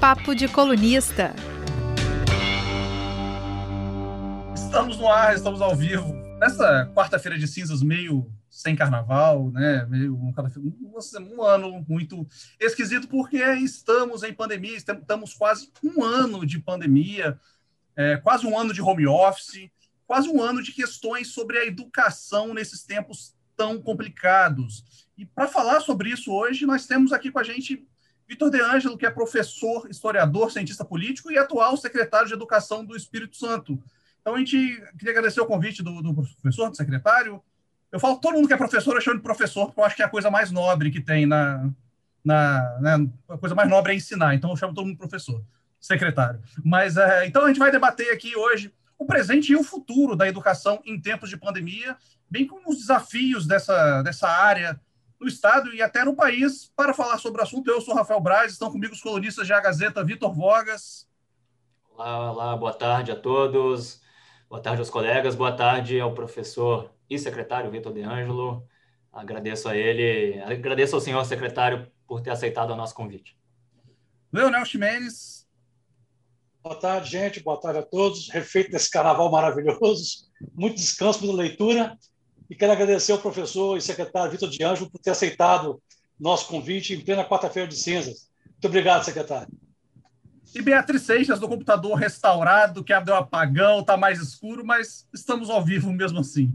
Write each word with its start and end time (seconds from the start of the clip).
Papo 0.00 0.32
de 0.32 0.46
Colunista. 0.46 1.34
Estamos 4.54 4.96
no 4.96 5.08
ar, 5.10 5.34
estamos 5.34 5.60
ao 5.60 5.74
vivo. 5.74 6.14
Nessa 6.38 6.88
quarta-feira 6.94 7.36
de 7.36 7.48
cinzas, 7.48 7.82
meio 7.82 8.30
sem 8.48 8.76
carnaval, 8.76 9.50
né? 9.50 9.84
Meio 9.86 10.14
um, 10.14 10.32
um 11.36 11.42
ano 11.42 11.84
muito 11.88 12.24
esquisito, 12.60 13.08
porque 13.08 13.38
estamos 13.38 14.22
em 14.22 14.32
pandemia, 14.32 14.76
estamos 14.76 15.34
quase 15.34 15.68
um 15.82 16.04
ano 16.04 16.46
de 16.46 16.60
pandemia, 16.60 17.36
é, 17.96 18.18
quase 18.18 18.46
um 18.46 18.56
ano 18.56 18.72
de 18.72 18.80
home 18.80 19.08
office, 19.08 19.68
quase 20.06 20.28
um 20.28 20.40
ano 20.40 20.62
de 20.62 20.70
questões 20.70 21.32
sobre 21.32 21.58
a 21.58 21.66
educação 21.66 22.54
nesses 22.54 22.84
tempos 22.84 23.34
tão 23.56 23.82
complicados. 23.82 25.08
E 25.18 25.26
para 25.26 25.48
falar 25.48 25.80
sobre 25.80 26.10
isso 26.10 26.32
hoje, 26.32 26.66
nós 26.66 26.86
temos 26.86 27.12
aqui 27.12 27.32
com 27.32 27.40
a 27.40 27.44
gente 27.44 27.84
Vitor 28.28 28.50
De 28.50 28.60
Angelo, 28.60 28.98
que 28.98 29.06
é 29.06 29.10
professor, 29.10 29.88
historiador, 29.90 30.52
cientista 30.52 30.84
político 30.84 31.32
e 31.32 31.38
atual 31.38 31.76
secretário 31.78 32.28
de 32.28 32.34
Educação 32.34 32.84
do 32.84 32.94
Espírito 32.94 33.36
Santo. 33.36 33.82
Então, 34.20 34.34
a 34.34 34.38
gente 34.38 34.56
queria 34.98 35.12
agradecer 35.12 35.40
o 35.40 35.46
convite 35.46 35.82
do, 35.82 36.02
do 36.02 36.12
professor, 36.12 36.68
do 36.68 36.76
secretário. 36.76 37.42
Eu 37.90 37.98
falo 37.98 38.18
todo 38.18 38.34
mundo 38.34 38.46
que 38.46 38.52
é 38.52 38.56
professor, 38.56 38.94
eu 38.94 39.00
chamo 39.00 39.16
de 39.16 39.22
professor, 39.22 39.66
porque 39.66 39.80
eu 39.80 39.84
acho 39.84 39.96
que 39.96 40.02
é 40.02 40.04
a 40.04 40.10
coisa 40.10 40.30
mais 40.30 40.50
nobre 40.50 40.90
que 40.90 41.00
tem 41.00 41.24
na. 41.24 41.70
na 42.22 42.78
né, 42.80 43.08
a 43.30 43.38
coisa 43.38 43.54
mais 43.54 43.70
nobre 43.70 43.92
é 43.92 43.96
ensinar, 43.96 44.34
então 44.34 44.50
eu 44.50 44.56
chamo 44.56 44.74
todo 44.74 44.84
mundo 44.84 44.96
de 44.96 44.98
professor, 44.98 45.42
secretário. 45.80 46.38
Mas, 46.62 46.98
é, 46.98 47.26
então, 47.26 47.44
a 47.44 47.48
gente 47.48 47.58
vai 47.58 47.70
debater 47.70 48.12
aqui 48.12 48.36
hoje 48.36 48.70
o 48.98 49.06
presente 49.06 49.52
e 49.52 49.56
o 49.56 49.64
futuro 49.64 50.14
da 50.14 50.28
educação 50.28 50.82
em 50.84 51.00
tempos 51.00 51.30
de 51.30 51.36
pandemia, 51.38 51.96
bem 52.28 52.46
como 52.46 52.68
os 52.68 52.76
desafios 52.76 53.46
dessa, 53.46 54.02
dessa 54.02 54.28
área 54.28 54.78
no 55.20 55.26
Estado 55.26 55.74
e 55.74 55.82
até 55.82 56.04
no 56.04 56.14
país. 56.14 56.70
Para 56.76 56.94
falar 56.94 57.18
sobre 57.18 57.40
o 57.40 57.44
assunto, 57.44 57.68
eu 57.70 57.80
sou 57.80 57.94
Rafael 57.94 58.20
Braz, 58.20 58.52
estão 58.52 58.70
comigo 58.70 58.92
os 58.92 59.00
colunistas 59.00 59.46
de 59.46 59.52
A 59.52 59.60
Gazeta, 59.60 60.04
Vitor 60.04 60.32
Vogas. 60.32 61.08
Olá, 61.90 62.30
olá, 62.30 62.56
boa 62.56 62.72
tarde 62.72 63.10
a 63.10 63.16
todos, 63.16 64.00
boa 64.48 64.62
tarde 64.62 64.80
aos 64.80 64.90
colegas, 64.90 65.34
boa 65.34 65.52
tarde 65.52 65.98
ao 65.98 66.14
professor 66.14 66.94
e 67.10 67.18
secretário 67.18 67.70
Vitor 67.70 67.92
De 67.92 68.02
Angelo. 68.02 68.64
Agradeço 69.12 69.68
a 69.68 69.76
ele, 69.76 70.40
agradeço 70.40 70.94
ao 70.94 71.00
senhor 71.00 71.24
secretário 71.24 71.90
por 72.06 72.20
ter 72.20 72.30
aceitado 72.30 72.70
o 72.70 72.76
nosso 72.76 72.94
convite. 72.94 73.36
Leonel 74.32 74.64
Ximenes. 74.64 75.48
Boa 76.62 76.76
tarde, 76.76 77.10
gente. 77.10 77.40
Boa 77.40 77.58
tarde 77.58 77.78
a 77.78 77.82
todos. 77.82 78.28
Refeito 78.28 78.70
desse 78.70 78.90
carnaval 78.90 79.30
maravilhoso. 79.30 80.28
Muito 80.54 80.76
descanso, 80.76 81.24
muita 81.24 81.42
leitura. 81.42 81.98
E 82.48 82.54
quero 82.54 82.72
agradecer 82.72 83.12
ao 83.12 83.18
professor 83.18 83.76
e 83.76 83.80
secretário 83.80 84.30
Vitor 84.30 84.48
de 84.48 84.64
Anjo 84.64 84.90
por 84.90 84.98
ter 84.98 85.10
aceitado 85.10 85.82
nosso 86.18 86.48
convite 86.48 86.94
em 86.94 87.00
plena 87.00 87.24
quarta-feira 87.24 87.68
de 87.68 87.76
cinzas. 87.76 88.30
Muito 88.46 88.66
obrigado, 88.66 89.04
secretário. 89.04 89.48
E 90.54 90.62
Beatriz 90.62 91.02
Seixas, 91.02 91.38
do 91.38 91.48
computador 91.48 91.94
restaurado, 91.94 92.82
que 92.82 92.92
abriu 92.92 93.14
apagão, 93.14 93.80
está 93.80 93.96
mais 93.96 94.18
escuro, 94.18 94.64
mas 94.64 95.06
estamos 95.12 95.50
ao 95.50 95.62
vivo 95.62 95.92
mesmo 95.92 96.20
assim. 96.20 96.52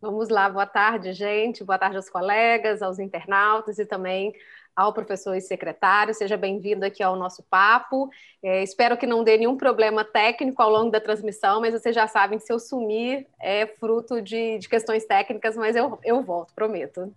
Vamos 0.00 0.28
lá, 0.28 0.48
boa 0.48 0.66
tarde, 0.66 1.12
gente. 1.12 1.64
Boa 1.64 1.78
tarde 1.78 1.96
aos 1.96 2.10
colegas, 2.10 2.82
aos 2.82 2.98
internautas 2.98 3.78
e 3.78 3.86
também 3.86 4.32
ao 4.78 4.92
professor 4.92 5.34
e 5.34 5.40
secretário. 5.40 6.14
Seja 6.14 6.36
bem-vindo 6.36 6.84
aqui 6.84 7.02
ao 7.02 7.16
nosso 7.16 7.42
papo. 7.42 8.08
É, 8.40 8.62
espero 8.62 8.96
que 8.96 9.08
não 9.08 9.24
dê 9.24 9.36
nenhum 9.36 9.56
problema 9.56 10.04
técnico 10.04 10.62
ao 10.62 10.70
longo 10.70 10.92
da 10.92 11.00
transmissão, 11.00 11.60
mas 11.60 11.74
vocês 11.74 11.92
já 11.92 12.06
sabem 12.06 12.38
que 12.38 12.44
se 12.44 12.52
eu 12.52 12.60
sumir 12.60 13.26
é 13.40 13.66
fruto 13.66 14.22
de, 14.22 14.56
de 14.56 14.68
questões 14.68 15.04
técnicas, 15.04 15.56
mas 15.56 15.74
eu, 15.74 15.98
eu 16.04 16.22
volto, 16.22 16.54
prometo. 16.54 17.12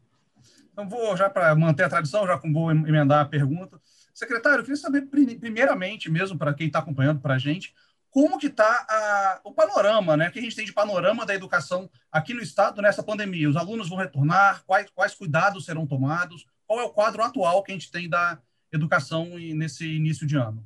Então, 0.74 0.90
vou 0.90 1.16
já 1.16 1.30
para 1.30 1.54
manter 1.54 1.84
a 1.84 1.90
tradição, 1.90 2.26
já 2.26 2.36
vou 2.36 2.72
emendar 2.72 3.20
a 3.20 3.26
pergunta. 3.26 3.80
Secretário, 4.12 4.62
eu 4.62 4.64
queria 4.64 4.76
saber, 4.76 5.04
primeiramente, 5.04 6.10
mesmo 6.10 6.40
para 6.40 6.56
quem 6.56 6.66
está 6.66 6.80
acompanhando 6.80 7.22
para 7.22 7.36
a 7.36 7.38
gente, 7.38 7.76
como 8.10 8.40
que 8.40 8.48
está 8.48 9.40
o 9.44 9.54
panorama, 9.54 10.18
né? 10.18 10.30
O 10.30 10.32
que 10.32 10.40
a 10.40 10.42
gente 10.42 10.56
tem 10.56 10.66
de 10.66 10.74
panorama 10.74 11.28
da 11.28 11.36
educação 11.36 11.88
aqui 12.12 12.34
no 12.34 12.42
estado 12.42 12.82
nessa 12.82 13.04
pandemia? 13.04 13.48
Os 13.48 13.56
alunos 13.56 13.88
vão 13.88 14.00
retornar? 14.00 14.64
Quais, 14.66 14.90
quais 14.90 15.14
cuidados 15.14 15.64
serão 15.64 15.86
tomados? 15.86 16.48
Qual 16.72 16.80
é 16.80 16.84
o 16.86 16.90
quadro 16.90 17.22
atual 17.22 17.62
que 17.64 17.74
a 17.74 17.76
gente 17.76 17.92
tem 17.92 18.08
da 18.08 18.40
educação 18.72 19.26
nesse 19.36 19.86
início 19.86 20.26
de 20.26 20.38
ano? 20.38 20.64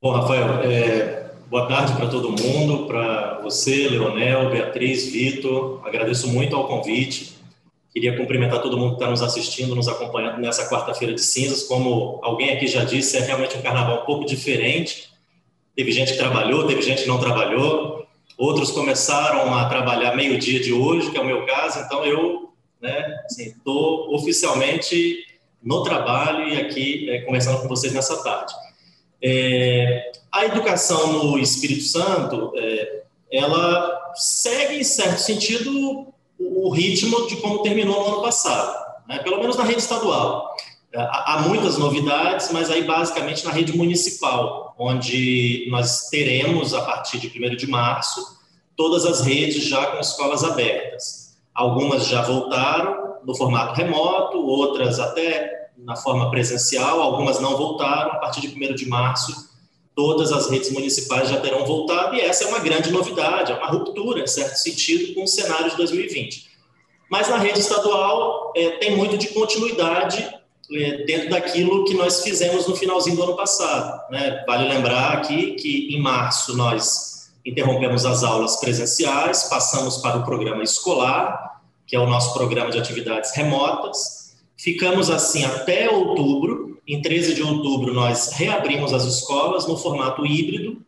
Bom, 0.00 0.12
Rafael, 0.12 0.62
é, 0.62 1.32
boa 1.48 1.66
tarde 1.66 1.92
para 1.94 2.06
todo 2.06 2.40
mundo, 2.40 2.86
para 2.86 3.40
você, 3.40 3.88
Leonel, 3.88 4.48
Beatriz, 4.52 5.10
Vitor. 5.10 5.84
Agradeço 5.84 6.28
muito 6.28 6.54
ao 6.54 6.68
convite. 6.68 7.36
Queria 7.92 8.16
cumprimentar 8.16 8.62
todo 8.62 8.78
mundo 8.78 8.90
que 8.90 8.98
está 8.98 9.10
nos 9.10 9.22
assistindo, 9.22 9.74
nos 9.74 9.88
acompanhando 9.88 10.40
nessa 10.40 10.70
quarta-feira 10.70 11.12
de 11.12 11.20
cinzas. 11.20 11.64
Como 11.64 12.20
alguém 12.22 12.50
aqui 12.50 12.68
já 12.68 12.84
disse, 12.84 13.16
é 13.16 13.20
realmente 13.20 13.58
um 13.58 13.62
carnaval 13.62 14.02
um 14.02 14.06
pouco 14.06 14.24
diferente. 14.24 15.10
Teve 15.74 15.90
gente 15.90 16.12
que 16.12 16.18
trabalhou, 16.18 16.68
teve 16.68 16.80
gente 16.80 17.02
que 17.02 17.08
não 17.08 17.18
trabalhou. 17.18 18.06
Outros 18.38 18.70
começaram 18.70 19.52
a 19.52 19.68
trabalhar 19.68 20.14
meio-dia 20.14 20.60
de 20.60 20.72
hoje, 20.72 21.10
que 21.10 21.18
é 21.18 21.20
o 21.20 21.26
meu 21.26 21.44
caso. 21.44 21.80
Então, 21.80 22.04
eu 22.04 22.52
estou 22.80 24.04
assim, 24.04 24.14
oficialmente 24.14 25.28
no 25.62 25.82
trabalho 25.82 26.48
e 26.48 26.60
aqui 26.60 27.10
é, 27.10 27.20
conversando 27.22 27.60
com 27.60 27.68
vocês 27.68 27.92
nessa 27.92 28.22
tarde. 28.22 28.52
É, 29.22 30.12
a 30.32 30.44
educação 30.46 31.24
no 31.24 31.38
Espírito 31.38 31.84
Santo, 31.84 32.52
é, 32.56 33.02
ela 33.32 34.12
segue, 34.14 34.80
em 34.80 34.84
certo 34.84 35.18
sentido, 35.18 36.06
o 36.38 36.70
ritmo 36.70 37.26
de 37.26 37.36
como 37.36 37.62
terminou 37.62 38.00
no 38.00 38.14
ano 38.14 38.22
passado, 38.22 38.76
né? 39.08 39.18
pelo 39.18 39.38
menos 39.38 39.56
na 39.56 39.64
rede 39.64 39.80
estadual. 39.80 40.54
É, 40.92 40.98
há 40.98 41.44
muitas 41.46 41.78
novidades, 41.78 42.50
mas 42.52 42.70
aí 42.70 42.82
basicamente 42.82 43.44
na 43.44 43.52
rede 43.52 43.76
municipal, 43.76 44.74
onde 44.78 45.66
nós 45.70 46.08
teremos, 46.08 46.74
a 46.74 46.82
partir 46.82 47.18
de 47.18 47.28
1 47.28 47.56
de 47.56 47.66
março, 47.66 48.40
todas 48.76 49.04
as 49.04 49.20
redes 49.20 49.64
já 49.64 49.86
com 49.86 50.00
escolas 50.00 50.42
abertas. 50.42 51.36
Algumas 51.54 52.06
já 52.06 52.22
voltaram, 52.22 53.09
no 53.24 53.34
formato 53.34 53.74
remoto, 53.74 54.38
outras 54.38 54.98
até 54.98 55.70
na 55.78 55.96
forma 55.96 56.30
presencial, 56.30 57.00
algumas 57.00 57.40
não 57.40 57.56
voltaram. 57.56 58.12
A 58.12 58.16
partir 58.16 58.40
de 58.40 58.48
1 58.48 58.74
de 58.74 58.88
março, 58.88 59.50
todas 59.94 60.32
as 60.32 60.50
redes 60.50 60.70
municipais 60.70 61.28
já 61.28 61.40
terão 61.40 61.64
voltado, 61.64 62.14
e 62.14 62.20
essa 62.20 62.44
é 62.44 62.48
uma 62.48 62.58
grande 62.58 62.90
novidade, 62.90 63.52
é 63.52 63.54
uma 63.54 63.68
ruptura, 63.68 64.20
em 64.22 64.26
certo 64.26 64.56
sentido, 64.56 65.14
com 65.14 65.24
o 65.24 65.28
cenário 65.28 65.70
de 65.70 65.76
2020. 65.76 66.48
Mas 67.10 67.28
na 67.28 67.38
rede 67.38 67.58
estadual 67.58 68.52
é, 68.56 68.70
tem 68.72 68.96
muito 68.96 69.18
de 69.18 69.28
continuidade 69.28 70.26
é, 70.72 71.04
dentro 71.04 71.30
daquilo 71.30 71.84
que 71.84 71.94
nós 71.94 72.22
fizemos 72.22 72.66
no 72.66 72.76
finalzinho 72.76 73.16
do 73.16 73.24
ano 73.24 73.36
passado. 73.36 74.00
Né? 74.10 74.44
Vale 74.46 74.68
lembrar 74.68 75.14
aqui 75.14 75.52
que 75.54 75.94
em 75.94 76.00
março 76.00 76.56
nós 76.56 77.30
interrompemos 77.44 78.06
as 78.06 78.22
aulas 78.22 78.56
presenciais, 78.56 79.44
passamos 79.44 79.98
para 79.98 80.18
o 80.18 80.24
programa 80.24 80.62
escolar, 80.62 81.49
que 81.90 81.96
é 81.96 81.98
o 81.98 82.06
nosso 82.06 82.32
programa 82.32 82.70
de 82.70 82.78
atividades 82.78 83.34
remotas. 83.34 84.36
Ficamos 84.56 85.10
assim 85.10 85.44
até 85.44 85.90
outubro. 85.90 86.80
Em 86.86 87.02
13 87.02 87.34
de 87.34 87.42
outubro, 87.42 87.92
nós 87.92 88.30
reabrimos 88.34 88.92
as 88.92 89.04
escolas 89.04 89.66
no 89.66 89.76
formato 89.76 90.24
híbrido, 90.24 90.80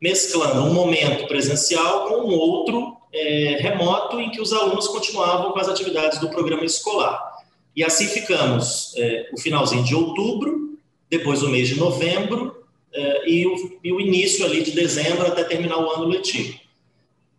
mesclando 0.00 0.62
um 0.62 0.72
momento 0.72 1.28
presencial 1.28 2.08
com 2.08 2.14
um 2.26 2.34
outro 2.34 2.96
é, 3.12 3.58
remoto, 3.60 4.18
em 4.18 4.30
que 4.30 4.40
os 4.40 4.50
alunos 4.50 4.88
continuavam 4.88 5.52
com 5.52 5.58
as 5.58 5.68
atividades 5.68 6.18
do 6.20 6.30
programa 6.30 6.64
escolar. 6.64 7.36
E 7.74 7.84
assim 7.84 8.06
ficamos 8.06 8.94
é, 8.96 9.28
o 9.34 9.38
finalzinho 9.38 9.84
de 9.84 9.94
outubro, 9.94 10.78
depois 11.10 11.42
o 11.42 11.50
mês 11.50 11.68
de 11.68 11.78
novembro 11.78 12.64
é, 12.94 13.28
e, 13.28 13.46
o, 13.46 13.78
e 13.84 13.92
o 13.92 14.00
início 14.00 14.46
ali 14.46 14.62
de 14.62 14.70
dezembro 14.70 15.26
até 15.26 15.44
terminar 15.44 15.76
o 15.76 15.90
ano 15.90 16.06
letivo 16.06 16.58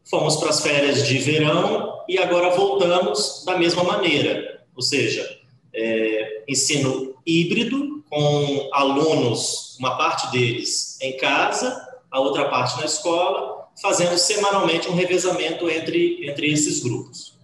fomos 0.09 0.38
para 0.38 0.50
as 0.50 0.61
férias 0.61 1.06
de 1.06 1.17
verão 1.17 1.97
e 2.07 2.18
agora 2.18 2.56
voltamos 2.56 3.44
da 3.45 3.57
mesma 3.57 3.84
maneira, 3.84 4.66
ou 4.75 4.81
seja, 4.81 5.28
é, 5.73 6.44
ensino 6.47 7.16
híbrido 7.25 8.03
com 8.09 8.69
alunos, 8.73 9.77
uma 9.80 9.98
parte 9.98 10.31
deles 10.31 11.00
em 11.01 11.18
casa, 11.18 11.86
a 12.09 12.19
outra 12.19 12.50
parte 12.50 12.80
na 12.80 12.86
escola, 12.86 13.68
fazendo 13.81 14.18
semanalmente 14.18 14.89
um 14.89 14.95
revezamento 14.95 15.69
entre, 15.69 16.27
entre 16.27 16.51
esses 16.51 16.81
grupos. 16.81 17.38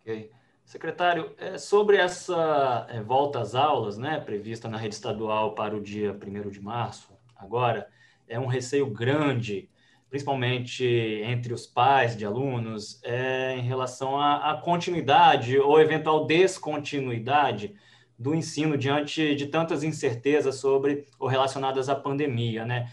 Ok. 0.00 0.30
Secretário, 0.64 1.32
é, 1.38 1.56
sobre 1.56 1.96
essa 1.96 2.86
é, 2.90 3.00
volta 3.00 3.40
às 3.40 3.54
aulas, 3.54 3.96
né, 3.96 4.18
prevista 4.18 4.68
na 4.68 4.76
rede 4.76 4.96
estadual 4.96 5.54
para 5.54 5.76
o 5.76 5.80
dia 5.80 6.12
1 6.12 6.50
de 6.50 6.60
março, 6.60 7.08
agora, 7.36 7.88
é 8.28 8.40
um 8.40 8.46
receio 8.46 8.86
grande 8.86 9.68
principalmente 10.14 10.86
entre 11.24 11.52
os 11.52 11.66
pais 11.66 12.16
de 12.16 12.24
alunos, 12.24 13.00
é 13.02 13.56
em 13.56 13.62
relação 13.62 14.16
à, 14.16 14.52
à 14.52 14.56
continuidade 14.56 15.58
ou 15.58 15.80
eventual 15.80 16.24
descontinuidade 16.24 17.74
do 18.16 18.32
ensino 18.32 18.78
diante 18.78 19.34
de 19.34 19.46
tantas 19.46 19.82
incertezas 19.82 20.54
sobre 20.54 21.08
ou 21.18 21.26
relacionadas 21.26 21.88
à 21.88 21.96
pandemia, 21.96 22.64
né? 22.64 22.88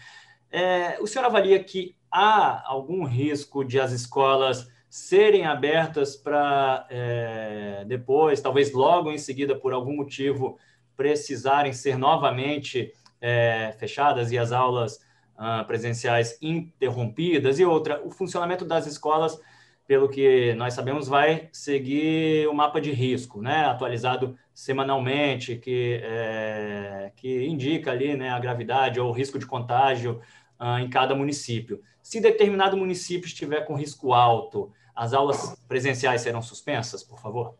É, 0.50 0.98
o 1.00 1.06
senhor 1.06 1.24
avalia 1.24 1.62
que 1.62 1.94
há 2.10 2.68
algum 2.68 3.04
risco 3.04 3.64
de 3.64 3.78
as 3.78 3.92
escolas 3.92 4.68
serem 4.90 5.46
abertas 5.46 6.16
para 6.16 6.88
é, 6.90 7.84
depois, 7.86 8.40
talvez 8.40 8.72
logo 8.72 9.12
em 9.12 9.18
seguida, 9.18 9.54
por 9.54 9.72
algum 9.72 9.94
motivo, 9.94 10.58
precisarem 10.96 11.72
ser 11.72 11.96
novamente 11.96 12.92
é, 13.20 13.76
fechadas 13.78 14.32
e 14.32 14.38
as 14.38 14.50
aulas 14.50 14.98
uh, 15.42 15.66
presenciais 15.66 16.38
interrompidas, 16.40 17.58
e 17.58 17.64
outra, 17.64 18.00
o 18.04 18.10
funcionamento 18.10 18.64
das 18.64 18.86
escolas, 18.86 19.40
pelo 19.86 20.08
que 20.08 20.54
nós 20.54 20.74
sabemos, 20.74 21.08
vai 21.08 21.48
seguir 21.52 22.46
o 22.48 22.54
mapa 22.54 22.80
de 22.80 22.92
risco, 22.92 23.42
né, 23.42 23.64
atualizado 23.64 24.38
semanalmente, 24.54 25.56
que, 25.56 26.00
é, 26.02 27.10
que 27.16 27.44
indica 27.44 27.90
ali 27.90 28.16
né, 28.16 28.30
a 28.30 28.38
gravidade 28.38 29.00
ou 29.00 29.08
o 29.10 29.12
risco 29.12 29.38
de 29.38 29.46
contágio 29.46 30.20
uh, 30.60 30.78
em 30.78 30.88
cada 30.88 31.14
município. 31.14 31.80
Se 32.00 32.20
determinado 32.20 32.76
município 32.76 33.26
estiver 33.26 33.64
com 33.64 33.74
risco 33.74 34.12
alto, 34.12 34.70
as 34.94 35.12
aulas 35.12 35.56
presenciais 35.66 36.20
serão 36.20 36.42
suspensas, 36.42 37.02
por 37.02 37.18
favor? 37.18 37.54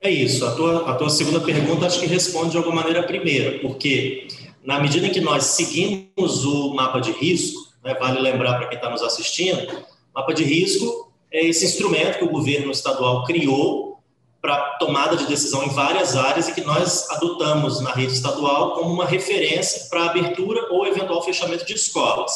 É 0.00 0.08
isso. 0.08 0.46
A 0.46 0.54
tua, 0.54 0.90
a 0.90 0.94
tua 0.94 1.10
segunda 1.10 1.40
pergunta 1.40 1.86
acho 1.86 2.00
que 2.00 2.06
responde 2.06 2.52
de 2.52 2.56
alguma 2.56 2.76
maneira 2.76 3.00
a 3.00 3.02
primeira, 3.02 3.58
porque 3.58 4.28
na 4.62 4.78
medida 4.78 5.06
em 5.06 5.10
que 5.10 5.20
nós 5.20 5.44
seguimos 5.44 6.44
o 6.44 6.74
mapa 6.74 7.00
de 7.00 7.12
risco, 7.12 7.60
né, 7.82 7.94
vale 7.94 8.20
lembrar 8.20 8.58
para 8.58 8.68
quem 8.68 8.76
está 8.76 8.90
nos 8.90 9.02
assistindo, 9.02 9.84
mapa 10.14 10.32
de 10.34 10.44
risco 10.44 11.10
é 11.32 11.44
esse 11.46 11.64
instrumento 11.64 12.18
que 12.18 12.24
o 12.24 12.30
governo 12.30 12.70
estadual 12.70 13.24
criou 13.24 14.00
para 14.40 14.56
tomada 14.78 15.16
de 15.16 15.26
decisão 15.26 15.62
em 15.64 15.68
várias 15.68 16.16
áreas 16.16 16.48
e 16.48 16.54
que 16.54 16.62
nós 16.62 17.08
adotamos 17.10 17.80
na 17.80 17.92
rede 17.92 18.12
estadual 18.12 18.74
como 18.74 18.92
uma 18.92 19.04
referência 19.04 19.88
para 19.88 20.06
abertura 20.06 20.66
ou 20.70 20.86
eventual 20.86 21.22
fechamento 21.22 21.64
de 21.66 21.74
escolas. 21.74 22.32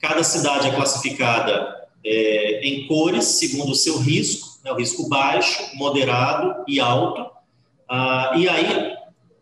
Cada 0.00 0.22
cidade 0.24 0.68
é 0.68 0.74
classificada 0.74 1.86
é, 2.04 2.60
em 2.62 2.86
cores, 2.86 3.24
segundo 3.24 3.72
o 3.72 3.76
seu 3.76 3.98
risco, 3.98 4.58
né, 4.64 4.72
o 4.72 4.76
risco 4.76 5.08
baixo, 5.08 5.70
moderado 5.74 6.64
e 6.66 6.80
alto. 6.80 7.24
Ah, 7.88 8.32
e 8.36 8.48
aí, 8.48 8.96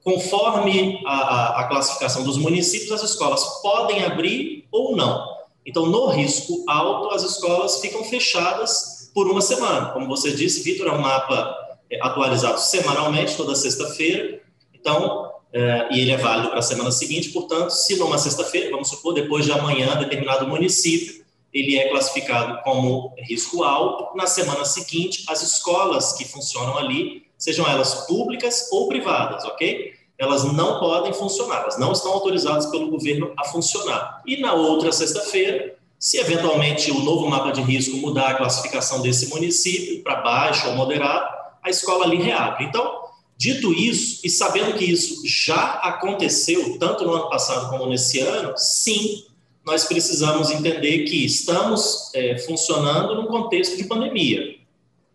conforme 0.05 1.03
a, 1.06 1.61
a, 1.61 1.65
classificação 1.65 2.23
dos 2.23 2.37
municípios, 2.37 2.93
as 2.93 3.03
escolas 3.03 3.43
podem 3.62 4.05
abrir 4.05 4.69
ou 4.71 4.95
não. 4.95 5.27
Então, 5.65 5.87
no 5.87 6.09
risco 6.09 6.62
alto, 6.69 7.15
as 7.15 7.23
escolas 7.23 7.81
ficam 7.81 8.05
fechadas 8.05 9.11
por 9.15 9.27
uma 9.31 9.41
semana. 9.41 9.87
Como 9.87 10.06
você 10.06 10.33
disse, 10.33 10.62
Vitor, 10.62 10.89
é 10.89 10.93
um 10.93 11.01
mapa 11.01 11.56
é, 11.91 11.99
atualizado 12.03 12.61
semanalmente, 12.61 13.35
toda 13.35 13.55
sexta-feira. 13.55 14.43
Então, 14.75 15.33
é, 15.51 15.89
e 15.91 16.01
ele 16.01 16.11
é 16.11 16.19
válido 16.19 16.51
para 16.51 16.59
a 16.59 16.62
semana 16.62 16.93
seguinte, 16.93 17.31
portanto, 17.31 17.71
se 17.71 17.97
numa 17.97 18.19
sexta-feira, 18.19 18.71
vamos 18.71 18.91
supor, 18.91 19.15
depois 19.15 19.47
de 19.47 19.53
amanhã, 19.53 19.97
determinado 19.97 20.47
município 20.47 21.24
ele 21.55 21.79
é 21.79 21.89
classificado 21.89 22.61
como 22.62 23.15
risco 23.29 23.62
alto. 23.62 24.17
Na 24.17 24.27
semana 24.27 24.65
seguinte, 24.65 25.25
as 25.29 25.41
escolas 25.41 26.12
que 26.15 26.25
funcionam 26.25 26.77
ali, 26.77 27.27
sejam 27.39 27.65
elas 27.67 28.06
públicas 28.06 28.69
ou 28.73 28.89
privadas, 28.89 29.45
ok? 29.45 29.93
Elas 30.19 30.45
não 30.53 30.81
podem 30.81 31.12
funcionar, 31.12 31.62
elas 31.62 31.79
não 31.79 31.93
estão 31.93 32.12
autorizadas 32.12 32.67
pelo 32.67 32.91
governo 32.91 33.33
a 33.39 33.45
funcionar. 33.45 34.23
E 34.27 34.37
na 34.39 34.53
outra 34.53 34.91
sexta-feira, 34.91 35.77
se 35.99 36.19
eventualmente 36.19 36.91
o 36.91 37.01
novo 37.01 37.29
mapa 37.29 37.53
de 37.53 37.62
risco 37.62 37.97
mudar 37.97 38.31
a 38.31 38.35
classificação 38.35 39.01
desse 39.01 39.29
município 39.29 40.03
para 40.03 40.23
baixo 40.23 40.69
ou 40.69 40.75
moderado, 40.75 41.27
a 41.62 41.71
escola 41.71 42.05
ali 42.05 42.17
reabre. 42.17 42.65
Então, 42.65 43.05
dito 43.37 43.73
isso, 43.73 44.21
e 44.25 44.31
sabendo 44.31 44.77
que 44.77 44.85
isso 44.85 45.23
já 45.27 45.75
aconteceu, 45.75 46.79
tanto 46.79 47.05
no 47.05 47.15
ano 47.15 47.29
passado 47.29 47.71
como 47.71 47.87
nesse 47.87 48.21
ano, 48.21 48.53
sim, 48.56 49.25
nós 49.65 49.85
precisamos 49.85 50.51
entender 50.51 51.05
que 51.05 51.25
estamos 51.25 52.11
é, 52.15 52.37
funcionando 52.39 53.15
num 53.15 53.27
contexto 53.27 53.77
de 53.77 53.85
pandemia, 53.85 54.57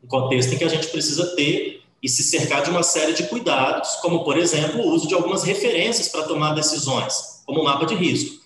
um 0.04 0.08
contexto 0.08 0.54
em 0.54 0.58
que 0.58 0.64
a 0.64 0.70
gente 0.70 0.88
precisa 0.88 1.36
ter 1.36 1.82
e 2.02 2.10
se 2.10 2.24
cercar 2.24 2.64
de 2.64 2.70
uma 2.70 2.82
série 2.82 3.14
de 3.14 3.24
cuidados, 3.24 3.96
como, 3.98 4.24
por 4.24 4.38
exemplo, 4.38 4.82
o 4.82 4.90
uso 4.90 5.08
de 5.08 5.14
algumas 5.14 5.44
referências 5.44 6.08
para 6.08 6.24
tomar 6.24 6.54
decisões, 6.54 7.44
como 7.46 7.62
o 7.62 7.64
mapa 7.64 7.86
de 7.86 7.94
risco. 7.94 8.40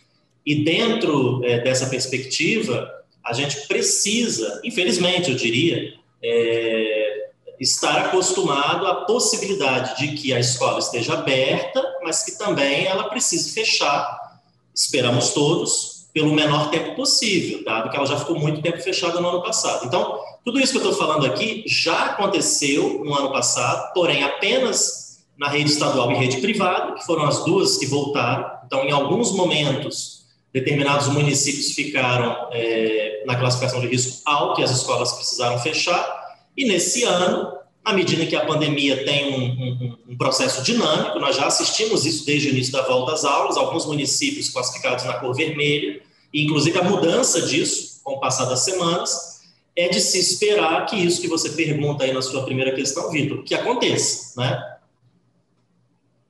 E 0.45 0.63
dentro 0.63 1.41
é, 1.45 1.59
dessa 1.59 1.85
perspectiva, 1.85 2.91
a 3.23 3.31
gente 3.31 3.67
precisa, 3.67 4.59
infelizmente, 4.63 5.29
eu 5.29 5.37
diria, 5.37 5.93
é, 6.21 7.29
estar 7.59 8.07
acostumado 8.07 8.85
à 8.87 9.05
possibilidade 9.05 9.97
de 9.97 10.15
que 10.15 10.33
a 10.33 10.39
escola 10.39 10.79
esteja 10.79 11.13
aberta, 11.13 11.81
mas 12.03 12.23
que 12.23 12.37
também 12.37 12.85
ela 12.85 13.05
precise 13.05 13.53
fechar, 13.53 14.41
esperamos 14.73 15.29
todos, 15.29 15.92
pelo 16.13 16.33
menor 16.33 16.69
tempo 16.69 16.95
possível, 16.95 17.63
dado 17.63 17.89
que 17.89 17.97
ela 17.97 18.05
já 18.05 18.17
ficou 18.17 18.37
muito 18.37 18.61
tempo 18.61 18.79
fechada 18.79 19.19
no 19.19 19.27
ano 19.27 19.41
passado. 19.41 19.85
Então, 19.85 20.19
tudo 20.45 20.59
isso 20.59 20.73
que 20.73 20.77
eu 20.77 20.91
estou 20.91 21.07
falando 21.07 21.25
aqui 21.25 21.63
já 21.65 22.05
aconteceu 22.05 23.01
no 23.03 23.15
ano 23.15 23.31
passado, 23.31 23.91
porém 23.93 24.23
apenas 24.23 25.23
na 25.37 25.49
rede 25.49 25.71
estadual 25.71 26.11
e 26.11 26.15
rede 26.15 26.37
privada, 26.37 26.93
que 26.93 27.05
foram 27.05 27.23
as 27.23 27.43
duas 27.43 27.77
que 27.77 27.87
voltaram. 27.87 28.59
Então, 28.65 28.83
em 28.83 28.91
alguns 28.91 29.31
momentos, 29.31 30.25
determinados 30.53 31.07
municípios 31.07 31.71
ficaram 31.71 32.49
é, 32.51 33.23
na 33.25 33.35
classificação 33.35 33.81
de 33.81 33.87
risco 33.87 34.21
alto 34.25 34.61
e 34.61 34.63
as 34.63 34.69
escolas 34.69 35.13
precisaram 35.13 35.57
fechar. 35.57 36.35
E 36.55 36.65
nesse 36.65 37.03
ano, 37.03 37.51
à 37.83 37.93
medida 37.93 38.25
que 38.25 38.35
a 38.35 38.45
pandemia 38.45 39.03
tem 39.03 39.33
um, 39.33 39.43
um, 39.43 39.97
um, 40.09 40.17
processo 40.17 40.63
dinâmico, 40.63 41.19
nós 41.19 41.35
já 41.35 41.47
assistimos 41.47 42.05
isso 42.05 42.25
desde 42.25 42.47
o 42.47 42.51
início 42.51 42.71
da 42.71 42.81
volta 42.83 43.13
às 43.13 43.25
aulas, 43.25 43.57
alguns 43.57 43.85
municípios 43.85 44.49
classificados 44.49 45.03
na 45.03 45.13
cor 45.15 45.35
vermelha, 45.35 46.01
e 46.33 46.45
inclusive 46.45 46.77
a 46.79 46.83
mudança 46.83 47.41
disso 47.41 48.01
com 48.03 48.13
o 48.13 48.19
passar 48.19 48.45
das 48.45 48.59
semanas, 48.59 49.41
é 49.75 49.89
de 49.89 49.99
se 49.99 50.19
esperar 50.19 50.85
que 50.85 50.95
isso 50.95 51.19
que 51.19 51.27
você 51.27 51.49
pergunta 51.49 52.03
aí 52.03 52.13
na 52.13 52.21
sua 52.21 52.43
primeira 52.43 52.73
questão, 52.73 53.09
Vitor, 53.09 53.43
que 53.43 53.55
aconteça, 53.55 54.39
né? 54.39 54.72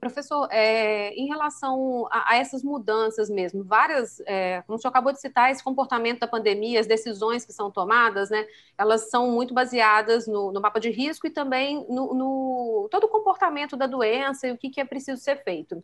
Professor, 0.04 0.48
é, 0.52 1.14
em 1.14 1.28
relação 1.28 2.08
a, 2.12 2.34
a, 2.34 2.38
essas 2.38 2.64
mudanças 2.64 3.30
mesmo, 3.30 3.64
várias, 3.64 4.20
é, 4.26 4.62
como 4.68 4.78
o 4.78 4.82
senhor 4.82 4.90
acabou 4.90 5.14
de 5.14 5.22
citar, 5.22 5.50
esse 5.50 5.64
comportamento 5.64 6.20
da 6.20 6.28
pandemia, 6.28 6.80
as 6.80 6.88
decisões 6.88 7.46
que 7.46 7.54
são 7.54 7.72
tomadas, 7.72 8.30
né, 8.30 8.46
elas 8.78 9.10
são 9.10 9.32
muito 9.32 9.54
baseadas 9.54 10.28
no, 10.28 10.52
no 10.52 10.60
mapa 10.60 10.80
de 10.80 10.90
risco 10.90 11.26
e 11.26 11.30
também 11.30 11.86
no, 11.88 12.14
no, 12.14 12.88
todo 12.92 13.06
o 13.06 13.08
comportamento 13.08 13.78
da 13.78 13.88
doença 13.88 14.48
e 14.48 14.52
o 14.52 14.58
que, 14.58 14.70
que 14.70 14.82
é 14.82 14.86
preciso 14.86 15.22
ser 15.22 15.42
feito 15.44 15.84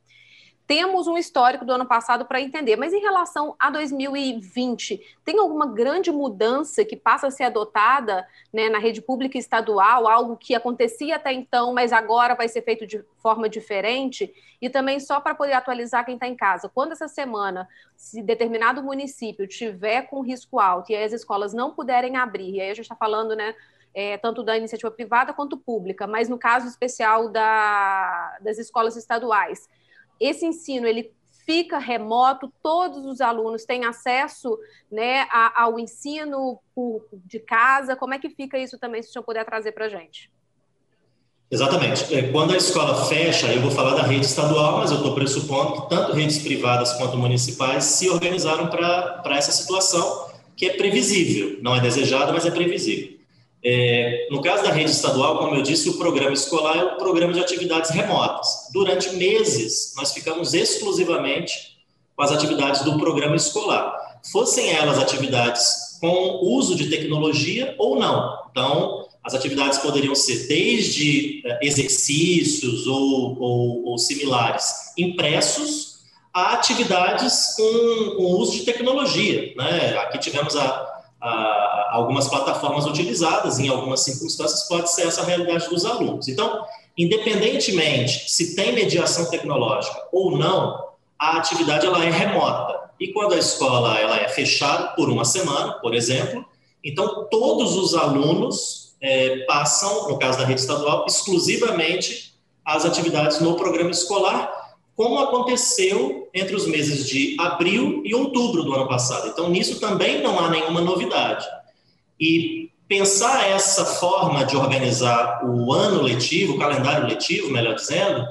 temos 0.69 1.07
um 1.07 1.17
histórico 1.17 1.65
do 1.65 1.73
ano 1.73 1.87
passado 1.87 2.25
para 2.25 2.39
entender, 2.39 2.75
mas 2.75 2.93
em 2.93 2.99
relação 2.99 3.55
a 3.57 3.71
2020, 3.71 5.01
tem 5.25 5.39
alguma 5.39 5.65
grande 5.65 6.11
mudança 6.11 6.85
que 6.85 6.95
passa 6.95 7.25
a 7.25 7.31
ser 7.31 7.45
adotada 7.45 8.23
né, 8.53 8.69
na 8.69 8.77
rede 8.77 9.01
pública 9.01 9.35
estadual, 9.35 10.07
algo 10.07 10.37
que 10.37 10.53
acontecia 10.53 11.15
até 11.15 11.33
então, 11.33 11.73
mas 11.73 11.91
agora 11.91 12.35
vai 12.35 12.47
ser 12.47 12.61
feito 12.61 12.85
de 12.85 13.03
forma 13.17 13.49
diferente? 13.49 14.31
E 14.61 14.69
também, 14.69 14.99
só 14.99 15.19
para 15.19 15.33
poder 15.33 15.53
atualizar 15.53 16.05
quem 16.05 16.13
está 16.13 16.27
em 16.27 16.35
casa, 16.35 16.69
quando 16.69 16.91
essa 16.91 17.07
semana, 17.07 17.67
se 17.95 18.21
determinado 18.21 18.83
município 18.83 19.47
tiver 19.47 20.03
com 20.03 20.21
risco 20.21 20.59
alto 20.59 20.91
e 20.91 20.95
as 20.95 21.11
escolas 21.11 21.51
não 21.51 21.73
puderem 21.73 22.15
abrir, 22.15 22.57
e 22.57 22.61
aí 22.61 22.69
a 22.69 22.75
gente 22.75 22.85
está 22.85 22.95
falando, 22.95 23.35
né? 23.35 23.55
É, 23.91 24.19
tanto 24.19 24.43
da 24.43 24.55
iniciativa 24.55 24.91
privada 24.91 25.33
quanto 25.33 25.57
pública, 25.57 26.05
mas 26.05 26.29
no 26.29 26.37
caso 26.37 26.67
especial 26.67 27.27
da, 27.27 28.37
das 28.39 28.59
escolas 28.59 28.95
estaduais 28.95 29.67
esse 30.19 30.45
ensino 30.45 30.85
ele 30.85 31.11
fica 31.45 31.79
remoto, 31.79 32.53
todos 32.61 33.05
os 33.05 33.21
alunos 33.21 33.65
têm 33.65 33.83
acesso 33.83 34.55
né, 34.91 35.27
ao 35.55 35.79
ensino 35.79 36.59
de 37.25 37.39
casa. 37.39 37.95
Como 37.95 38.13
é 38.13 38.19
que 38.19 38.29
fica 38.29 38.57
isso 38.57 38.77
também, 38.77 39.01
se 39.01 39.09
o 39.09 39.11
senhor 39.11 39.23
puder 39.23 39.43
trazer 39.43 39.71
para 39.71 39.85
a 39.85 39.89
gente? 39.89 40.31
Exatamente. 41.49 42.13
É, 42.13 42.31
quando 42.31 42.53
a 42.53 42.57
escola 42.57 43.05
fecha, 43.07 43.47
eu 43.51 43.61
vou 43.61 43.71
falar 43.71 43.95
da 43.95 44.03
rede 44.03 44.27
estadual, 44.27 44.77
mas 44.77 44.91
eu 44.91 44.97
estou 44.97 45.15
pressupondo 45.15 45.81
que 45.81 45.89
tanto 45.89 46.13
redes 46.13 46.37
privadas 46.37 46.93
quanto 46.93 47.17
municipais 47.17 47.83
se 47.85 48.07
organizaram 48.07 48.67
para 48.67 49.35
essa 49.35 49.51
situação, 49.51 50.29
que 50.55 50.67
é 50.67 50.77
previsível. 50.77 51.57
Não 51.63 51.75
é 51.75 51.79
desejada, 51.79 52.31
mas 52.31 52.45
é 52.45 52.51
previsível. 52.51 53.18
É, 53.63 54.27
no 54.31 54.41
caso 54.41 54.63
da 54.63 54.71
rede 54.71 54.91
estadual, 54.91 55.37
como 55.37 55.55
eu 55.55 55.61
disse, 55.61 55.89
o 55.89 55.97
programa 55.97 56.33
escolar 56.33 56.77
é 56.77 56.83
um 56.83 56.97
programa 56.97 57.33
de 57.33 57.39
atividades 57.39 57.89
remotas. 57.89 58.47
Durante 58.71 59.15
meses, 59.15 59.93
nós 59.97 60.13
ficamos 60.13 60.53
exclusivamente 60.53 61.77
com 62.15 62.23
as 62.23 62.31
atividades 62.31 62.81
do 62.83 62.97
programa 62.97 63.35
escolar, 63.35 64.19
fossem 64.31 64.71
elas 64.71 64.97
atividades 64.97 65.97
com 65.99 66.39
uso 66.41 66.75
de 66.75 66.89
tecnologia 66.89 67.75
ou 67.77 67.99
não. 67.99 68.37
Então, 68.49 69.07
as 69.23 69.33
atividades 69.33 69.79
poderiam 69.79 70.15
ser 70.15 70.47
desde 70.47 71.41
é, 71.45 71.59
exercícios 71.61 72.87
ou, 72.87 73.37
ou, 73.39 73.85
ou 73.85 73.97
similares 73.97 74.93
impressos 74.97 75.99
a 76.33 76.53
atividades 76.53 77.55
com, 77.55 78.15
com 78.15 78.23
uso 78.35 78.53
de 78.53 78.63
tecnologia. 78.63 79.53
Né? 79.55 79.97
Aqui 79.97 80.17
tivemos 80.19 80.55
a, 80.55 80.88
algumas 81.89 82.27
plataformas 82.27 82.85
utilizadas, 82.85 83.59
em 83.59 83.67
algumas 83.67 84.01
circunstâncias, 84.01 84.67
pode 84.67 84.91
ser 84.91 85.07
essa 85.07 85.21
a 85.21 85.25
realidade 85.25 85.67
dos 85.69 85.85
alunos. 85.85 86.27
Então, 86.27 86.65
independentemente 86.97 88.29
se 88.29 88.55
tem 88.55 88.73
mediação 88.73 89.29
tecnológica 89.29 89.97
ou 90.11 90.37
não, 90.37 90.89
a 91.17 91.37
atividade 91.37 91.85
ela 91.85 92.03
é 92.03 92.09
remota. 92.09 92.79
E 92.99 93.13
quando 93.13 93.33
a 93.33 93.37
escola 93.37 93.97
ela 93.97 94.17
é 94.17 94.27
fechada 94.29 94.89
por 94.89 95.09
uma 95.09 95.25
semana, 95.25 95.73
por 95.73 95.93
exemplo, 95.93 96.45
então 96.83 97.27
todos 97.29 97.75
os 97.75 97.93
alunos 97.93 98.95
é, 99.01 99.39
passam, 99.45 100.09
no 100.09 100.17
caso 100.17 100.37
da 100.37 100.45
rede 100.45 100.61
estadual, 100.61 101.05
exclusivamente 101.07 102.33
as 102.63 102.85
atividades 102.85 103.39
no 103.39 103.55
programa 103.55 103.89
escolar, 103.89 104.58
como 104.99 105.17
aconteceu 105.17 106.27
entre 106.33 106.53
os 106.53 106.67
meses 106.67 107.07
de 107.07 107.37
abril 107.39 108.01
e 108.03 108.13
outubro 108.13 108.63
do 108.63 108.73
ano 108.73 108.85
passado. 108.85 109.29
Então, 109.29 109.49
nisso 109.49 109.79
também 109.79 110.21
não 110.21 110.37
há 110.37 110.49
nenhuma 110.49 110.81
novidade. 110.81 111.47
E 112.19 112.69
pensar 112.85 113.49
essa 113.49 113.85
forma 113.85 114.43
de 114.43 114.57
organizar 114.57 115.39
o 115.45 115.71
ano 115.71 116.01
letivo, 116.01 116.55
o 116.55 116.59
calendário 116.59 117.07
letivo, 117.07 117.49
melhor 117.49 117.75
dizendo, 117.75 118.27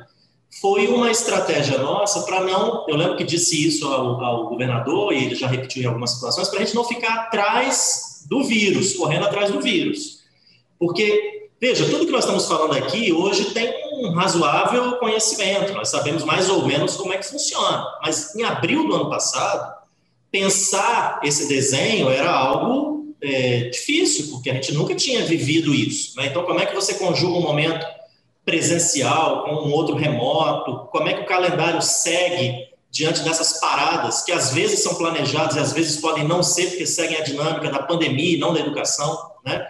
foi 0.60 0.88
uma 0.88 1.10
estratégia 1.10 1.78
nossa 1.78 2.20
para 2.24 2.42
não. 2.42 2.84
Eu 2.86 2.96
lembro 2.96 3.16
que 3.16 3.24
disse 3.24 3.66
isso 3.66 3.86
ao, 3.86 4.22
ao, 4.22 4.48
governador, 4.50 5.14
e 5.14 5.24
ele 5.24 5.36
já 5.36 5.46
repetiu 5.46 5.84
em 5.84 5.86
algumas 5.86 6.10
situações, 6.10 6.48
para 6.48 6.60
a 6.60 6.64
gente 6.66 6.74
não 6.74 6.84
ficar 6.84 7.14
atrás 7.14 8.26
do 8.28 8.44
vírus, 8.44 8.92
correndo 8.92 9.24
atrás 9.24 9.50
do 9.50 9.58
vírus. 9.62 10.18
Porque, 10.78 11.48
veja, 11.58 11.88
tudo 11.88 12.04
que 12.04 12.12
nós 12.12 12.24
estamos 12.24 12.46
falando 12.46 12.74
aqui 12.74 13.10
hoje 13.10 13.54
tem 13.54 13.87
um 13.98 14.12
razoável 14.12 14.96
conhecimento, 14.98 15.72
nós 15.72 15.88
sabemos 15.88 16.24
mais 16.24 16.48
ou 16.48 16.64
menos 16.64 16.96
como 16.96 17.12
é 17.12 17.18
que 17.18 17.26
funciona. 17.26 17.84
Mas 18.02 18.34
em 18.34 18.42
abril 18.44 18.86
do 18.86 18.94
ano 18.94 19.10
passado, 19.10 19.74
pensar 20.30 21.20
esse 21.22 21.48
desenho 21.48 22.08
era 22.08 22.30
algo 22.30 23.14
é, 23.20 23.70
difícil, 23.70 24.30
porque 24.30 24.50
a 24.50 24.54
gente 24.54 24.72
nunca 24.72 24.94
tinha 24.94 25.24
vivido 25.24 25.74
isso. 25.74 26.16
Né? 26.16 26.26
Então, 26.26 26.44
como 26.44 26.60
é 26.60 26.66
que 26.66 26.74
você 26.74 26.94
conjuga 26.94 27.38
um 27.38 27.42
momento 27.42 27.84
presencial 28.44 29.44
com 29.44 29.50
um 29.50 29.72
outro 29.72 29.96
remoto? 29.96 30.88
Como 30.90 31.08
é 31.08 31.14
que 31.14 31.22
o 31.22 31.26
calendário 31.26 31.82
segue 31.82 32.68
diante 32.90 33.20
dessas 33.22 33.60
paradas 33.60 34.22
que 34.22 34.32
às 34.32 34.52
vezes 34.52 34.82
são 34.82 34.94
planejadas 34.94 35.56
e 35.56 35.58
às 35.58 35.72
vezes 35.72 36.00
podem 36.00 36.26
não 36.26 36.42
ser 36.42 36.68
porque 36.68 36.86
seguem 36.86 37.18
a 37.18 37.22
dinâmica 37.22 37.70
da 37.70 37.82
pandemia 37.82 38.36
e 38.36 38.38
não 38.38 38.52
da 38.52 38.60
educação, 38.60 39.30
né? 39.44 39.66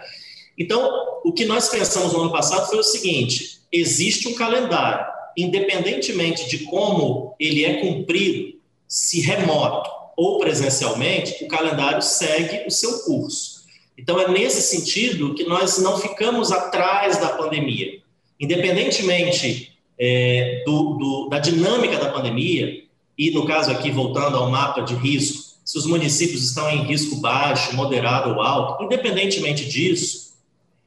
Então, 0.57 0.89
o 1.23 1.31
que 1.31 1.45
nós 1.45 1.69
pensamos 1.69 2.13
no 2.13 2.21
ano 2.21 2.31
passado 2.31 2.67
foi 2.67 2.79
o 2.79 2.83
seguinte: 2.83 3.58
existe 3.71 4.27
um 4.27 4.35
calendário, 4.35 5.05
independentemente 5.37 6.49
de 6.49 6.59
como 6.65 7.35
ele 7.39 7.65
é 7.65 7.81
cumprido, 7.81 8.57
se 8.87 9.21
remoto 9.21 9.89
ou 10.17 10.39
presencialmente, 10.39 11.43
o 11.43 11.47
calendário 11.47 12.01
segue 12.01 12.67
o 12.67 12.71
seu 12.71 12.99
curso. 13.03 13.59
Então, 13.97 14.19
é 14.19 14.29
nesse 14.29 14.61
sentido 14.61 15.33
que 15.33 15.43
nós 15.43 15.77
não 15.77 15.97
ficamos 15.97 16.51
atrás 16.51 17.17
da 17.17 17.29
pandemia. 17.29 17.99
Independentemente 18.39 19.73
é, 19.97 20.63
do, 20.65 20.93
do, 20.93 21.29
da 21.29 21.39
dinâmica 21.39 21.97
da 21.97 22.09
pandemia, 22.09 22.83
e 23.17 23.31
no 23.31 23.45
caso 23.45 23.69
aqui, 23.71 23.91
voltando 23.91 24.37
ao 24.37 24.49
mapa 24.49 24.81
de 24.81 24.95
risco, 24.95 25.49
se 25.65 25.77
os 25.77 25.85
municípios 25.85 26.43
estão 26.43 26.69
em 26.69 26.83
risco 26.83 27.17
baixo, 27.17 27.75
moderado 27.75 28.31
ou 28.31 28.41
alto, 28.41 28.83
independentemente 28.83 29.67
disso, 29.67 30.28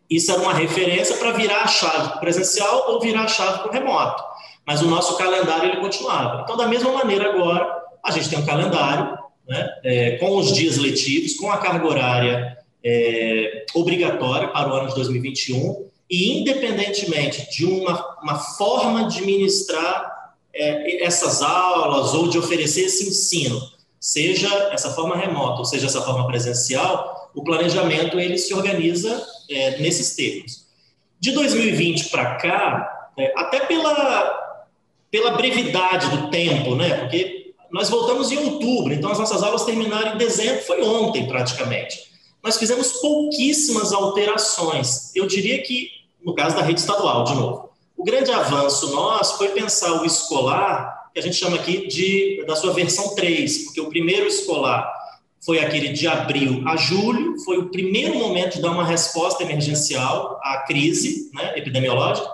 isso 0.08 0.30
era 0.30 0.40
uma 0.40 0.54
referência 0.54 1.16
para 1.16 1.32
virar 1.32 1.62
a 1.62 1.66
chave 1.66 2.20
presencial 2.20 2.90
ou 2.90 3.00
virar 3.00 3.24
a 3.24 3.28
chave 3.28 3.60
para 3.60 3.70
o 3.70 3.72
remoto. 3.72 4.22
Mas 4.66 4.82
o 4.82 4.86
nosso 4.86 5.16
calendário 5.16 5.70
ele 5.70 5.80
continuava. 5.80 6.42
Então, 6.42 6.56
da 6.56 6.68
mesma 6.68 6.92
maneira, 6.92 7.30
agora, 7.30 7.82
a 8.04 8.10
gente 8.10 8.28
tem 8.28 8.38
um 8.38 8.46
calendário 8.46 9.18
né, 9.48 9.68
é, 9.84 10.10
com 10.12 10.36
os 10.36 10.52
dias 10.52 10.76
letivos, 10.76 11.34
com 11.34 11.50
a 11.50 11.58
carga 11.58 11.86
horária 11.86 12.58
é, 12.84 13.64
obrigatória 13.74 14.48
para 14.48 14.68
o 14.68 14.74
ano 14.74 14.88
de 14.88 14.94
2021, 14.94 15.86
e 16.10 16.40
independentemente 16.40 17.48
de 17.50 17.64
uma, 17.64 18.18
uma 18.22 18.38
forma 18.38 19.08
de 19.08 19.22
ministrar 19.22 20.34
é, 20.54 21.04
essas 21.04 21.42
aulas 21.42 22.12
ou 22.12 22.28
de 22.28 22.38
oferecer 22.38 22.82
esse 22.82 23.08
ensino, 23.08 23.60
seja 23.98 24.48
essa 24.72 24.90
forma 24.90 25.16
remota 25.16 25.60
ou 25.60 25.64
seja 25.64 25.86
essa 25.86 26.02
forma 26.02 26.26
presencial, 26.26 27.30
o 27.34 27.42
planejamento 27.42 28.20
ele 28.20 28.36
se 28.36 28.52
organiza 28.52 29.24
é, 29.54 29.78
nesses 29.78 30.14
termos. 30.14 30.66
De 31.20 31.32
2020 31.32 32.08
para 32.08 32.36
cá, 32.36 33.10
é, 33.18 33.32
até 33.36 33.60
pela, 33.60 34.58
pela 35.10 35.32
brevidade 35.32 36.08
do 36.10 36.30
tempo, 36.30 36.74
né? 36.74 36.94
Porque 36.94 37.54
nós 37.70 37.88
voltamos 37.88 38.30
em 38.30 38.38
outubro, 38.38 38.92
então 38.92 39.10
as 39.10 39.18
nossas 39.18 39.42
aulas 39.42 39.64
terminaram 39.64 40.14
em 40.14 40.18
dezembro, 40.18 40.62
foi 40.62 40.82
ontem 40.82 41.26
praticamente. 41.26 42.12
Nós 42.42 42.58
fizemos 42.58 42.92
pouquíssimas 42.92 43.92
alterações. 43.92 45.14
Eu 45.14 45.26
diria 45.26 45.62
que, 45.62 45.88
no 46.24 46.34
caso 46.34 46.56
da 46.56 46.62
rede 46.62 46.80
estadual, 46.80 47.24
de 47.24 47.34
novo, 47.34 47.70
o 47.96 48.04
grande 48.04 48.32
avanço 48.32 48.90
nosso 48.90 49.38
foi 49.38 49.48
pensar 49.48 50.02
o 50.02 50.04
escolar, 50.04 51.10
que 51.14 51.20
a 51.20 51.22
gente 51.22 51.36
chama 51.36 51.56
aqui 51.56 51.86
de 51.86 52.44
da 52.46 52.56
sua 52.56 52.72
versão 52.72 53.14
3, 53.14 53.64
porque 53.64 53.80
o 53.80 53.88
primeiro 53.88 54.26
escolar 54.26 55.01
foi 55.44 55.58
aquele 55.58 55.88
de 55.88 56.06
abril 56.06 56.62
a 56.66 56.76
julho, 56.76 57.38
foi 57.44 57.58
o 57.58 57.68
primeiro 57.68 58.14
momento 58.14 58.54
de 58.54 58.62
dar 58.62 58.70
uma 58.70 58.84
resposta 58.84 59.42
emergencial 59.42 60.40
à 60.42 60.58
crise 60.58 61.30
né, 61.34 61.58
epidemiológica. 61.58 62.28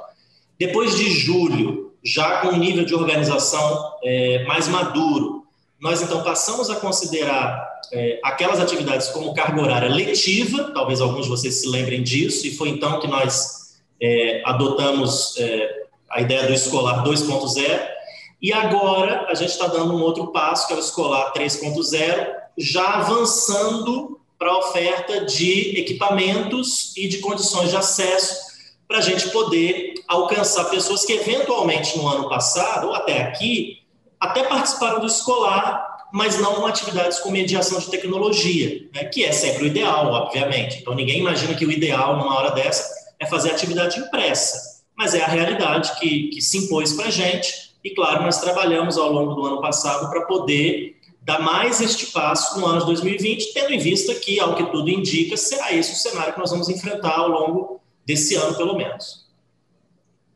Depois 0.59 0.97
de 0.97 1.11
julho, 1.11 1.93
já 2.05 2.41
com 2.41 2.49
um 2.49 2.59
nível 2.59 2.85
de 2.85 2.95
organização 2.95 3.95
é, 4.05 4.45
mais 4.45 4.69
maduro, 4.69 5.45
nós 5.81 6.03
então 6.03 6.23
passamos 6.23 6.69
a 6.69 6.77
considerar 6.77 7.67
é, 7.93 8.21
aquelas 8.23 8.61
atividades 8.61 9.09
como 9.09 9.33
carga 9.33 9.61
horária 9.61 9.89
letiva, 9.89 10.73
talvez 10.75 11.01
alguns 11.01 11.25
de 11.25 11.31
vocês 11.31 11.55
se 11.55 11.69
lembrem 11.69 12.03
disso, 12.03 12.47
e 12.47 12.55
foi 12.55 12.69
então 12.71 13.01
que 13.01 13.07
nós 13.07 13.79
é, 14.03 14.43
adotamos 14.45 15.35
é, 15.39 15.87
a 16.11 16.21
ideia 16.21 16.47
do 16.47 16.53
escolar 16.53 17.05
2.0, 17.05 17.98
e 18.41 18.53
agora 18.53 19.27
a 19.29 19.35
gente 19.35 19.51
está 19.51 19.67
dando 19.67 19.95
um 19.95 20.03
outro 20.03 20.29
passo, 20.29 20.67
que 20.67 20.73
é 20.73 20.77
o 20.77 20.81
escolar 20.81 21.33
3.0, 21.33 22.35
já 22.57 22.87
avançando 22.95 24.21
para 24.39 24.51
a 24.51 24.59
oferta 24.59 25.25
de 25.25 25.79
equipamentos 25.79 26.97
e 26.97 27.09
de 27.09 27.19
condições 27.19 27.71
de 27.71 27.77
acesso 27.77 28.49
para 28.87 28.99
a 28.99 29.03
gente 29.03 29.29
poder 29.31 29.95
alcançar 30.07 30.65
pessoas 30.67 31.05
que 31.05 31.13
eventualmente 31.13 31.99
no 31.99 32.07
ano 32.07 32.29
passado 32.29 32.89
ou 32.89 32.95
até 32.95 33.23
aqui 33.23 33.83
até 34.19 34.45
participaram 34.45 35.01
do 35.01 35.07
escolar, 35.07 36.07
mas 36.13 36.41
não 36.41 36.57
com 36.57 36.67
atividades 36.67 37.19
com 37.19 37.31
mediação 37.31 37.79
de 37.79 37.91
tecnologia, 37.91 38.89
né, 38.95 39.05
que 39.05 39.25
é 39.25 39.31
sempre 39.31 39.65
o 39.65 39.67
ideal, 39.67 40.07
obviamente. 40.07 40.79
Então 40.79 40.95
ninguém 40.95 41.21
imagina 41.21 41.55
que 41.55 41.67
o 41.67 41.71
ideal 41.71 42.17
numa 42.17 42.35
hora 42.37 42.51
dessa 42.51 42.89
é 43.21 43.27
fazer 43.27 43.51
atividade 43.51 43.99
impressa, 44.01 44.83
mas 44.97 45.15
é 45.15 45.23
a 45.23 45.29
realidade 45.29 45.99
que, 45.99 46.29
que 46.29 46.41
se 46.41 46.59
impôs 46.59 46.93
para 46.93 47.07
a 47.07 47.11
gente. 47.11 47.68
E 47.83 47.95
claro, 47.95 48.23
nós 48.23 48.41
trabalhamos 48.41 48.99
ao 48.99 49.13
longo 49.13 49.35
do 49.35 49.47
ano 49.47 49.61
passado 49.61 50.11
para 50.11 50.27
poder 50.27 50.99
dar 51.23 51.41
mais 51.41 51.81
este 51.81 52.07
passo 52.07 52.59
no 52.59 52.67
ano 52.67 52.81
de 52.81 52.87
2020, 52.87 53.53
tendo 53.53 53.73
em 53.73 53.79
vista 53.79 54.15
que, 54.15 54.41
ao 54.41 54.57
que 54.57 54.65
tudo 54.71 54.89
indica, 54.89 55.37
será 55.37 55.73
esse 55.73 55.93
o 55.93 55.97
cenário 55.97 56.33
que 56.33 56.41
nós 56.41 56.51
vamos 56.51 56.69
enfrentar 56.69 57.19
ao 57.19 57.29
longo 57.29 57.81
desse 58.05 58.35
ano, 58.35 58.57
pelo 58.57 58.75
menos. 58.75 59.29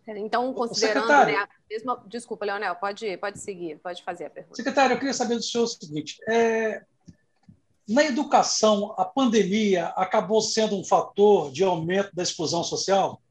Então, 0.06 0.52
considerando 0.52 1.08
né, 1.08 1.36
a 1.36 1.48
mesma... 1.70 2.02
Desculpa, 2.06 2.44
Leonel, 2.44 2.74
pode, 2.76 3.16
pode 3.16 3.38
seguir, 3.38 3.78
pode 3.78 4.02
fazer 4.02 4.26
a 4.26 4.30
pergunta. 4.30 4.54
Secretário, 4.54 4.94
eu 4.94 4.98
queria 4.98 5.14
saber 5.14 5.36
do 5.36 5.42
senhor 5.42 5.64
o 5.64 5.68
seguinte: 5.68 6.18
é... 6.28 6.82
na 7.88 8.04
educação, 8.04 8.94
a 8.98 9.04
pandemia 9.04 9.86
acabou 9.96 10.42
sendo 10.42 10.76
um 10.76 10.84
fator 10.84 11.50
de 11.50 11.64
aumento 11.64 12.14
da 12.14 12.22
exclusão 12.22 12.62
social? 12.62 13.22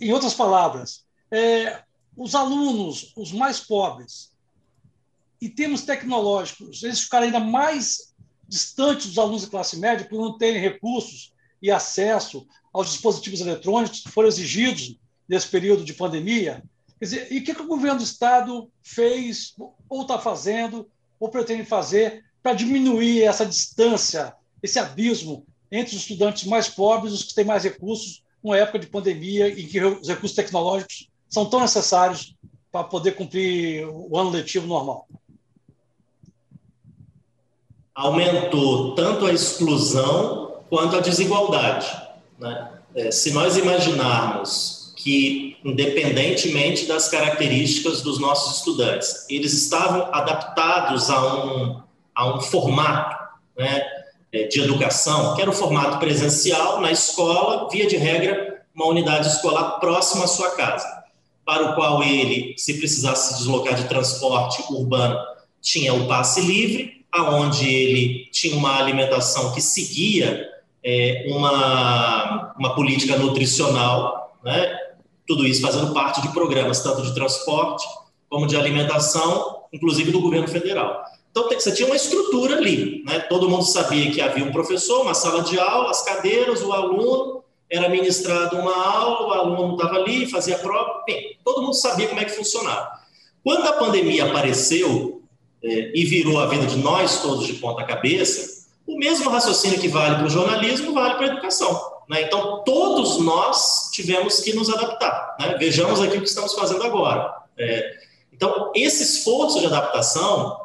Em 0.00 0.12
outras 0.12 0.32
palavras, 0.32 1.04
é... 1.30 1.82
os 2.16 2.34
alunos, 2.34 3.12
os 3.16 3.32
mais 3.32 3.60
pobres, 3.60 4.32
em 5.40 5.50
termos 5.50 5.82
tecnológicos, 5.82 6.82
eles 6.82 7.00
ficaram 7.00 7.26
ainda 7.26 7.40
mais 7.40 8.14
distantes 8.48 9.08
dos 9.08 9.18
alunos 9.18 9.42
de 9.42 9.50
classe 9.50 9.78
média 9.78 10.08
por 10.08 10.18
não 10.18 10.38
terem 10.38 10.60
recursos 10.60 11.34
e 11.60 11.70
acesso 11.70 12.46
aos 12.72 12.90
dispositivos 12.90 13.40
eletrônicos 13.40 14.00
que 14.00 14.10
foram 14.10 14.28
exigidos 14.28 14.98
nesse 15.28 15.48
período 15.48 15.84
de 15.84 15.92
pandemia. 15.92 16.62
Quer 16.98 17.04
dizer, 17.04 17.32
e 17.32 17.38
o 17.38 17.44
que, 17.44 17.54
que 17.54 17.62
o 17.62 17.66
governo 17.66 17.98
do 17.98 18.04
Estado 18.04 18.70
fez, 18.82 19.54
ou 19.88 20.02
está 20.02 20.18
fazendo, 20.18 20.88
ou 21.20 21.28
pretende 21.28 21.64
fazer 21.64 22.24
para 22.42 22.54
diminuir 22.54 23.22
essa 23.22 23.44
distância, 23.44 24.34
esse 24.62 24.78
abismo 24.78 25.46
entre 25.70 25.96
os 25.96 26.02
estudantes 26.02 26.44
mais 26.44 26.68
pobres 26.68 27.12
e 27.12 27.16
os 27.16 27.22
que 27.24 27.34
têm 27.34 27.44
mais 27.44 27.64
recursos, 27.64 28.22
numa 28.42 28.56
época 28.56 28.78
de 28.78 28.86
pandemia 28.86 29.48
em 29.48 29.66
que 29.66 29.82
os 29.82 30.08
recursos 30.08 30.36
tecnológicos 30.36 31.10
são 31.28 31.46
tão 31.46 31.60
necessários 31.60 32.34
para 32.70 32.84
poder 32.84 33.12
cumprir 33.12 33.86
o 33.88 34.18
ano 34.18 34.30
letivo 34.30 34.66
normal? 34.66 35.06
aumentou 37.96 38.94
tanto 38.94 39.24
a 39.24 39.32
exclusão 39.32 40.60
quanto 40.68 40.96
a 40.96 41.00
desigualdade. 41.00 41.90
Né? 42.38 42.70
É, 42.94 43.10
se 43.10 43.32
nós 43.32 43.56
imaginarmos 43.56 44.92
que, 44.96 45.56
independentemente 45.64 46.84
das 46.84 47.08
características 47.08 48.02
dos 48.02 48.18
nossos 48.18 48.58
estudantes, 48.58 49.24
eles 49.30 49.54
estavam 49.54 50.10
adaptados 50.12 51.08
a 51.08 51.36
um, 51.36 51.80
a 52.14 52.36
um 52.36 52.40
formato 52.42 53.16
né, 53.56 53.82
é, 54.30 54.46
de 54.46 54.60
educação, 54.60 55.34
que 55.34 55.40
era 55.40 55.50
o 55.50 55.54
formato 55.54 55.98
presencial 55.98 56.80
na 56.82 56.92
escola, 56.92 57.68
via 57.70 57.86
de 57.86 57.96
regra, 57.96 58.62
uma 58.74 58.88
unidade 58.88 59.26
escolar 59.28 59.78
próxima 59.80 60.24
à 60.24 60.28
sua 60.28 60.50
casa, 60.50 60.86
para 61.46 61.70
o 61.70 61.74
qual 61.76 62.02
ele, 62.02 62.54
se 62.58 62.74
precisasse 62.74 63.32
se 63.32 63.38
deslocar 63.38 63.76
de 63.76 63.88
transporte 63.88 64.64
urbano, 64.68 65.16
tinha 65.62 65.94
o 65.94 66.08
passe 66.08 66.40
livre, 66.40 67.06
aonde 67.12 67.72
ele 67.72 68.28
tinha 68.32 68.56
uma 68.56 68.76
alimentação 68.76 69.52
que 69.52 69.60
seguia 69.60 70.44
é, 70.84 71.24
uma, 71.28 72.52
uma 72.58 72.74
política 72.74 73.16
nutricional, 73.16 74.36
né? 74.44 74.76
tudo 75.26 75.46
isso 75.46 75.62
fazendo 75.62 75.94
parte 75.94 76.20
de 76.20 76.28
programas 76.32 76.80
tanto 76.80 77.02
de 77.02 77.14
transporte 77.14 77.86
como 78.28 78.46
de 78.46 78.56
alimentação, 78.56 79.62
inclusive 79.72 80.10
do 80.10 80.20
governo 80.20 80.48
federal. 80.48 81.04
Então, 81.30 81.48
você 81.48 81.72
tinha 81.72 81.86
uma 81.86 81.96
estrutura 81.96 82.56
ali, 82.56 83.04
né? 83.04 83.20
Todo 83.20 83.48
mundo 83.48 83.62
sabia 83.62 84.10
que 84.10 84.20
havia 84.20 84.44
um 84.44 84.50
professor, 84.50 85.02
uma 85.02 85.12
sala 85.14 85.42
de 85.42 85.58
aula, 85.58 85.90
as 85.90 86.02
cadeiras, 86.02 86.62
o 86.62 86.72
aluno, 86.72 87.44
era 87.70 87.88
ministrado 87.88 88.56
uma 88.56 88.74
aula, 88.74 89.26
o 89.26 89.32
aluno 89.32 89.74
estava 89.74 89.96
ali, 89.96 90.30
fazia 90.30 90.58
prova, 90.58 91.02
bem, 91.06 91.36
todo 91.44 91.62
mundo 91.62 91.74
sabia 91.74 92.08
como 92.08 92.20
é 92.20 92.24
que 92.24 92.36
funcionava. 92.36 92.90
Quando 93.42 93.66
a 93.66 93.72
pandemia 93.74 94.26
apareceu 94.26 95.22
é, 95.62 95.92
e 95.94 96.04
virou 96.04 96.38
a 96.38 96.46
vida 96.46 96.66
de 96.66 96.76
nós 96.76 97.22
todos 97.22 97.46
de 97.46 97.54
ponta 97.54 97.84
cabeça, 97.84 98.66
o 98.86 98.96
mesmo 98.96 99.30
raciocínio 99.30 99.80
que 99.80 99.88
vale 99.88 100.16
para 100.16 100.26
o 100.26 100.30
jornalismo 100.30 100.92
vale 100.92 101.14
para 101.14 101.26
a 101.26 101.30
educação. 101.30 101.96
Né? 102.08 102.22
Então, 102.22 102.62
todos 102.64 103.18
nós 103.18 103.90
tivemos 103.92 104.40
que 104.40 104.52
nos 104.52 104.70
adaptar. 104.70 105.36
Né? 105.40 105.56
Vejamos 105.58 106.00
aqui 106.00 106.16
o 106.16 106.22
que 106.22 106.28
estamos 106.28 106.54
fazendo 106.54 106.84
agora. 106.84 107.34
É, 107.58 107.94
então, 108.32 108.70
esse 108.74 109.02
esforço 109.02 109.58
de 109.58 109.66
adaptação, 109.66 110.60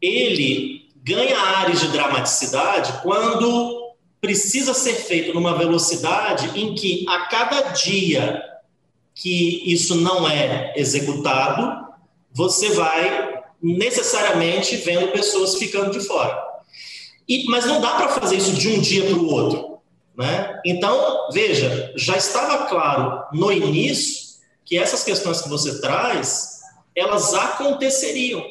ele 0.00 0.90
ganha 0.96 1.38
áreas 1.38 1.80
de 1.80 1.88
dramaticidade 1.88 3.00
quando 3.02 3.81
precisa 4.22 4.72
ser 4.72 4.94
feito 4.94 5.34
numa 5.34 5.58
velocidade 5.58 6.56
em 6.58 6.76
que 6.76 7.04
a 7.08 7.26
cada 7.26 7.72
dia 7.72 8.40
que 9.12 9.70
isso 9.70 9.96
não 9.96 10.26
é 10.28 10.72
executado, 10.76 11.88
você 12.32 12.70
vai 12.70 13.42
necessariamente 13.60 14.76
vendo 14.76 15.12
pessoas 15.12 15.56
ficando 15.56 15.90
de 15.90 16.00
fora. 16.06 16.40
E, 17.28 17.44
mas 17.46 17.66
não 17.66 17.80
dá 17.80 17.96
para 17.96 18.08
fazer 18.08 18.36
isso 18.36 18.52
de 18.52 18.68
um 18.68 18.80
dia 18.80 19.04
para 19.04 19.16
o 19.16 19.26
outro. 19.26 19.78
Né? 20.16 20.60
Então, 20.64 21.28
veja, 21.32 21.92
já 21.96 22.16
estava 22.16 22.66
claro 22.66 23.24
no 23.32 23.50
início 23.50 24.38
que 24.64 24.78
essas 24.78 25.02
questões 25.02 25.42
que 25.42 25.48
você 25.48 25.80
traz, 25.80 26.60
elas 26.94 27.34
aconteceriam. 27.34 28.42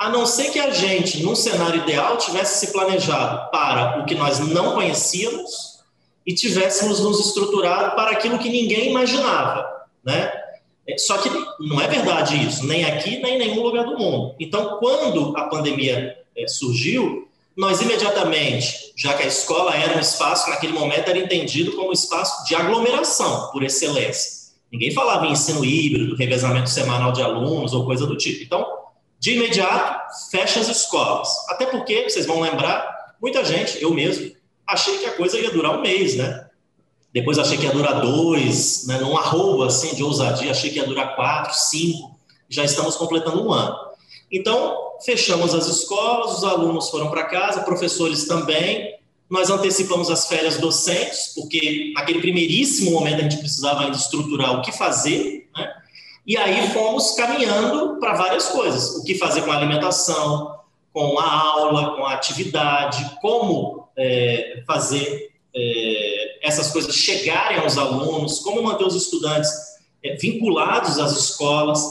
A 0.00 0.08
não 0.08 0.24
ser 0.24 0.50
que 0.50 0.58
a 0.58 0.70
gente, 0.70 1.22
num 1.22 1.34
cenário 1.34 1.82
ideal, 1.82 2.16
tivesse 2.16 2.64
se 2.64 2.72
planejado 2.72 3.50
para 3.50 4.00
o 4.00 4.06
que 4.06 4.14
nós 4.14 4.38
não 4.38 4.72
conhecíamos 4.72 5.80
e 6.26 6.32
tivéssemos 6.34 7.00
nos 7.00 7.20
estruturado 7.20 7.94
para 7.94 8.12
aquilo 8.12 8.38
que 8.38 8.48
ninguém 8.48 8.88
imaginava, 8.88 9.68
né? 10.02 10.32
Só 10.96 11.18
que 11.18 11.28
não 11.60 11.78
é 11.78 11.86
verdade 11.86 12.42
isso, 12.42 12.66
nem 12.66 12.82
aqui, 12.86 13.18
nem 13.18 13.34
em 13.34 13.38
nenhum 13.40 13.62
lugar 13.62 13.84
do 13.84 13.98
mundo. 13.98 14.34
Então, 14.40 14.78
quando 14.78 15.36
a 15.36 15.48
pandemia 15.48 16.16
é, 16.34 16.48
surgiu, 16.48 17.28
nós 17.54 17.82
imediatamente, 17.82 18.94
já 18.96 19.12
que 19.12 19.24
a 19.24 19.26
escola 19.26 19.76
era 19.76 19.98
um 19.98 20.00
espaço 20.00 20.46
que 20.46 20.50
naquele 20.50 20.72
momento 20.72 21.10
era 21.10 21.18
entendido 21.18 21.72
como 21.72 21.90
um 21.90 21.92
espaço 21.92 22.46
de 22.46 22.54
aglomeração, 22.54 23.50
por 23.52 23.62
excelência. 23.62 24.48
Ninguém 24.72 24.92
falava 24.92 25.26
em 25.26 25.32
ensino 25.32 25.62
híbrido, 25.62 26.16
revezamento 26.16 26.70
semanal 26.70 27.12
de 27.12 27.20
alunos 27.20 27.74
ou 27.74 27.84
coisa 27.84 28.06
do 28.06 28.16
tipo. 28.16 28.42
Então, 28.42 28.79
de 29.20 29.34
imediato, 29.34 30.00
fecha 30.30 30.58
as 30.58 30.68
escolas. 30.68 31.28
Até 31.50 31.66
porque, 31.66 32.08
vocês 32.08 32.24
vão 32.24 32.40
lembrar, 32.40 33.14
muita 33.20 33.44
gente, 33.44 33.80
eu 33.80 33.92
mesmo, 33.92 34.32
achei 34.66 34.98
que 34.98 35.04
a 35.04 35.12
coisa 35.12 35.38
ia 35.38 35.50
durar 35.50 35.78
um 35.78 35.82
mês, 35.82 36.16
né? 36.16 36.46
Depois 37.12 37.38
achei 37.38 37.58
que 37.58 37.66
ia 37.66 37.72
durar 37.72 38.00
dois, 38.00 38.86
né? 38.86 38.98
num 38.98 39.16
arroba 39.16 39.66
assim 39.66 39.94
de 39.94 40.02
ousadia, 40.02 40.50
achei 40.50 40.70
que 40.70 40.76
ia 40.76 40.86
durar 40.86 41.16
quatro, 41.16 41.52
cinco. 41.54 42.18
Já 42.48 42.64
estamos 42.64 42.96
completando 42.96 43.46
um 43.46 43.52
ano. 43.52 43.76
Então, 44.32 44.76
fechamos 45.04 45.54
as 45.54 45.66
escolas, 45.66 46.38
os 46.38 46.44
alunos 46.44 46.88
foram 46.88 47.10
para 47.10 47.24
casa, 47.24 47.62
professores 47.62 48.26
também. 48.26 48.94
Nós 49.28 49.50
antecipamos 49.50 50.08
as 50.08 50.26
férias 50.28 50.56
docentes, 50.56 51.32
porque 51.34 51.92
naquele 51.94 52.20
primeiríssimo 52.20 52.92
momento 52.92 53.20
a 53.20 53.22
gente 53.22 53.38
precisava 53.38 53.82
ainda 53.82 53.96
estruturar 53.96 54.58
o 54.58 54.62
que 54.62 54.72
fazer? 54.72 55.39
E 56.26 56.36
aí 56.36 56.68
fomos 56.70 57.12
caminhando 57.12 57.98
para 57.98 58.14
várias 58.14 58.48
coisas: 58.48 58.96
o 58.96 59.04
que 59.04 59.16
fazer 59.16 59.42
com 59.42 59.50
a 59.50 59.56
alimentação, 59.56 60.58
com 60.92 61.18
a 61.18 61.30
aula, 61.30 61.96
com 61.96 62.04
a 62.04 62.14
atividade, 62.14 63.16
como 63.20 63.88
é, 63.96 64.62
fazer 64.66 65.30
é, 65.54 66.38
essas 66.42 66.70
coisas 66.72 66.94
chegarem 66.94 67.58
aos 67.58 67.76
alunos, 67.76 68.40
como 68.40 68.62
manter 68.62 68.84
os 68.84 68.94
estudantes 68.94 69.50
é, 70.02 70.14
vinculados 70.16 70.98
às 70.98 71.12
escolas. 71.12 71.82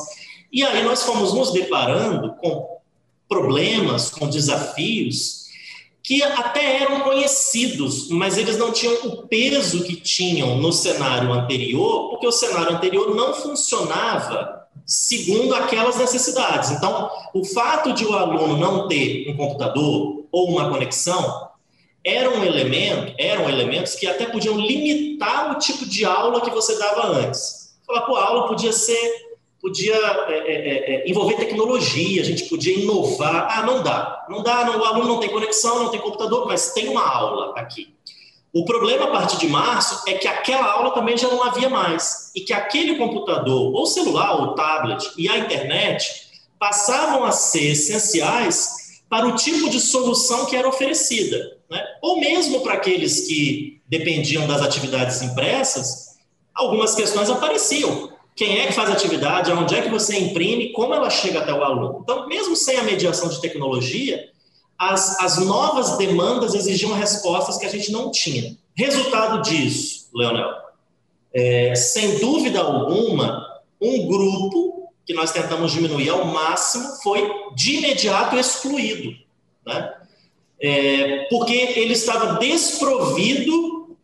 E 0.51 0.63
aí 0.63 0.83
nós 0.83 1.03
fomos 1.03 1.33
nos 1.33 1.51
deparando 1.51 2.33
com 2.35 2.79
problemas, 3.27 4.09
com 4.09 4.27
desafios 4.27 5.38
que 6.03 6.23
até 6.23 6.81
eram 6.81 7.01
conhecidos, 7.01 8.09
mas 8.09 8.37
eles 8.37 8.57
não 8.57 8.71
tinham 8.71 8.95
o 9.05 9.27
peso 9.27 9.83
que 9.83 9.95
tinham 9.95 10.57
no 10.57 10.71
cenário 10.71 11.31
anterior, 11.33 12.09
porque 12.09 12.27
o 12.27 12.31
cenário 12.31 12.75
anterior 12.75 13.15
não 13.15 13.33
funcionava 13.33 14.67
segundo 14.85 15.53
aquelas 15.53 15.97
necessidades. 15.97 16.71
Então, 16.71 17.11
o 17.33 17.45
fato 17.45 17.93
de 17.93 18.05
o 18.05 18.13
aluno 18.13 18.57
não 18.57 18.87
ter 18.87 19.29
um 19.29 19.37
computador 19.37 20.25
ou 20.31 20.49
uma 20.49 20.69
conexão 20.69 21.49
era 22.03 22.29
um 22.29 22.43
elemento, 22.43 23.13
eram 23.19 23.49
elementos 23.49 23.93
que 23.95 24.07
até 24.07 24.25
podiam 24.25 24.57
limitar 24.57 25.51
o 25.51 25.59
tipo 25.59 25.85
de 25.85 26.05
aula 26.05 26.41
que 26.41 26.49
você 26.49 26.77
dava 26.79 27.07
antes. 27.07 27.77
Falar, 27.85 28.01
pô, 28.01 28.15
a 28.15 28.25
aula 28.25 28.47
podia 28.47 28.71
ser 28.71 29.28
podia 29.61 29.95
é, 29.95 30.33
é, 30.33 30.51
é, 30.51 30.95
é, 30.95 31.09
envolver 31.09 31.35
tecnologia, 31.35 32.21
a 32.21 32.25
gente 32.25 32.45
podia 32.45 32.77
inovar. 32.77 33.47
Ah, 33.49 33.63
não 33.63 33.83
dá, 33.83 34.25
não 34.29 34.41
dá, 34.41 34.63
não, 34.65 34.79
o 34.79 34.85
aluno 34.85 35.07
não 35.07 35.19
tem 35.19 35.29
conexão, 35.29 35.83
não 35.83 35.89
tem 35.89 35.99
computador, 35.99 36.47
mas 36.47 36.73
tem 36.73 36.87
uma 36.87 37.05
aula 37.05 37.53
aqui. 37.57 37.93
O 38.51 38.65
problema 38.65 39.05
a 39.05 39.11
partir 39.11 39.37
de 39.37 39.47
março 39.47 40.03
é 40.07 40.13
que 40.13 40.27
aquela 40.27 40.71
aula 40.71 40.91
também 40.91 41.15
já 41.15 41.27
não 41.27 41.43
havia 41.43 41.69
mais 41.69 42.31
e 42.35 42.41
que 42.41 42.51
aquele 42.51 42.95
computador, 42.95 43.73
ou 43.73 43.85
celular, 43.85 44.41
ou 44.41 44.55
tablet 44.55 45.11
e 45.17 45.29
a 45.29 45.37
internet 45.37 46.29
passavam 46.57 47.23
a 47.23 47.31
ser 47.31 47.71
essenciais 47.71 49.01
para 49.07 49.27
o 49.27 49.35
tipo 49.35 49.69
de 49.69 49.79
solução 49.79 50.45
que 50.45 50.55
era 50.55 50.67
oferecida. 50.67 51.57
Né? 51.69 51.83
Ou 52.01 52.19
mesmo 52.19 52.61
para 52.61 52.73
aqueles 52.73 53.27
que 53.27 53.81
dependiam 53.87 54.47
das 54.47 54.61
atividades 54.61 55.21
impressas, 55.21 56.17
algumas 56.53 56.95
questões 56.95 57.29
apareciam 57.29 58.08
quem 58.39 58.57
é 58.57 58.67
que 58.67 58.71
faz 58.71 58.89
a 58.89 58.93
atividade, 58.93 59.51
onde 59.51 59.75
é 59.75 59.81
que 59.81 59.89
você 59.89 60.17
imprime, 60.17 60.71
como 60.71 60.93
ela 60.93 61.09
chega 61.09 61.39
até 61.39 61.53
o 61.53 61.61
aluno. 61.61 61.99
Então, 62.01 62.25
mesmo 62.25 62.55
sem 62.55 62.77
a 62.77 62.83
mediação 62.83 63.27
de 63.27 63.41
tecnologia, 63.41 64.29
as, 64.77 65.19
as 65.19 65.39
novas 65.39 65.97
demandas 65.97 66.53
exigiam 66.53 66.93
respostas 66.93 67.57
que 67.57 67.65
a 67.65 67.69
gente 67.69 67.91
não 67.91 68.09
tinha. 68.11 68.57
Resultado 68.73 69.41
disso, 69.41 70.07
Leonel, 70.15 70.53
é, 71.33 71.75
sem 71.75 72.17
dúvida 72.19 72.61
alguma, 72.61 73.45
um 73.81 74.07
grupo 74.07 74.89
que 75.05 75.13
nós 75.13 75.33
tentamos 75.33 75.73
diminuir 75.73 76.07
ao 76.07 76.23
máximo 76.23 76.87
foi 77.03 77.29
de 77.53 77.75
imediato 77.75 78.37
excluído, 78.37 79.17
né? 79.65 79.95
É, 80.61 81.27
porque 81.29 81.53
ele 81.53 81.91
estava 81.91 82.39
desprovido 82.39 83.97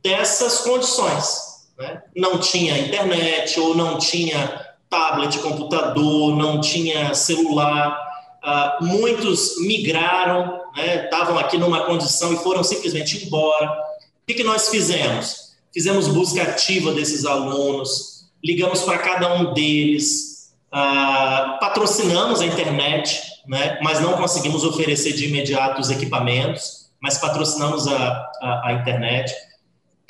dessas 0.00 0.60
condições. 0.60 1.49
Né? 1.80 2.02
Não 2.14 2.38
tinha 2.38 2.78
internet, 2.78 3.58
ou 3.58 3.74
não 3.74 3.96
tinha 3.96 4.66
tablet, 4.90 5.38
computador, 5.38 6.36
não 6.36 6.60
tinha 6.60 7.14
celular. 7.14 7.98
Uh, 8.44 8.84
muitos 8.84 9.58
migraram, 9.62 10.60
né? 10.76 11.04
estavam 11.04 11.38
aqui 11.38 11.56
numa 11.56 11.84
condição 11.86 12.34
e 12.34 12.36
foram 12.36 12.62
simplesmente 12.62 13.24
embora. 13.24 13.66
O 13.70 14.26
que, 14.26 14.34
que 14.34 14.44
nós 14.44 14.68
fizemos? 14.68 15.54
Fizemos 15.72 16.06
busca 16.06 16.42
ativa 16.42 16.92
desses 16.92 17.24
alunos, 17.24 18.26
ligamos 18.44 18.82
para 18.82 18.98
cada 18.98 19.32
um 19.34 19.54
deles, 19.54 20.52
uh, 20.66 21.58
patrocinamos 21.60 22.42
a 22.42 22.46
internet, 22.46 23.22
né? 23.46 23.78
mas 23.82 24.00
não 24.00 24.14
conseguimos 24.14 24.64
oferecer 24.64 25.14
de 25.14 25.26
imediato 25.26 25.80
os 25.80 25.88
equipamentos, 25.88 26.90
mas 27.00 27.16
patrocinamos 27.16 27.88
a, 27.88 28.30
a, 28.42 28.68
a 28.68 28.72
internet 28.74 29.32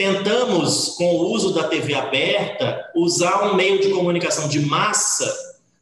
Tentamos, 0.01 0.95
com 0.97 1.15
o 1.15 1.31
uso 1.31 1.53
da 1.53 1.65
TV 1.65 1.93
aberta, 1.93 2.91
usar 2.95 3.43
um 3.45 3.55
meio 3.55 3.83
de 3.83 3.91
comunicação 3.91 4.49
de 4.49 4.59
massa 4.61 5.31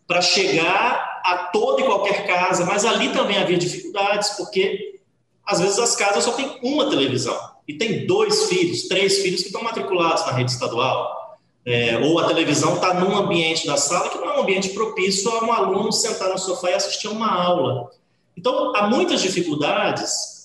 para 0.09 0.20
chegar 0.20 1.20
a 1.24 1.37
toda 1.52 1.83
e 1.83 1.85
qualquer 1.85 2.26
casa, 2.26 2.64
mas 2.64 2.85
ali 2.85 3.12
também 3.12 3.38
havia 3.38 3.57
dificuldades, 3.57 4.31
porque 4.31 4.98
às 5.46 5.61
vezes 5.61 5.78
as 5.78 5.94
casas 5.94 6.24
só 6.24 6.33
têm 6.33 6.59
uma 6.64 6.90
televisão 6.90 7.38
e 7.68 7.74
tem 7.74 8.09
dois 8.09 8.48
filhos, 8.48 8.88
três 8.88 9.18
filhos 9.18 9.42
que 9.42 9.50
estão 9.50 9.62
matriculados 9.62 10.26
na 10.26 10.33
rede 10.33 10.50
estadual. 10.50 11.38
É, 11.64 11.98
ou 11.98 12.18
a 12.18 12.26
televisão 12.26 12.74
está 12.74 12.94
num 12.94 13.16
ambiente 13.16 13.68
da 13.68 13.76
sala 13.76 14.09
que 14.09 14.18
não 14.18 14.31
é 14.31 14.38
um 14.38 14.42
ambiente 14.42 14.70
propício 14.70 15.31
a 15.31 15.44
um 15.44 15.52
aluno 15.52 15.92
sentar 15.92 16.31
no 16.31 16.38
sofá 16.38 16.70
e 16.70 16.74
assistir 16.74 17.07
uma 17.07 17.31
aula. 17.33 17.88
Então, 18.37 18.74
há 18.74 18.88
muitas 18.88 19.22
dificuldades 19.22 20.38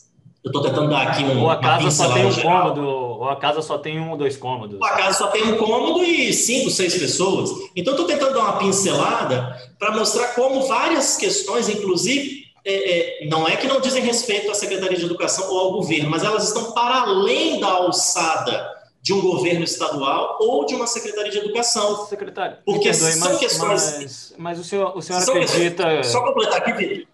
eu 0.43 0.49
estou 0.49 0.61
tentando 0.61 0.89
dar 0.89 1.07
aqui 1.07 1.23
um. 1.23 1.41
Ou 1.41 1.49
a 1.49 1.57
casa 1.57 1.89
só 1.89 2.13
tem 2.13 2.25
um 2.25 2.31
geral. 2.31 2.63
cômodo, 2.63 2.87
ou 2.87 3.29
a 3.29 3.35
casa 3.37 3.61
só 3.61 3.77
tem 3.77 3.99
um 3.99 4.11
ou 4.11 4.17
dois 4.17 4.35
cômodos. 4.35 4.77
Ou 4.79 4.85
a 4.85 4.91
casa 4.91 5.17
só 5.17 5.27
tem 5.27 5.43
um 5.43 5.57
cômodo 5.57 6.03
e 6.03 6.33
cinco, 6.33 6.69
seis 6.69 6.97
pessoas. 6.97 7.49
Então, 7.75 7.93
estou 7.93 8.05
tentando 8.05 8.33
dar 8.33 8.41
uma 8.41 8.57
pincelada 8.57 9.57
para 9.79 9.91
mostrar 9.91 10.35
como 10.35 10.67
várias 10.67 11.15
questões, 11.15 11.69
inclusive, 11.69 12.43
é, 12.65 13.23
é, 13.23 13.27
não 13.27 13.47
é 13.47 13.55
que 13.55 13.67
não 13.67 13.79
dizem 13.79 14.03
respeito 14.03 14.51
à 14.51 14.53
Secretaria 14.53 14.97
de 14.97 15.05
Educação 15.05 15.49
ou 15.49 15.59
ao 15.59 15.71
governo, 15.73 16.09
mas 16.09 16.23
elas 16.23 16.47
estão 16.47 16.73
para 16.73 17.01
além 17.01 17.61
da 17.61 17.69
alçada 17.69 18.69
de 19.01 19.13
um 19.13 19.21
governo 19.21 19.63
estadual 19.63 20.37
ou 20.41 20.65
de 20.65 20.75
uma 20.75 20.87
secretaria 20.87 21.31
de 21.31 21.37
educação. 21.37 22.05
Secretário, 22.07 22.57
porque 22.65 22.89
perdoe, 22.89 23.11
são 23.11 23.29
mas, 23.29 23.39
questões. 23.39 23.95
Mas, 23.97 24.33
mas, 24.37 24.59
o 24.59 24.63
senhor, 24.63 24.97
o 24.97 25.01
senhor 25.01 25.21
acredita. 25.21 25.83
Questões, 25.83 26.07
só 26.07 26.25
completar 26.25 26.57
aqui, 26.57 26.73
Vitor. 26.73 27.07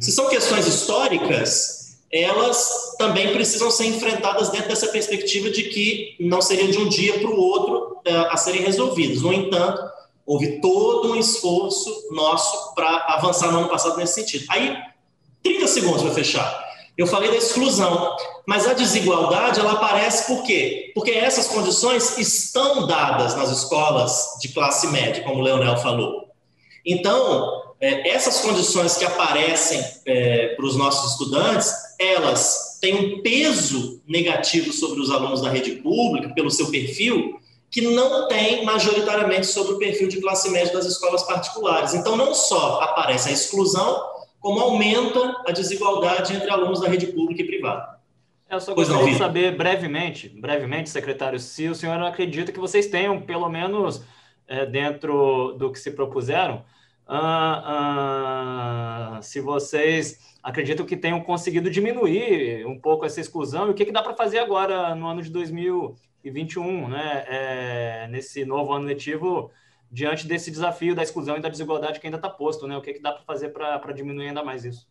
Se 0.00 0.12
são 0.12 0.28
questões 0.28 0.66
históricas, 0.66 1.85
elas 2.22 2.94
também 2.98 3.32
precisam 3.32 3.70
ser 3.70 3.86
enfrentadas 3.86 4.48
dentro 4.50 4.68
dessa 4.68 4.88
perspectiva 4.88 5.50
de 5.50 5.64
que 5.64 6.16
não 6.20 6.40
seria 6.40 6.68
de 6.68 6.78
um 6.78 6.88
dia 6.88 7.18
para 7.18 7.28
o 7.28 7.38
outro 7.38 8.00
uh, 8.06 8.26
a 8.30 8.36
serem 8.36 8.62
resolvidas. 8.62 9.22
No 9.22 9.32
entanto, 9.32 9.82
houve 10.24 10.60
todo 10.60 11.12
um 11.12 11.16
esforço 11.16 12.08
nosso 12.10 12.74
para 12.74 12.88
avançar 13.08 13.50
no 13.50 13.58
ano 13.58 13.68
passado 13.68 13.96
nesse 13.96 14.14
sentido. 14.14 14.44
Aí, 14.50 14.76
30 15.42 15.66
segundos 15.66 16.02
para 16.02 16.12
fechar. 16.12 16.66
Eu 16.96 17.06
falei 17.06 17.30
da 17.30 17.36
exclusão, 17.36 18.16
mas 18.46 18.66
a 18.66 18.72
desigualdade 18.72 19.60
ela 19.60 19.72
aparece 19.72 20.26
por 20.26 20.42
quê? 20.44 20.92
Porque 20.94 21.10
essas 21.10 21.46
condições 21.46 22.16
estão 22.16 22.86
dadas 22.86 23.34
nas 23.36 23.50
escolas 23.50 24.38
de 24.40 24.48
classe 24.48 24.86
média, 24.88 25.22
como 25.22 25.40
o 25.40 25.42
Leonel 25.42 25.76
falou. 25.76 26.30
Então, 26.84 27.74
é, 27.80 28.08
essas 28.08 28.40
condições 28.40 28.96
que 28.96 29.04
aparecem 29.04 29.84
é, 30.06 30.54
para 30.54 30.64
os 30.64 30.76
nossos 30.76 31.12
estudantes, 31.12 31.70
elas 31.98 32.78
têm 32.80 32.94
um 32.94 33.22
peso 33.22 34.02
negativo 34.06 34.72
sobre 34.72 35.00
os 35.00 35.10
alunos 35.10 35.42
da 35.42 35.50
rede 35.50 35.72
pública, 35.76 36.32
pelo 36.34 36.50
seu 36.50 36.70
perfil, 36.70 37.40
que 37.70 37.80
não 37.80 38.28
tem 38.28 38.64
majoritariamente 38.64 39.46
sobre 39.46 39.74
o 39.74 39.78
perfil 39.78 40.08
de 40.08 40.20
classe 40.20 40.50
média 40.50 40.72
das 40.72 40.86
escolas 40.86 41.22
particulares. 41.24 41.94
Então, 41.94 42.16
não 42.16 42.34
só 42.34 42.80
aparece 42.80 43.28
a 43.28 43.32
exclusão, 43.32 44.02
como 44.40 44.60
aumenta 44.60 45.42
a 45.46 45.52
desigualdade 45.52 46.34
entre 46.34 46.50
alunos 46.50 46.80
da 46.80 46.88
rede 46.88 47.08
pública 47.08 47.42
e 47.42 47.46
privada. 47.46 47.96
Eu 48.48 48.60
só 48.60 48.74
gostaria 48.74 49.02
não, 49.02 49.10
de 49.10 49.18
saber 49.18 49.56
brevemente, 49.56 50.28
brevemente, 50.28 50.88
secretário, 50.88 51.38
se 51.40 51.68
o 51.68 51.74
senhor 51.74 52.00
acredita 52.00 52.52
que 52.52 52.60
vocês 52.60 52.86
tenham, 52.86 53.20
pelo 53.20 53.48
menos 53.48 54.02
é, 54.46 54.64
dentro 54.64 55.56
do 55.58 55.72
que 55.72 55.78
se 55.80 55.90
propuseram, 55.90 56.62
uh, 57.08 57.12
uh, 57.12 58.25
se 59.22 59.40
vocês 59.40 60.18
acreditam 60.42 60.86
que 60.86 60.96
tenham 60.96 61.20
conseguido 61.20 61.70
diminuir 61.70 62.66
um 62.66 62.78
pouco 62.78 63.04
essa 63.04 63.20
exclusão 63.20 63.68
e 63.68 63.70
o 63.70 63.74
que, 63.74 63.84
que 63.84 63.92
dá 63.92 64.02
para 64.02 64.14
fazer 64.14 64.38
agora 64.38 64.94
no 64.94 65.06
ano 65.06 65.22
de 65.22 65.30
2021, 65.30 66.88
né? 66.88 67.24
É, 67.28 68.08
nesse 68.08 68.44
novo 68.44 68.72
ano 68.72 68.86
letivo, 68.86 69.50
diante 69.90 70.26
desse 70.26 70.50
desafio 70.50 70.94
da 70.94 71.02
exclusão 71.02 71.36
e 71.36 71.40
da 71.40 71.48
desigualdade 71.48 72.00
que 72.00 72.06
ainda 72.06 72.18
está 72.18 72.28
posto, 72.28 72.66
né? 72.66 72.76
O 72.76 72.82
que, 72.82 72.94
que 72.94 73.00
dá 73.00 73.12
para 73.12 73.24
fazer 73.24 73.48
para 73.48 73.92
diminuir 73.92 74.28
ainda 74.28 74.44
mais 74.44 74.64
isso? 74.64 74.86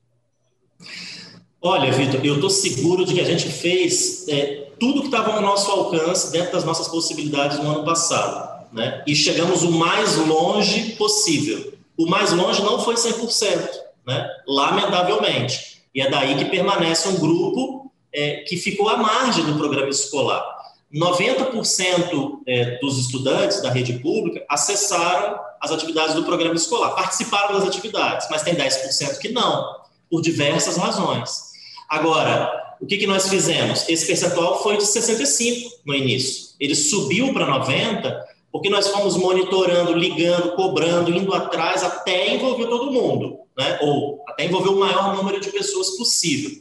Olha, 1.61 1.91
Vitor, 1.91 2.23
eu 2.23 2.35
estou 2.35 2.49
seguro 2.49 3.05
de 3.05 3.13
que 3.13 3.21
a 3.21 3.25
gente 3.25 3.49
fez 3.49 4.27
é, 4.27 4.71
tudo 4.79 5.01
que 5.01 5.07
estava 5.07 5.33
ao 5.33 5.41
nosso 5.41 5.71
alcance 5.71 6.31
dentro 6.31 6.51
das 6.51 6.63
nossas 6.63 6.88
possibilidades 6.88 7.57
no 7.57 7.69
ano 7.69 7.83
passado, 7.83 8.67
né? 8.71 9.03
E 9.07 9.15
chegamos 9.15 9.63
o 9.63 9.71
mais 9.71 10.15
longe 10.17 10.91
possível. 10.91 11.73
O 11.97 12.07
mais 12.07 12.31
longe 12.33 12.61
não 12.61 12.79
foi 12.79 12.95
100%, 12.95 13.69
né? 14.06 14.28
Lamentavelmente. 14.48 15.84
E 15.94 16.02
é 16.02 16.10
daí 16.10 16.36
que 16.36 16.46
permanece 16.46 17.08
um 17.08 17.15
grupo 17.15 17.91
é, 18.13 18.38
que 18.48 18.58
ficou 18.58 18.89
à 18.89 18.98
margem 18.98 19.46
do 19.46 19.58
programa 19.58 19.89
escolar. 19.89 20.56
90% 20.94 22.39
é, 22.48 22.78
dos 22.80 22.98
estudantes 23.00 23.62
da 23.62 23.70
rede 23.70 24.00
pública 24.00 24.46
acessaram 24.50 25.39
as 25.60 25.72
atividades 25.72 26.15
do 26.15 26.24
programa 26.24 26.56
escolar, 26.56 26.91
participaram 26.91 27.56
das 27.56 27.68
atividades, 27.68 28.28
mas 28.30 28.44
tem 28.44 28.56
10% 28.56 29.18
que 29.18 29.30
não, 29.30 29.76
por 30.10 30.22
diversas 30.22 30.78
razões. 30.78 31.54
Agora, 31.89 32.78
o 32.80 32.86
que, 32.86 32.98
que 32.98 33.08
nós 33.08 33.28
fizemos? 33.28 33.88
Esse 33.89 34.06
percentual 34.06 34.62
foi 34.62 34.78
de 34.78 34.86
65 34.86 35.82
no 35.86 35.94
início. 35.94 36.56
Ele 36.60 36.76
subiu 36.76 37.34
para 37.34 37.46
90 37.46 38.26
porque 38.56 38.70
nós 38.70 38.88
fomos 38.88 39.18
monitorando, 39.18 39.91
ligando, 39.91 40.56
cobrando, 40.56 41.12
indo 41.12 41.34
atrás 41.34 41.84
até 41.84 42.34
envolver 42.34 42.68
todo 42.68 42.89
mundo, 42.89 43.39
né? 43.58 43.80
ou 43.82 44.24
até 44.30 44.46
envolver 44.46 44.70
o 44.70 44.80
maior 44.80 45.13
número 45.13 45.41
de 45.41 45.52
pessoas 45.52 45.98
possível. 45.98 46.52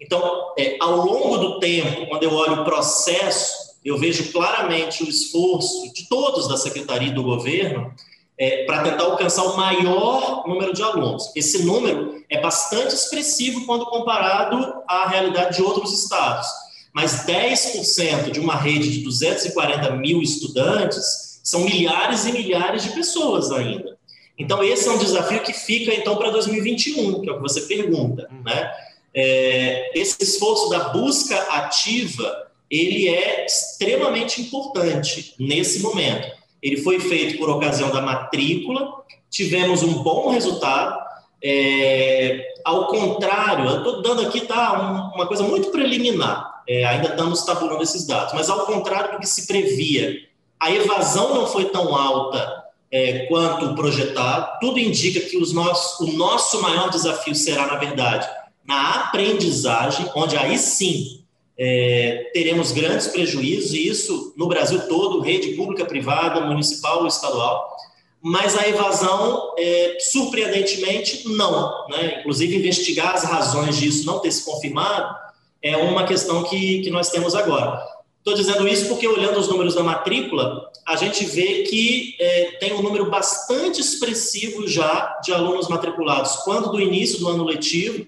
Então, 0.00 0.52
é, 0.58 0.76
ao 0.80 0.96
longo 0.96 1.38
do 1.38 1.60
tempo, 1.60 2.08
quando 2.08 2.24
eu 2.24 2.32
olho 2.34 2.62
o 2.62 2.64
processo 2.64 3.64
eu 3.84 3.96
vejo 3.96 4.32
claramente 4.32 5.04
o 5.04 5.08
esforço 5.08 5.92
de 5.92 6.08
todos 6.08 6.48
da 6.48 6.56
secretaria 6.56 7.10
e 7.10 7.14
do 7.14 7.22
governo 7.22 7.92
é, 8.36 8.64
para 8.64 8.82
tentar 8.82 9.04
alcançar 9.04 9.44
o 9.44 9.56
maior 9.56 10.44
número 10.48 10.72
de 10.74 10.82
alunos. 10.82 11.30
Esse 11.36 11.62
número 11.62 12.20
é 12.28 12.40
bastante 12.40 12.94
expressivo 12.94 13.64
quando 13.64 13.86
comparado 13.86 14.74
à 14.88 15.06
realidade 15.06 15.58
de 15.58 15.62
outros 15.62 15.92
estados, 15.92 16.48
mas 16.92 17.24
10% 17.26 18.32
de 18.32 18.40
uma 18.40 18.56
rede 18.56 18.90
de 18.90 19.04
240 19.04 19.92
mil 19.92 20.20
estudantes 20.20 21.23
são 21.44 21.60
milhares 21.60 22.24
e 22.24 22.32
milhares 22.32 22.82
de 22.82 22.90
pessoas 22.90 23.52
ainda. 23.52 23.96
Então, 24.36 24.64
esse 24.64 24.88
é 24.88 24.90
um 24.90 24.98
desafio 24.98 25.42
que 25.42 25.52
fica, 25.52 25.94
então, 25.94 26.16
para 26.16 26.30
2021, 26.30 27.20
que 27.20 27.28
é 27.28 27.32
o 27.32 27.36
que 27.36 27.42
você 27.42 27.60
pergunta. 27.60 28.28
Né? 28.44 28.72
É, 29.14 29.96
esse 29.96 30.16
esforço 30.20 30.70
da 30.70 30.88
busca 30.88 31.38
ativa 31.52 32.44
ele 32.70 33.08
é 33.08 33.44
extremamente 33.44 34.40
importante 34.40 35.34
nesse 35.38 35.80
momento. 35.80 36.26
Ele 36.62 36.78
foi 36.78 36.98
feito 36.98 37.38
por 37.38 37.48
ocasião 37.48 37.90
da 37.90 38.00
matrícula, 38.00 39.04
tivemos 39.30 39.82
um 39.82 40.02
bom 40.02 40.30
resultado. 40.30 40.98
É, 41.42 42.54
ao 42.64 42.88
contrário, 42.88 43.66
eu 43.66 43.78
estou 43.78 44.02
dando 44.02 44.22
aqui 44.22 44.40
tá, 44.40 44.72
um, 44.80 45.14
uma 45.14 45.26
coisa 45.26 45.42
muito 45.42 45.70
preliminar, 45.70 46.62
é, 46.66 46.84
ainda 46.84 47.08
estamos 47.08 47.44
tabulando 47.44 47.82
esses 47.82 48.06
dados, 48.06 48.32
mas 48.32 48.48
ao 48.48 48.64
contrário 48.64 49.12
do 49.12 49.18
que 49.18 49.28
se 49.28 49.46
previa, 49.46 50.16
a 50.64 50.72
evasão 50.72 51.34
não 51.34 51.46
foi 51.46 51.66
tão 51.66 51.94
alta 51.94 52.64
é, 52.90 53.26
quanto 53.26 53.74
projetado. 53.74 54.58
Tudo 54.60 54.78
indica 54.78 55.20
que 55.20 55.36
os 55.36 55.52
nossos, 55.52 56.00
o 56.08 56.16
nosso 56.16 56.62
maior 56.62 56.88
desafio 56.88 57.34
será, 57.34 57.66
na 57.66 57.74
verdade, 57.74 58.26
na 58.66 58.94
aprendizagem, 58.94 60.10
onde 60.14 60.38
aí 60.38 60.56
sim 60.56 61.22
é, 61.58 62.30
teremos 62.32 62.72
grandes 62.72 63.08
prejuízos, 63.08 63.74
e 63.74 63.86
isso 63.86 64.32
no 64.38 64.48
Brasil 64.48 64.88
todo, 64.88 65.20
rede 65.20 65.48
pública, 65.50 65.84
privada, 65.84 66.40
municipal, 66.40 67.06
estadual, 67.06 67.76
mas 68.22 68.56
a 68.56 68.66
evasão, 68.66 69.52
é, 69.58 69.98
surpreendentemente, 70.00 71.28
não. 71.28 71.86
Né? 71.88 72.20
Inclusive, 72.20 72.56
investigar 72.56 73.12
as 73.14 73.24
razões 73.24 73.76
disso 73.76 74.06
não 74.06 74.18
ter 74.18 74.30
se 74.30 74.42
confirmado 74.46 75.14
é 75.60 75.76
uma 75.76 76.04
questão 76.04 76.42
que, 76.42 76.80
que 76.80 76.88
nós 76.88 77.10
temos 77.10 77.34
agora. 77.34 77.93
Estou 78.24 78.34
dizendo 78.34 78.66
isso 78.66 78.88
porque, 78.88 79.06
olhando 79.06 79.38
os 79.38 79.48
números 79.48 79.74
da 79.74 79.82
matrícula, 79.82 80.70
a 80.86 80.96
gente 80.96 81.26
vê 81.26 81.64
que 81.64 82.16
é, 82.18 82.52
tem 82.58 82.72
um 82.72 82.80
número 82.80 83.10
bastante 83.10 83.82
expressivo 83.82 84.66
já 84.66 85.20
de 85.22 85.30
alunos 85.30 85.68
matriculados 85.68 86.36
quando 86.36 86.72
do 86.72 86.80
início 86.80 87.18
do 87.18 87.28
ano 87.28 87.44
letivo, 87.44 88.06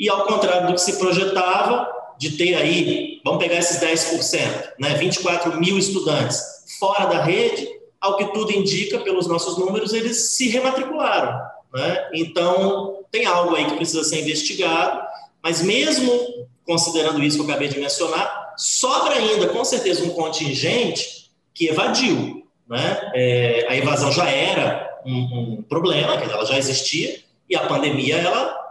e 0.00 0.08
ao 0.08 0.26
contrário 0.26 0.66
do 0.66 0.74
que 0.74 0.80
se 0.80 0.98
projetava, 0.98 1.88
de 2.18 2.32
ter 2.32 2.56
aí, 2.56 3.20
vamos 3.24 3.38
pegar 3.38 3.58
esses 3.58 3.80
10%, 3.80 4.72
né, 4.80 4.94
24 4.94 5.56
mil 5.60 5.78
estudantes 5.78 6.42
fora 6.80 7.04
da 7.04 7.22
rede, 7.22 7.68
ao 8.00 8.16
que 8.16 8.32
tudo 8.32 8.50
indica, 8.50 8.98
pelos 8.98 9.28
nossos 9.28 9.56
números, 9.56 9.92
eles 9.92 10.32
se 10.32 10.48
rematricularam. 10.48 11.40
Né? 11.72 12.10
Então, 12.14 12.98
tem 13.12 13.26
algo 13.26 13.54
aí 13.54 13.64
que 13.66 13.76
precisa 13.76 14.02
ser 14.02 14.22
investigado, 14.22 15.06
mas 15.40 15.62
mesmo 15.62 16.48
considerando 16.66 17.22
isso 17.22 17.36
que 17.36 17.42
eu 17.42 17.48
acabei 17.48 17.68
de 17.68 17.78
mencionar, 17.78 18.41
sobra 18.56 19.14
ainda, 19.14 19.48
com 19.48 19.64
certeza, 19.64 20.04
um 20.04 20.10
contingente 20.10 21.30
que 21.54 21.68
evadiu. 21.68 22.46
Né? 22.68 23.12
É, 23.14 23.66
a 23.68 23.76
evasão 23.76 24.10
já 24.10 24.28
era 24.28 25.00
um, 25.04 25.58
um 25.58 25.62
problema, 25.62 26.14
ela 26.14 26.44
já 26.44 26.56
existia, 26.56 27.20
e 27.48 27.56
a 27.56 27.66
pandemia, 27.66 28.16
ela 28.16 28.62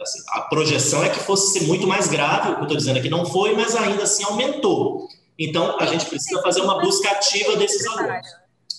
Assim, 0.00 0.22
a 0.32 0.42
projeção 0.42 1.02
é 1.02 1.08
que 1.08 1.18
fosse 1.18 1.58
ser 1.58 1.66
muito 1.66 1.86
mais 1.86 2.08
grave, 2.08 2.50
o 2.50 2.54
que 2.54 2.60
eu 2.60 2.62
estou 2.64 2.76
dizendo 2.76 2.98
aqui 2.98 3.08
não 3.08 3.24
foi, 3.24 3.54
mas 3.54 3.74
ainda 3.74 4.02
assim 4.02 4.24
aumentou. 4.24 5.08
Então, 5.38 5.78
a 5.80 5.86
gente 5.86 6.06
precisa 6.06 6.40
fazer 6.42 6.60
uma 6.60 6.80
busca 6.80 7.10
ativa 7.10 7.56
desses 7.56 7.86
alunos. 7.86 8.26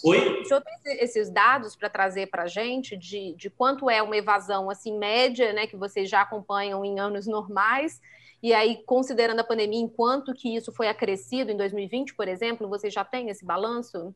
Oi? 0.03 0.41
O 0.41 0.45
senhor 0.45 0.61
tem 0.61 0.99
esses 0.99 1.29
dados 1.29 1.75
para 1.75 1.89
trazer 1.89 2.27
para 2.27 2.43
a 2.43 2.47
gente 2.47 2.95
de, 2.95 3.33
de 3.35 3.49
quanto 3.49 3.89
é 3.89 4.01
uma 4.01 4.15
evasão 4.15 4.69
assim 4.69 4.95
média, 4.97 5.51
né, 5.53 5.65
que 5.65 5.75
vocês 5.75 6.07
já 6.07 6.21
acompanham 6.21 6.85
em 6.85 6.99
anos 6.99 7.25
normais, 7.25 7.99
e 8.41 8.53
aí, 8.53 8.83
considerando 8.85 9.39
a 9.39 9.43
pandemia, 9.43 9.79
enquanto 9.79 10.33
que 10.33 10.55
isso 10.55 10.71
foi 10.71 10.87
acrescido 10.87 11.51
em 11.51 11.57
2020, 11.57 12.13
por 12.15 12.27
exemplo, 12.27 12.69
vocês 12.69 12.93
já 12.93 13.03
têm 13.03 13.29
esse 13.29 13.43
balanço? 13.43 14.13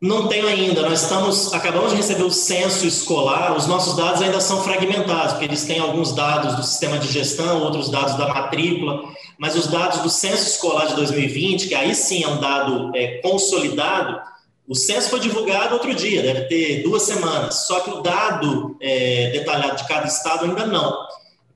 Não 0.00 0.28
tenho 0.28 0.46
ainda. 0.46 0.82
Nós 0.82 1.02
estamos 1.02 1.54
acabamos 1.54 1.92
de 1.92 1.96
receber 1.96 2.24
o 2.24 2.30
censo 2.30 2.86
escolar. 2.86 3.56
Os 3.56 3.66
nossos 3.66 3.96
dados 3.96 4.20
ainda 4.20 4.40
são 4.40 4.62
fragmentados, 4.62 5.32
porque 5.32 5.46
eles 5.46 5.64
têm 5.64 5.78
alguns 5.78 6.12
dados 6.12 6.54
do 6.54 6.62
sistema 6.62 6.98
de 6.98 7.08
gestão, 7.08 7.62
outros 7.62 7.90
dados 7.90 8.14
da 8.18 8.28
matrícula, 8.28 9.02
mas 9.38 9.56
os 9.56 9.66
dados 9.68 10.00
do 10.00 10.10
censo 10.10 10.46
escolar 10.46 10.86
de 10.86 10.96
2020, 10.96 11.68
que 11.68 11.74
aí 11.74 11.94
sim 11.94 12.22
é 12.22 12.28
um 12.28 12.38
dado 12.38 12.94
é, 12.94 13.18
consolidado, 13.22 14.20
o 14.68 14.74
censo 14.74 15.08
foi 15.08 15.20
divulgado 15.20 15.74
outro 15.74 15.94
dia, 15.94 16.22
deve 16.22 16.42
ter 16.42 16.82
duas 16.82 17.02
semanas. 17.02 17.66
Só 17.66 17.80
que 17.80 17.90
o 17.90 18.02
dado 18.02 18.76
é, 18.80 19.30
detalhado 19.30 19.76
de 19.76 19.88
cada 19.88 20.06
estado 20.06 20.44
ainda 20.44 20.66
não. 20.66 21.05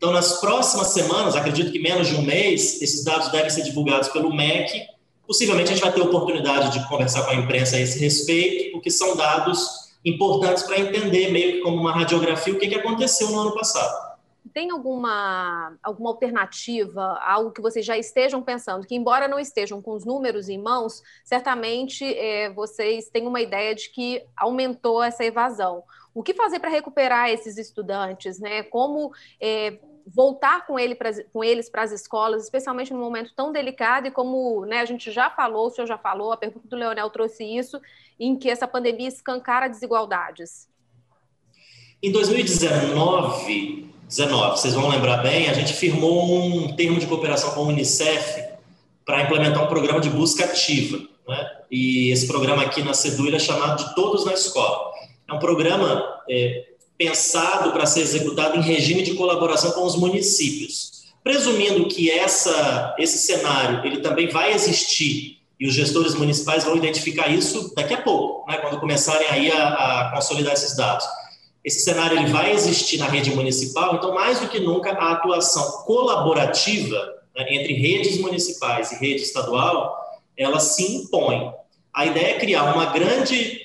Então, 0.00 0.12
nas 0.12 0.40
próximas 0.40 0.88
semanas, 0.88 1.36
acredito 1.36 1.70
que 1.70 1.78
menos 1.78 2.08
de 2.08 2.16
um 2.16 2.22
mês, 2.22 2.80
esses 2.80 3.04
dados 3.04 3.28
devem 3.28 3.50
ser 3.50 3.64
divulgados 3.64 4.08
pelo 4.08 4.34
MEC 4.34 4.88
Possivelmente 5.30 5.70
a 5.70 5.74
gente 5.76 5.84
vai 5.84 5.92
ter 5.92 6.00
oportunidade 6.00 6.72
de 6.76 6.88
conversar 6.88 7.24
com 7.24 7.30
a 7.30 7.34
imprensa 7.36 7.76
a 7.76 7.78
esse 7.78 8.00
respeito, 8.00 8.72
porque 8.72 8.90
são 8.90 9.16
dados 9.16 9.94
importantes 10.04 10.64
para 10.64 10.80
entender, 10.80 11.30
meio 11.30 11.52
que 11.52 11.60
como 11.60 11.76
uma 11.76 11.92
radiografia, 11.92 12.52
o 12.52 12.58
que, 12.58 12.66
que 12.66 12.74
aconteceu 12.74 13.30
no 13.30 13.38
ano 13.38 13.54
passado. 13.54 14.18
Tem 14.52 14.72
alguma, 14.72 15.78
alguma 15.84 16.10
alternativa, 16.10 17.16
algo 17.24 17.52
que 17.52 17.60
vocês 17.60 17.86
já 17.86 17.96
estejam 17.96 18.42
pensando, 18.42 18.84
que 18.84 18.96
embora 18.96 19.28
não 19.28 19.38
estejam 19.38 19.80
com 19.80 19.92
os 19.92 20.04
números 20.04 20.48
em 20.48 20.58
mãos, 20.58 21.00
certamente 21.22 22.04
é, 22.04 22.50
vocês 22.50 23.08
têm 23.08 23.28
uma 23.28 23.40
ideia 23.40 23.72
de 23.72 23.88
que 23.90 24.24
aumentou 24.36 25.00
essa 25.00 25.24
evasão. 25.24 25.84
O 26.12 26.24
que 26.24 26.34
fazer 26.34 26.58
para 26.58 26.70
recuperar 26.70 27.30
esses 27.30 27.56
estudantes, 27.56 28.40
né? 28.40 28.64
Como 28.64 29.12
é, 29.40 29.78
voltar 30.14 30.66
com, 30.66 30.78
ele 30.78 30.94
pra, 30.94 31.10
com 31.32 31.42
eles 31.44 31.68
para 31.68 31.82
as 31.82 31.92
escolas, 31.92 32.44
especialmente 32.44 32.92
num 32.92 33.00
momento 33.00 33.32
tão 33.34 33.52
delicado 33.52 34.08
e 34.08 34.10
como 34.10 34.64
né, 34.66 34.80
a 34.80 34.84
gente 34.84 35.10
já 35.10 35.30
falou, 35.30 35.66
o 35.66 35.70
senhor 35.70 35.86
já 35.86 35.98
falou, 35.98 36.32
a 36.32 36.36
pergunta 36.36 36.66
do 36.66 36.76
Leonel 36.76 37.10
trouxe 37.10 37.44
isso, 37.44 37.80
em 38.18 38.36
que 38.36 38.50
essa 38.50 38.66
pandemia 38.66 39.08
escancara 39.08 39.68
desigualdades? 39.68 40.68
Em 42.02 42.10
2019, 42.10 43.90
19, 44.08 44.50
vocês 44.58 44.74
vão 44.74 44.88
lembrar 44.88 45.18
bem, 45.18 45.48
a 45.48 45.52
gente 45.52 45.72
firmou 45.72 46.34
um 46.34 46.74
termo 46.74 46.98
de 46.98 47.06
cooperação 47.06 47.52
com 47.52 47.60
a 47.60 47.64
Unicef 47.64 48.42
para 49.04 49.22
implementar 49.22 49.62
um 49.62 49.68
programa 49.68 50.00
de 50.00 50.10
busca 50.10 50.44
ativa. 50.44 50.98
Né? 51.28 51.50
E 51.70 52.10
esse 52.10 52.26
programa 52.26 52.62
aqui 52.62 52.82
na 52.82 52.94
CEDU 52.94 53.34
é 53.34 53.38
chamado 53.38 53.84
de 53.84 53.94
Todos 53.94 54.24
na 54.24 54.32
Escola. 54.32 54.90
É 55.28 55.32
um 55.32 55.38
programa 55.38 56.20
é, 56.28 56.69
pensado 57.00 57.72
para 57.72 57.86
ser 57.86 58.00
executado 58.00 58.58
em 58.58 58.60
regime 58.60 59.02
de 59.02 59.14
colaboração 59.14 59.70
com 59.70 59.84
os 59.84 59.96
municípios. 59.96 61.04
Presumindo 61.24 61.88
que 61.88 62.10
essa, 62.10 62.94
esse 62.98 63.16
cenário 63.16 63.82
ele 63.86 64.00
também 64.00 64.28
vai 64.28 64.52
existir 64.52 65.38
e 65.58 65.66
os 65.66 65.72
gestores 65.72 66.14
municipais 66.14 66.62
vão 66.62 66.76
identificar 66.76 67.28
isso 67.28 67.74
daqui 67.74 67.94
a 67.94 68.02
pouco, 68.02 68.50
né, 68.50 68.58
quando 68.58 68.78
começarem 68.78 69.26
aí 69.28 69.50
a, 69.50 69.68
a 70.08 70.12
consolidar 70.14 70.52
esses 70.52 70.76
dados. 70.76 71.06
Esse 71.64 71.80
cenário 71.80 72.18
ele 72.18 72.30
vai 72.30 72.52
existir 72.52 72.98
na 72.98 73.06
rede 73.06 73.30
municipal, 73.30 73.94
então 73.94 74.12
mais 74.12 74.38
do 74.38 74.48
que 74.48 74.60
nunca 74.60 74.92
a 74.92 75.12
atuação 75.12 75.84
colaborativa 75.86 77.14
né, 77.34 77.46
entre 77.48 77.72
redes 77.72 78.18
municipais 78.18 78.92
e 78.92 78.96
rede 78.96 79.22
estadual, 79.22 79.98
ela 80.36 80.60
se 80.60 80.96
impõe. 80.96 81.50
A 81.94 82.04
ideia 82.04 82.34
é 82.34 82.38
criar 82.38 82.74
uma 82.74 82.86
grande 82.86 83.58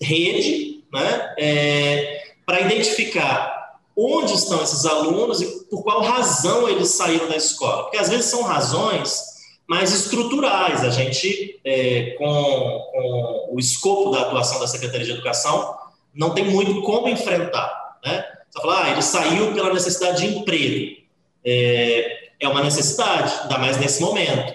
rede, 0.00 0.82
né, 0.92 1.34
é, 1.38 2.21
para 2.44 2.60
identificar 2.60 3.62
onde 3.96 4.34
estão 4.34 4.62
esses 4.62 4.84
alunos 4.86 5.40
e 5.40 5.64
por 5.66 5.82
qual 5.82 6.02
razão 6.02 6.68
eles 6.68 6.88
saíram 6.88 7.28
da 7.28 7.36
escola, 7.36 7.84
porque 7.84 7.98
às 7.98 8.08
vezes 8.08 8.26
são 8.26 8.42
razões 8.42 9.32
mais 9.66 9.92
estruturais. 9.92 10.82
A 10.82 10.90
gente, 10.90 11.60
é, 11.64 12.14
com, 12.18 12.24
com, 12.24 13.48
o 13.52 13.58
escopo 13.58 14.10
da 14.10 14.22
atuação 14.22 14.60
da 14.60 14.66
Secretaria 14.66 15.06
de 15.06 15.12
Educação, 15.12 15.76
não 16.14 16.30
tem 16.30 16.44
muito 16.44 16.82
como 16.82 17.08
enfrentar. 17.08 17.98
Né? 18.04 18.24
Você 18.50 18.60
fala, 18.60 18.84
ah, 18.84 18.90
ele 18.90 19.02
saiu 19.02 19.52
pela 19.54 19.72
necessidade 19.72 20.26
de 20.26 20.38
emprego. 20.38 21.02
É, 21.44 22.18
é 22.40 22.48
uma 22.48 22.62
necessidade, 22.62 23.32
ainda 23.42 23.58
mais 23.58 23.78
nesse 23.78 24.00
momento. 24.00 24.52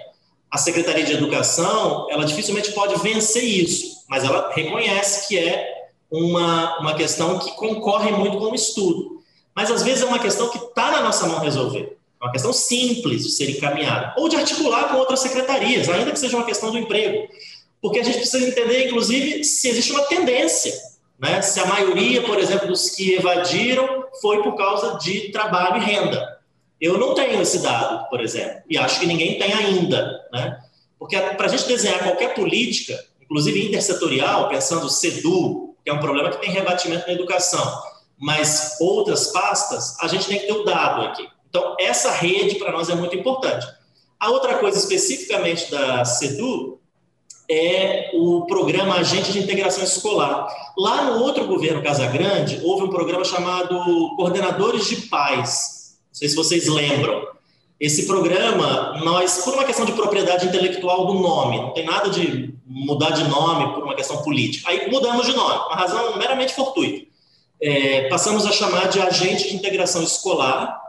A 0.52 0.58
Secretaria 0.58 1.04
de 1.04 1.14
Educação, 1.14 2.08
ela 2.10 2.26
dificilmente 2.26 2.72
pode 2.72 2.96
vencer 3.02 3.44
isso, 3.44 4.06
mas 4.08 4.24
ela 4.24 4.52
reconhece 4.54 5.28
que 5.28 5.38
é 5.38 5.77
uma, 6.12 6.80
uma 6.80 6.96
questão 6.96 7.40
que 7.40 7.52
concorre 7.52 8.12
muito 8.12 8.38
com 8.38 8.52
o 8.52 8.56
estudo. 8.56 9.22
Mas 9.56 9.72
às 9.72 9.84
vezes 9.84 10.04
é 10.04 10.06
uma 10.06 10.20
questão 10.20 10.50
que 10.50 10.58
está 10.58 10.92
na 10.92 11.02
nossa 11.02 11.28
mão 11.28 11.40
resolver. 11.40 11.98
É 12.22 12.26
uma 12.26 12.32
questão 12.32 12.54
simples 12.54 13.24
de 13.24 13.32
ser 13.32 13.50
encaminhada, 13.50 14.14
ou 14.18 14.28
de 14.28 14.36
articular 14.36 14.90
com 14.90 14.98
outras 14.98 15.20
secretarias, 15.20 15.88
ainda 15.90 16.12
que 16.12 16.20
seja 16.20 16.38
uma 16.38 16.46
questão 16.46 16.72
do 16.72 16.78
emprego. 16.78 17.28
Porque 17.82 18.00
a 18.00 18.04
gente 18.04 18.18
precisa 18.18 18.48
entender, 18.48 18.88
inclusive, 18.88 19.44
se 19.44 19.70
existe 19.70 19.92
uma 19.92 20.04
tendência. 20.04 20.74
Né? 21.20 21.42
Se 21.42 21.60
a 21.60 21.66
maioria, 21.66 22.22
por 22.24 22.40
exemplo, 22.40 22.68
dos 22.68 22.90
que 22.90 23.14
evadiram 23.14 24.06
foi 24.22 24.42
por 24.42 24.56
causa 24.56 24.98
de 24.98 25.32
trabalho 25.32 25.82
e 25.82 25.86
renda. 25.86 26.38
Eu 26.80 26.98
não 26.98 27.16
tenho 27.16 27.42
esse 27.42 27.60
dado, 27.60 28.08
por 28.10 28.22
exemplo, 28.22 28.62
e 28.70 28.78
acho 28.78 29.00
que 29.00 29.06
ninguém 29.08 29.40
tem 29.40 29.52
ainda. 29.54 30.28
Né? 30.32 30.60
Porque 31.00 31.20
para 31.20 31.46
a 31.46 31.50
gente 31.50 31.68
desenhar 31.68 32.04
qualquer 32.04 32.34
política, 32.34 32.98
inclusive 33.22 33.68
intersetorial, 33.68 34.50
pensando 34.50 34.90
SEDU, 34.90 35.67
que 35.88 35.92
é 35.92 35.94
um 35.94 36.00
problema 36.00 36.30
que 36.30 36.42
tem 36.42 36.52
rebatimento 36.52 37.08
na 37.08 37.14
educação, 37.14 37.82
mas 38.20 38.76
outras 38.82 39.28
pastas, 39.28 39.98
a 40.02 40.08
gente 40.10 40.28
tem 40.28 40.38
que 40.38 40.46
ter 40.46 40.52
o 40.52 40.66
dado 40.66 41.04
aqui. 41.04 41.26
Então, 41.50 41.78
essa 41.80 42.12
rede 42.12 42.56
para 42.56 42.74
nós 42.74 42.90
é 42.90 42.96
muito 42.96 43.16
importante. 43.16 43.66
A 44.20 44.30
outra 44.30 44.58
coisa 44.58 44.78
especificamente 44.78 45.72
da 45.72 46.04
CEDU 46.04 46.82
é 47.50 48.12
o 48.14 48.46
programa 48.48 48.96
Agente 48.96 49.32
de 49.32 49.40
Integração 49.40 49.82
Escolar. 49.82 50.54
Lá 50.78 51.06
no 51.06 51.24
outro 51.24 51.48
governo 51.48 51.82
Casagrande, 51.82 52.60
houve 52.66 52.84
um 52.84 52.90
programa 52.90 53.24
chamado 53.24 53.80
Coordenadores 54.18 54.88
de 54.88 55.08
Paz. 55.08 55.96
Não 56.10 56.16
sei 56.16 56.28
se 56.28 56.36
vocês 56.36 56.68
lembram. 56.68 57.28
Esse 57.80 58.08
programa, 58.08 59.00
nós, 59.04 59.44
por 59.44 59.54
uma 59.54 59.64
questão 59.64 59.86
de 59.86 59.92
propriedade 59.92 60.48
intelectual 60.48 61.06
do 61.06 61.14
nome, 61.16 61.58
não 61.58 61.74
tem 61.74 61.86
nada 61.86 62.10
de 62.10 62.54
mudar 62.66 63.12
de 63.12 63.24
nome 63.28 63.74
por 63.74 63.84
uma 63.84 63.96
questão 63.96 64.24
política. 64.24 64.70
Aí 64.70 64.90
mudamos 64.90 65.28
de 65.28 65.34
nome, 65.34 65.66
uma 65.68 65.76
razão 65.76 66.18
meramente 66.18 66.54
fortuita. 66.54 67.06
É, 67.62 68.08
passamos 68.10 68.46
a 68.46 68.52
chamar 68.52 68.88
de 68.88 69.00
Agente 69.00 69.50
de 69.50 69.56
Integração 69.56 70.04
Escolar, 70.04 70.80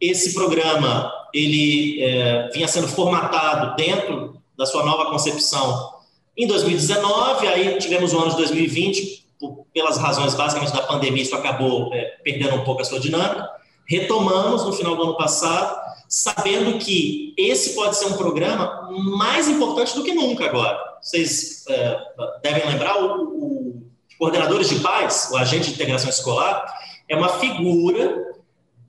esse 0.00 0.34
programa 0.34 1.12
ele 1.32 2.02
é, 2.02 2.48
vinha 2.52 2.68
sendo 2.68 2.88
formatado 2.88 3.76
dentro 3.76 4.36
da 4.56 4.66
sua 4.66 4.84
nova 4.84 5.10
concepção 5.10 5.92
em 6.36 6.46
2019, 6.46 7.46
aí 7.46 7.78
tivemos 7.78 8.12
o 8.12 8.18
ano 8.18 8.30
de 8.30 8.36
2020, 8.36 9.26
por, 9.38 9.66
pelas 9.72 9.98
razões 9.98 10.34
basicamente 10.34 10.72
da 10.72 10.82
pandemia, 10.82 11.22
isso 11.22 11.34
acabou 11.34 11.92
é, 11.92 12.16
perdendo 12.24 12.56
um 12.56 12.64
pouco 12.64 12.80
a 12.80 12.84
sua 12.84 12.98
dinâmica. 12.98 13.48
Retomamos 13.86 14.64
no 14.64 14.72
final 14.72 14.96
do 14.96 15.02
ano 15.02 15.16
passado, 15.16 15.78
sabendo 16.12 16.78
que 16.78 17.32
esse 17.38 17.74
pode 17.74 17.96
ser 17.96 18.04
um 18.04 18.18
programa 18.18 18.86
mais 19.16 19.48
importante 19.48 19.94
do 19.94 20.04
que 20.04 20.12
nunca 20.12 20.44
agora. 20.44 20.78
Vocês 21.00 21.64
é, 21.66 21.96
devem 22.42 22.66
lembrar, 22.66 23.02
o, 23.02 23.22
o 23.22 23.82
Coordenadores 24.18 24.68
de 24.68 24.80
Paz, 24.80 25.30
o 25.32 25.38
agente 25.38 25.68
de 25.68 25.72
integração 25.72 26.10
escolar, 26.10 26.66
é 27.08 27.16
uma 27.16 27.30
figura 27.30 28.26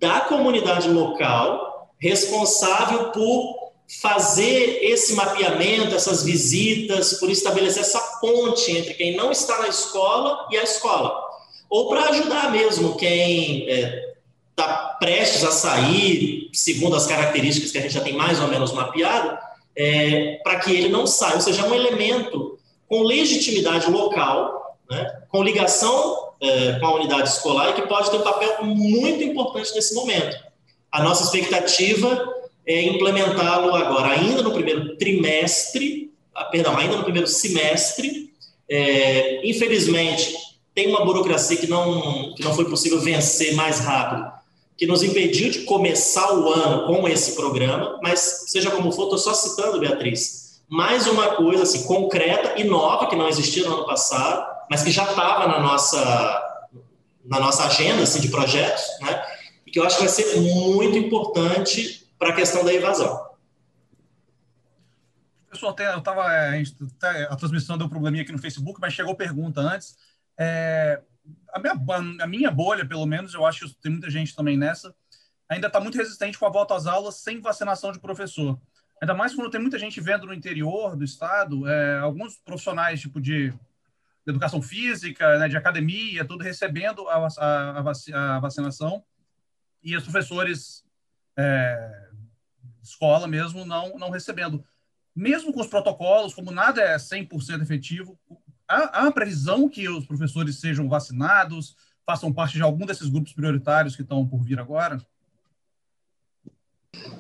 da 0.02 0.20
comunidade 0.20 0.90
local 0.90 1.94
responsável 1.98 3.12
por 3.12 3.72
fazer 4.02 4.80
esse 4.84 5.14
mapeamento, 5.14 5.96
essas 5.96 6.24
visitas, 6.24 7.14
por 7.14 7.30
estabelecer 7.30 7.84
essa 7.84 8.02
ponte 8.20 8.70
entre 8.70 8.96
quem 8.96 9.16
não 9.16 9.32
está 9.32 9.60
na 9.60 9.70
escola 9.70 10.46
e 10.52 10.58
a 10.58 10.64
escola. 10.64 11.18
Ou 11.70 11.88
para 11.88 12.10
ajudar 12.10 12.52
mesmo 12.52 12.98
quem 12.98 13.66
é, 13.70 14.13
tá 14.56 14.98
prestes 15.00 15.44
a 15.44 15.52
sair, 15.52 16.50
segundo 16.54 16.96
as 16.96 17.08
características 17.08 17.72
que 17.72 17.78
a 17.78 17.82
gente 17.82 17.94
já 17.94 18.02
tem 18.02 18.14
mais 18.14 18.40
ou 18.40 18.48
menos 18.48 18.72
mapeado, 18.72 19.38
é, 19.76 20.40
para 20.44 20.60
que 20.60 20.72
ele 20.72 20.90
não 20.90 21.08
saia. 21.08 21.36
Ou 21.36 21.42
seja, 21.42 21.64
é 21.64 21.66
um 21.66 21.74
elemento 21.74 22.58
com 22.88 23.02
legitimidade 23.02 23.90
local, 23.90 24.78
né, 24.90 25.24
com 25.30 25.44
ligação 25.44 26.34
é, 26.44 26.74
com 26.80 26.86
a 26.86 26.96
unidade 26.96 27.30
escolar 27.30 27.70
e 27.70 27.74
que 27.74 27.88
pode 27.88 28.12
ter 28.12 28.18
um 28.18 28.22
papel 28.22 28.66
muito 28.66 29.24
importante 29.24 29.74
nesse 29.74 29.96
momento. 29.96 30.38
A 30.92 31.02
nossa 31.02 31.24
expectativa 31.24 32.34
é 32.68 32.82
implementá-lo 32.84 33.74
agora, 33.76 34.10
ainda 34.10 34.42
no 34.42 34.52
primeiro 34.52 34.96
trimestre, 34.98 36.12
ah, 36.36 36.46
perdão, 36.46 36.78
ainda 36.78 36.98
no 36.98 37.04
primeiro 37.04 37.28
semestre. 37.28 38.32
É, 38.70 39.48
infelizmente, 39.48 40.36
tem 40.74 40.88
uma 40.88 41.06
burocracia 41.06 41.58
que 41.58 41.68
não, 41.68 42.34
que 42.36 42.44
não 42.44 42.54
foi 42.54 42.66
possível 42.66 43.00
vencer 43.00 43.56
mais 43.56 43.80
rápido, 43.80 44.32
que 44.78 44.88
nos 44.88 45.04
impediu 45.04 45.52
de 45.52 45.60
começar 45.64 46.34
o 46.34 46.52
ano 46.52 46.88
com 46.88 47.08
esse 47.08 47.36
programa, 47.36 48.00
mas 48.02 48.46
seja 48.48 48.72
como 48.72 48.92
for, 48.92 49.04
estou 49.04 49.18
só 49.18 49.34
citando, 49.34 49.80
Beatriz, 49.80 50.64
mais 50.68 51.06
uma 51.08 51.36
coisa 51.36 51.64
assim, 51.64 51.84
concreta 51.84 52.60
e 52.60 52.64
nova, 52.64 53.08
que 53.08 53.16
não 53.16 53.28
existia 53.28 53.68
no 53.68 53.76
ano 53.76 53.86
passado, 53.86 54.52
mas 54.70 54.82
que 54.82 54.92
já 54.92 55.04
estava 55.04 55.48
na 55.48 55.60
nossa, 55.60 56.70
na 57.24 57.40
nossa 57.40 57.66
agenda 57.66 58.04
assim, 58.04 58.20
de 58.20 58.30
projetos, 58.30 58.84
né? 59.02 59.24
e 59.68 59.72
que 59.72 59.80
eu 59.80 59.86
acho 59.86 59.98
que 59.98 60.04
vai 60.04 60.12
ser 60.12 60.40
muito 60.40 60.98
importante 60.98 62.08
para 62.18 62.30
a 62.30 62.36
questão 62.36 62.64
da 62.64 62.74
evasão. 62.74 63.34
Pessoal, 65.52 65.76
eu 65.78 66.00
estava. 66.00 66.34
É, 66.34 66.64
a 67.30 67.36
transmissão 67.36 67.78
deu 67.78 67.86
um 67.86 67.90
probleminha 67.90 68.24
aqui 68.24 68.32
no 68.32 68.40
Facebook, 68.40 68.82
mas 68.82 68.94
chegou 68.94 69.16
pergunta 69.16 69.62
antes. 69.62 69.96
É, 70.36 71.00
a, 71.54 71.60
minha, 71.60 71.74
a 72.22 72.28
minha 72.28 72.52
bolha, 72.52 72.86
pelo 72.86 73.06
menos, 73.06 73.34
eu 73.34 73.46
acho 73.46 73.70
que 73.70 73.82
tem 73.82 73.92
muita 73.92 74.10
gente 74.10 74.36
também 74.36 74.58
nessa, 74.58 74.94
ainda 75.48 75.68
está 75.68 75.80
muito 75.80 75.98
resistente 75.98 76.38
com 76.38 76.46
a 76.46 76.50
volta 76.50 76.76
às 76.76 76.88
aulas 76.88 77.16
sem 77.16 77.40
vacinação 77.40 77.92
de 77.92 78.00
professor. 78.00 78.60
Ainda 79.02 79.14
mais 79.14 79.36
quando 79.36 79.52
tem 79.52 79.62
muita 79.62 79.78
gente 79.78 80.00
vendo 80.02 80.26
no 80.26 80.34
interior 80.34 80.96
do 80.96 81.04
estado, 81.04 81.68
é, 81.68 82.00
alguns 82.00 82.38
profissionais 82.38 83.02
tipo 83.02 83.20
de 83.22 83.54
educação 84.26 84.62
física, 84.62 85.38
né, 85.38 85.50
de 85.50 85.58
academia, 85.58 86.26
tudo 86.26 86.44
recebendo 86.44 87.08
a, 87.10 87.28
a, 87.38 88.36
a 88.36 88.40
vacinação 88.40 89.04
e 89.84 89.96
os 89.98 90.04
professores 90.04 90.86
é, 91.38 92.08
escola 92.82 93.28
mesmo 93.28 93.66
não 93.66 93.98
não 93.98 94.10
recebendo. 94.10 94.66
mesmo 95.14 95.52
com 95.52 95.60
os 95.60 95.68
protocolos, 95.68 96.34
como 96.34 96.52
nada 96.52 96.82
é 96.82 96.96
100% 96.96 97.62
efetivo, 97.62 98.18
há, 98.68 99.08
há 99.08 99.12
previsão 99.12 99.70
que 99.70 99.88
os 99.88 100.06
professores 100.06 100.60
sejam 100.60 100.88
vacinados, 100.90 101.76
façam 102.06 102.34
parte 102.34 102.56
de 102.56 102.62
algum 102.62 102.86
desses 102.86 103.10
grupos 103.10 103.34
prioritários 103.34 103.96
que 103.96 104.02
estão 104.02 104.26
por 104.26 104.44
vir 104.44 104.60
agora? 104.60 105.00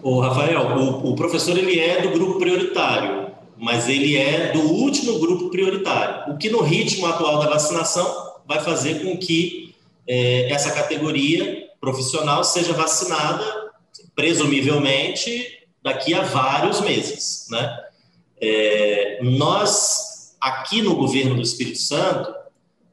O 0.01 0.19
Rafael, 0.19 0.77
o, 0.77 1.11
o, 1.11 1.15
professor 1.15 1.57
ele 1.57 1.79
é 1.79 2.01
do 2.01 2.11
grupo 2.11 2.37
prioritário, 2.37 3.31
mas 3.57 3.87
ele 3.87 4.17
é 4.17 4.51
do 4.51 4.61
último 4.61 5.19
grupo 5.19 5.49
prioritário, 5.49 6.33
o 6.33 6.37
que 6.37 6.49
no 6.49 6.61
ritmo 6.61 7.07
atual 7.07 7.39
da 7.39 7.49
vacinação 7.49 8.33
vai 8.45 8.59
fazer 8.59 9.03
com 9.03 9.17
que 9.17 9.73
é, 10.07 10.51
essa 10.51 10.71
categoria 10.71 11.69
profissional 11.79 12.43
seja 12.43 12.73
vacinada, 12.73 13.71
presumivelmente, 14.15 15.67
daqui 15.81 16.13
a 16.13 16.21
vários 16.21 16.81
meses. 16.81 17.47
Né? 17.49 17.79
É, 18.41 19.19
nós, 19.21 20.12
aqui 20.43 20.81
no 20.81 20.95
governo 20.95 21.35
do 21.35 21.41
Espírito 21.41 21.79
Santo, 21.79 22.35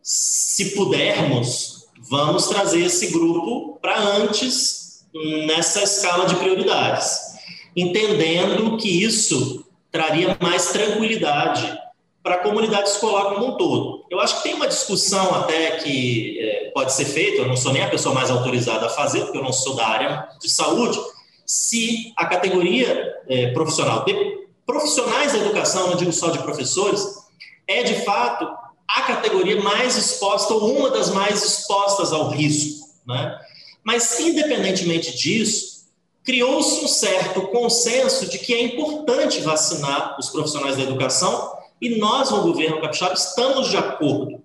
se 0.01 0.77
pudermos, 0.77 1.89
vamos 2.09 2.47
trazer 2.47 2.85
esse 2.85 3.09
grupo 3.09 3.77
para 3.83 3.99
antes 3.99 5.05
nessa 5.47 5.83
escala 5.83 6.27
de 6.27 6.37
prioridades, 6.37 7.19
entendendo 7.75 8.77
que 8.77 8.89
isso 8.89 9.65
traria 9.91 10.39
mais 10.41 10.71
tranquilidade 10.71 11.77
para 12.23 12.37
a 12.37 12.39
comunidade 12.39 12.89
escolar 12.89 13.35
como 13.35 13.49
um 13.49 13.57
todo. 13.57 14.05
Eu 14.09 14.21
acho 14.21 14.37
que 14.37 14.43
tem 14.45 14.55
uma 14.55 14.69
discussão 14.69 15.35
até 15.35 15.79
que 15.79 16.39
é, 16.39 16.71
pode 16.73 16.93
ser 16.93 17.07
feita, 17.07 17.43
eu 17.43 17.49
não 17.49 17.57
sou 17.57 17.73
nem 17.73 17.83
a 17.83 17.91
pessoa 17.91 18.15
mais 18.15 18.31
autorizada 18.31 18.87
a 18.87 18.91
fazer, 18.91 19.23
porque 19.23 19.39
eu 19.39 19.43
não 19.43 19.53
sou 19.53 19.75
da 19.75 19.89
área 19.89 20.29
de 20.41 20.49
saúde, 20.49 21.01
se 21.45 22.13
a 22.17 22.27
categoria 22.27 23.13
é, 23.29 23.51
profissional 23.51 24.05
de 24.05 24.15
profissionais 24.65 25.33
da 25.33 25.39
educação, 25.39 25.89
não 25.89 25.97
digo 25.97 26.13
só 26.13 26.31
de 26.31 26.39
professores, 26.39 27.20
é 27.71 27.83
de 27.83 27.95
fato 28.05 28.49
a 28.89 29.03
categoria 29.03 29.63
mais 29.63 29.97
exposta 29.97 30.53
ou 30.53 30.77
uma 30.77 30.91
das 30.91 31.11
mais 31.11 31.45
expostas 31.45 32.13
ao 32.13 32.29
risco. 32.29 32.89
Né? 33.07 33.39
Mas, 33.85 34.19
independentemente 34.19 35.17
disso, 35.17 35.87
criou-se 36.25 36.85
um 36.85 36.89
certo 36.89 37.43
consenso 37.49 38.29
de 38.29 38.39
que 38.39 38.53
é 38.53 38.63
importante 38.63 39.41
vacinar 39.41 40.17
os 40.19 40.29
profissionais 40.29 40.77
da 40.77 40.83
educação 40.83 41.53
e 41.81 41.99
nós, 41.99 42.31
no 42.31 42.43
governo 42.43 42.81
capixaba, 42.81 43.15
estamos 43.15 43.71
de 43.71 43.77
acordo. 43.77 44.43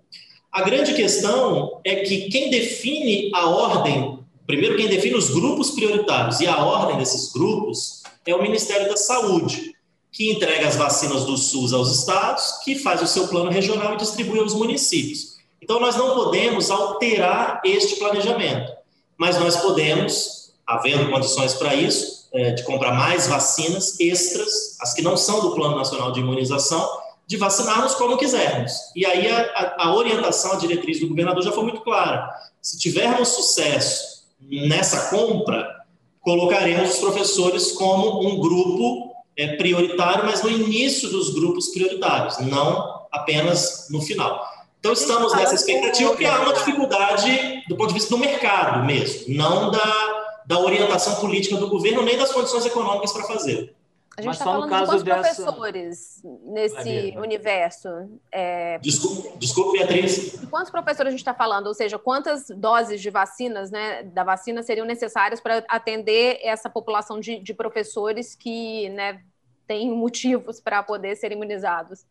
A 0.52 0.62
grande 0.62 0.94
questão 0.94 1.82
é 1.84 1.96
que 1.98 2.30
quem 2.30 2.50
define 2.50 3.30
a 3.34 3.50
ordem, 3.50 4.20
primeiro, 4.48 4.78
quem 4.78 4.88
define 4.88 5.16
os 5.16 5.30
grupos 5.30 5.72
prioritários 5.72 6.40
e 6.40 6.48
a 6.48 6.64
ordem 6.64 6.98
desses 6.98 7.34
grupos 7.34 8.04
é 8.26 8.34
o 8.34 8.42
Ministério 8.42 8.88
da 8.88 8.96
Saúde, 8.96 9.75
que 10.16 10.32
entrega 10.32 10.66
as 10.66 10.78
vacinas 10.78 11.26
do 11.26 11.38
SUS 11.38 11.74
aos 11.74 11.92
estados, 11.92 12.60
que 12.64 12.80
faz 12.80 13.02
o 13.02 13.08
seu 13.08 13.28
plano 13.28 13.52
regional 13.52 13.94
e 13.94 13.98
distribui 13.98 14.40
aos 14.40 14.54
municípios. 14.54 15.36
Então, 15.62 15.78
nós 15.78 15.98
não 15.98 16.16
podemos 16.16 16.72
alterar 16.72 17.60
este 17.66 17.98
planejamento, 17.98 18.72
mas 19.18 19.38
nós 19.38 19.58
podemos, 19.58 20.54
havendo 20.66 21.12
condições 21.12 21.56
para 21.56 21.76
isso, 21.76 22.30
é, 22.34 22.52
de 22.52 22.64
comprar 22.64 22.94
mais 22.94 23.28
vacinas 23.28 24.00
extras, 24.00 24.78
as 24.80 24.94
que 24.94 25.02
não 25.02 25.18
são 25.18 25.42
do 25.42 25.54
Plano 25.54 25.76
Nacional 25.76 26.14
de 26.14 26.22
Imunização, 26.22 26.90
de 27.28 27.36
vacinarmos 27.36 27.96
como 27.96 28.16
quisermos. 28.16 28.72
E 28.96 29.06
aí 29.06 29.30
a, 29.30 29.76
a, 29.80 29.96
orientação, 29.96 30.54
a 30.54 30.56
diretriz 30.56 31.02
do 31.02 31.10
governador 31.10 31.44
já 31.44 31.52
foi 31.52 31.64
muito 31.64 31.82
clara. 31.82 32.34
Se 32.62 32.80
tivermos 32.80 33.28
sucesso 33.30 34.24
nessa 34.40 35.10
compra, 35.10 35.76
colocaremos 36.22 36.92
os 36.92 37.00
professores 37.00 37.74
como 37.74 38.26
um 38.26 38.40
grupo 38.40 39.15
é, 39.38 39.56
prioritário, 39.56 40.26
mas 40.26 40.44
no 40.44 40.50
início 40.50 41.10
dos 41.10 41.34
grupos 41.34 41.70
prioritários, 41.70 42.40
não 42.40 43.06
apenas 43.12 43.88
no 43.90 44.02
final. 44.02 44.46
Então 44.80 44.94
estamos 44.94 45.34
nessa 45.34 45.56
expectativa 45.56 46.16
que 46.16 46.26
há 46.26 46.42
uma 46.42 46.54
dificuldade 46.54 47.64
do 47.68 47.76
ponto 47.76 47.88
de 47.88 47.96
vista 47.96 48.10
do 48.10 48.20
mercado 48.20 48.86
mesmo, 48.86 49.36
não 49.36 49.72
da, 49.72 50.42
da 50.46 50.60
orientação 50.60 51.16
política 51.16 51.58
do 51.58 51.68
governo, 51.68 52.04
nem 52.04 52.18
das 52.18 52.32
condições 52.32 52.66
econômicas 52.66 53.12
para 53.12 53.24
fazer. 53.24 53.76
A 54.18 54.22
gente 54.22 54.34
está 54.34 54.46
falando 54.46 54.70
de 54.70 54.86
quantos 54.86 55.04
dessa... 55.04 55.44
professores 55.44 56.22
nesse 56.44 57.14
universo? 57.18 57.90
É... 58.32 58.80
Desculpe, 58.80 59.38
desculpe, 59.38 59.78
Beatriz. 59.78 60.40
De 60.40 60.48
quantos 60.48 60.72
professores 60.72 61.10
a 61.10 61.12
gente 61.12 61.20
está 61.20 61.34
falando? 61.34 61.68
Ou 61.68 61.74
seja, 61.74 62.00
quantas 62.00 62.48
doses 62.50 63.02
de 63.02 63.10
vacinas, 63.10 63.72
né, 63.72 64.04
da 64.04 64.24
vacina 64.24 64.64
seriam 64.64 64.86
necessárias 64.86 65.42
para 65.42 65.66
atender 65.68 66.40
essa 66.42 66.70
população 66.70 67.20
de, 67.20 67.40
de 67.40 67.54
professores 67.54 68.36
que 68.36 68.88
né, 68.90 69.22
têm 69.68 69.92
motivos 69.92 70.62
para 70.62 70.82
poder 70.82 71.18
ser 71.18 71.34
imunizados? 71.34 72.06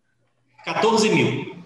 14 0.65 1.09
mil. 1.09 1.57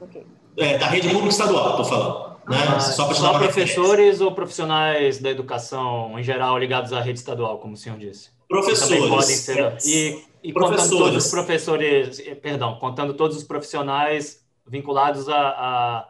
Okay. 0.00 0.26
É, 0.56 0.78
da 0.78 0.86
rede 0.86 1.08
pública 1.08 1.28
estadual, 1.28 1.70
estou 1.70 1.84
falando. 1.84 2.36
Né? 2.48 2.56
Ah, 2.74 2.80
só, 2.80 3.12
só 3.12 3.38
professores 3.38 4.22
ou 4.22 4.32
profissionais 4.32 5.18
da 5.18 5.28
educação 5.28 6.18
em 6.18 6.22
geral 6.22 6.56
ligados 6.56 6.94
à 6.94 7.00
rede 7.00 7.18
estadual, 7.18 7.58
como 7.58 7.74
o 7.74 7.76
senhor 7.76 7.98
disse? 7.98 8.35
Professores. 8.48 9.08
Podem 9.08 9.36
ser, 9.36 9.78
e, 9.84 10.24
e 10.42 10.52
contando 10.52 10.88
todos 10.88 11.24
os 11.24 11.30
professores, 11.30 12.20
eh, 12.20 12.34
perdão, 12.34 12.76
contando 12.78 13.14
todos 13.14 13.36
os 13.36 13.42
profissionais 13.42 14.44
vinculados 14.66 15.28
à, 15.28 16.08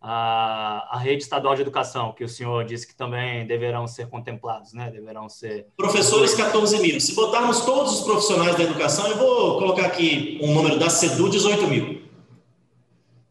à, 0.00 0.96
à, 0.96 0.98
rede 0.98 1.22
estadual 1.22 1.54
de 1.54 1.62
educação, 1.62 2.12
que 2.12 2.22
o 2.22 2.28
senhor 2.28 2.64
disse 2.64 2.86
que 2.86 2.94
também 2.94 3.46
deverão 3.46 3.86
ser 3.86 4.08
contemplados, 4.08 4.74
né? 4.74 4.90
Deverão 4.90 5.28
ser. 5.28 5.68
Professores, 5.76 6.34
14 6.34 6.78
mil. 6.80 7.00
Se 7.00 7.14
botarmos 7.14 7.60
todos 7.64 8.00
os 8.00 8.00
profissionais 8.04 8.56
da 8.56 8.64
educação, 8.64 9.06
eu 9.08 9.16
vou 9.16 9.58
colocar 9.58 9.86
aqui 9.86 10.38
um 10.42 10.52
número 10.54 10.78
da 10.78 10.90
SEDU, 10.90 11.30
18 11.30 11.66
mil. 11.66 12.02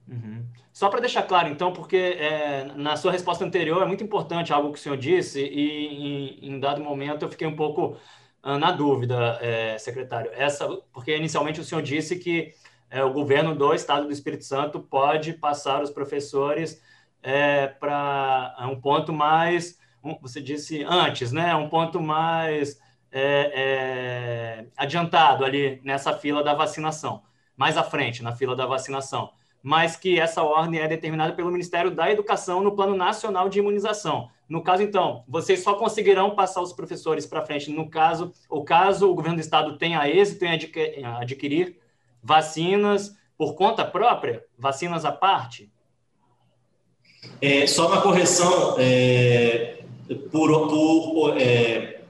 Uhum. 0.08 0.44
Só 0.74 0.90
para 0.90 1.00
deixar 1.00 1.24
claro, 1.24 1.50
então, 1.50 1.72
porque 1.72 1.96
é, 1.96 2.72
na 2.76 2.96
sua 2.96 3.12
resposta 3.12 3.46
anterior 3.46 3.82
é 3.82 3.86
muito 3.86 4.04
importante 4.04 4.52
algo 4.52 4.72
que 4.72 4.80
o 4.80 4.82
senhor 4.82 4.98
disse, 4.98 5.42
e 5.42 6.40
em, 6.42 6.50
em 6.50 6.60
dado 6.60 6.82
momento 6.82 7.24
eu 7.24 7.30
fiquei 7.30 7.48
um 7.48 7.56
pouco 7.56 7.98
na 8.56 8.72
dúvida, 8.72 9.38
é, 9.42 9.78
secretário, 9.78 10.32
essa, 10.34 10.68
porque 10.94 11.16
inicialmente 11.18 11.60
o 11.60 11.64
senhor 11.64 11.82
disse 11.82 12.18
que 12.18 12.54
é, 12.90 13.04
o 13.04 13.12
governo 13.12 13.56
do 13.56 13.74
Estado 13.74 14.06
do 14.06 14.14
Espírito 14.14 14.46
Santo 14.46 14.80
pode 14.80 15.34
passar 15.34 15.82
os 15.82 15.90
professores 15.90 16.82
é, 17.22 17.68
para 17.68 18.56
um 18.72 18.80
ponto 18.80 19.12
mais, 19.12 19.78
um, 20.04 20.18
você 20.22 20.40
disse 20.42 20.84
antes, 20.84 21.32
né, 21.32 21.54
um 21.56 21.68
ponto 21.68 22.00
mais 22.00 22.80
é, 23.12 23.52
é, 24.62 24.66
adiantado 24.78 25.44
ali 25.44 25.82
nessa 25.84 26.14
fila 26.14 26.44
da 26.44 26.54
vacinação, 26.54 27.24
mais 27.56 27.76
à 27.76 27.84
frente 27.84 28.24
na 28.24 28.34
fila 28.36 28.56
da 28.56 28.66
vacinação, 28.66 29.32
mas 29.68 29.98
que 29.98 30.18
essa 30.18 30.44
ordem 30.44 30.80
é 30.80 30.88
determinada 30.88 31.34
pelo 31.34 31.52
Ministério 31.52 31.92
da 31.92 32.10
Educação 32.10 32.62
no 32.62 32.72
Plano 32.72 32.96
Nacional 32.96 33.50
de 33.50 33.60
Imunização. 33.60 34.30
No 34.48 34.64
caso, 34.64 34.82
então, 34.82 35.26
vocês 35.28 35.62
só 35.62 35.74
conseguirão 35.74 36.34
passar 36.34 36.62
os 36.62 36.72
professores 36.72 37.26
para 37.26 37.46
frente 37.46 37.70
no 37.70 37.90
caso, 37.90 38.32
o 38.50 38.64
caso 38.64 39.12
o 39.12 39.14
governo 39.14 39.36
do 39.36 39.42
estado 39.42 39.78
tenha 39.78 40.08
êxito 40.08 40.46
em 40.46 41.04
adquirir 41.04 41.76
vacinas 42.24 43.14
por 43.38 43.56
conta 43.56 43.84
própria, 43.84 44.42
vacinas 44.58 45.04
à 45.04 45.12
parte? 45.12 45.70
É, 47.42 47.68
só 47.68 47.88
uma 47.90 48.02
correção 48.02 48.78
é, 48.80 49.84
por, 50.32 50.70
por, 50.70 51.38
é, 51.38 52.04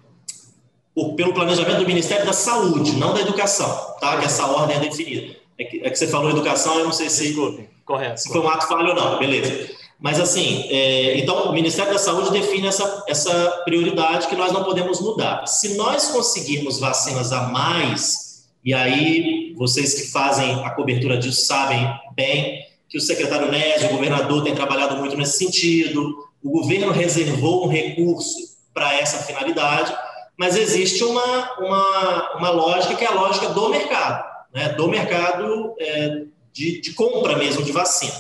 por, 0.94 1.16
pelo 1.16 1.34
planejamento 1.34 1.80
do 1.80 1.88
Ministério 1.88 2.24
da 2.24 2.34
Saúde, 2.34 2.98
não 2.98 3.16
da 3.16 3.22
Educação, 3.22 3.96
tá? 4.00 4.20
Que 4.20 4.26
essa 4.26 4.46
ordem 4.46 4.78
é 4.78 4.80
definida. 4.80 5.47
É 5.60 5.64
que, 5.64 5.82
é 5.84 5.90
que 5.90 5.96
você 5.96 6.08
falou 6.08 6.30
educação, 6.30 6.78
eu 6.80 6.86
não 6.86 6.92
sei 6.92 7.10
se, 7.10 7.28
Desculpe, 7.28 7.68
correto, 7.86 8.22
se 8.22 8.30
foi 8.30 8.42
um 8.42 8.48
ato 8.48 8.68
falho 8.68 8.90
ou 8.90 8.96
não, 8.96 9.18
beleza. 9.18 9.76
Mas, 10.00 10.20
assim, 10.20 10.68
é, 10.70 11.18
então, 11.18 11.50
o 11.50 11.54
Ministério 11.54 11.92
da 11.92 11.98
Saúde 11.98 12.32
define 12.32 12.68
essa, 12.68 13.04
essa 13.08 13.64
prioridade 13.66 14.28
que 14.28 14.36
nós 14.36 14.52
não 14.52 14.64
podemos 14.64 15.02
mudar. 15.02 15.48
Se 15.48 15.76
nós 15.76 16.10
conseguirmos 16.10 16.80
vacinas 16.80 17.34
a 17.34 17.44
mais, 17.50 18.48
e 18.64 18.74
aí 18.74 19.56
vocês 19.58 19.96
que 19.96 20.12
fazem 20.12 20.64
a 20.64 20.70
cobertura 20.70 21.18
disso 21.18 21.46
sabem 21.48 21.90
bem 22.16 22.64
que 22.88 22.98
o 22.98 23.02
secretário 23.02 23.52
Nésio, 23.52 23.88
o 23.88 23.92
governador, 23.92 24.44
tem 24.44 24.54
trabalhado 24.54 24.98
muito 24.98 25.18
nesse 25.18 25.38
sentido, 25.38 26.28
o 26.44 26.52
governo 26.52 26.92
reservou 26.92 27.66
um 27.66 27.70
recurso 27.70 28.38
para 28.74 28.94
essa 28.94 29.18
finalidade, 29.24 29.94
mas 30.38 30.56
existe 30.56 31.04
uma, 31.04 31.56
uma, 31.60 32.38
uma 32.38 32.50
lógica 32.52 32.96
que 32.96 33.04
é 33.04 33.08
a 33.08 33.14
lógica 33.14 33.50
do 33.50 33.70
mercado, 33.70 34.24
né? 34.54 34.70
do 34.70 34.88
mercado 34.88 35.74
é, 35.80 36.24
de, 36.54 36.82
de 36.82 36.94
compra 36.94 37.38
mesmo 37.38 37.64
de 37.64 37.72
vacina. 37.72 38.14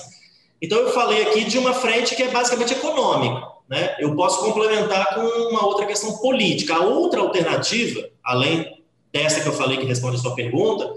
Então, 0.61 0.79
eu 0.79 0.91
falei 0.91 1.23
aqui 1.23 1.43
de 1.43 1.57
uma 1.57 1.73
frente 1.73 2.15
que 2.15 2.23
é 2.23 2.31
basicamente 2.31 2.73
econômica. 2.73 3.47
Né? 3.69 3.95
Eu 3.99 4.15
posso 4.15 4.39
complementar 4.39 5.15
com 5.15 5.21
uma 5.49 5.65
outra 5.65 5.85
questão 5.85 6.17
política. 6.17 6.75
A 6.75 6.81
outra 6.81 7.21
alternativa, 7.21 8.09
além 8.23 8.81
dessa 9.13 9.41
que 9.41 9.47
eu 9.47 9.53
falei 9.53 9.77
que 9.77 9.85
responde 9.85 10.15
a 10.15 10.19
sua 10.19 10.35
pergunta, 10.35 10.91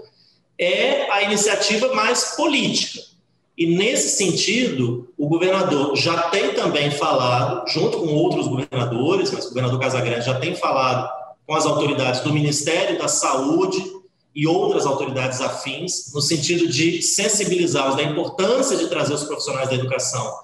é 0.57 1.11
a 1.11 1.23
iniciativa 1.23 1.93
mais 1.93 2.35
política. 2.35 3.01
E 3.57 3.65
nesse 3.65 4.17
sentido, 4.17 5.13
o 5.17 5.27
governador 5.27 5.95
já 5.95 6.29
tem 6.29 6.53
também 6.53 6.89
falado, 6.89 7.69
junto 7.69 7.99
com 7.99 8.07
outros 8.07 8.47
governadores, 8.47 9.31
mas 9.31 9.45
o 9.45 9.49
governador 9.49 9.79
Casagrande 9.79 10.25
já 10.25 10.39
tem 10.39 10.55
falado 10.55 11.09
com 11.45 11.53
as 11.53 11.65
autoridades 11.65 12.21
do 12.21 12.33
Ministério 12.33 12.97
da 12.97 13.07
Saúde 13.07 13.83
e 14.33 14.47
outras 14.47 14.85
autoridades 14.85 15.41
afins, 15.41 16.13
no 16.13 16.21
sentido 16.21 16.67
de 16.67 17.01
sensibilizá-los 17.01 17.95
da 17.95 18.03
importância 18.03 18.77
de 18.77 18.87
trazer 18.87 19.13
os 19.13 19.23
profissionais 19.23 19.69
da 19.69 19.75
educação 19.75 20.39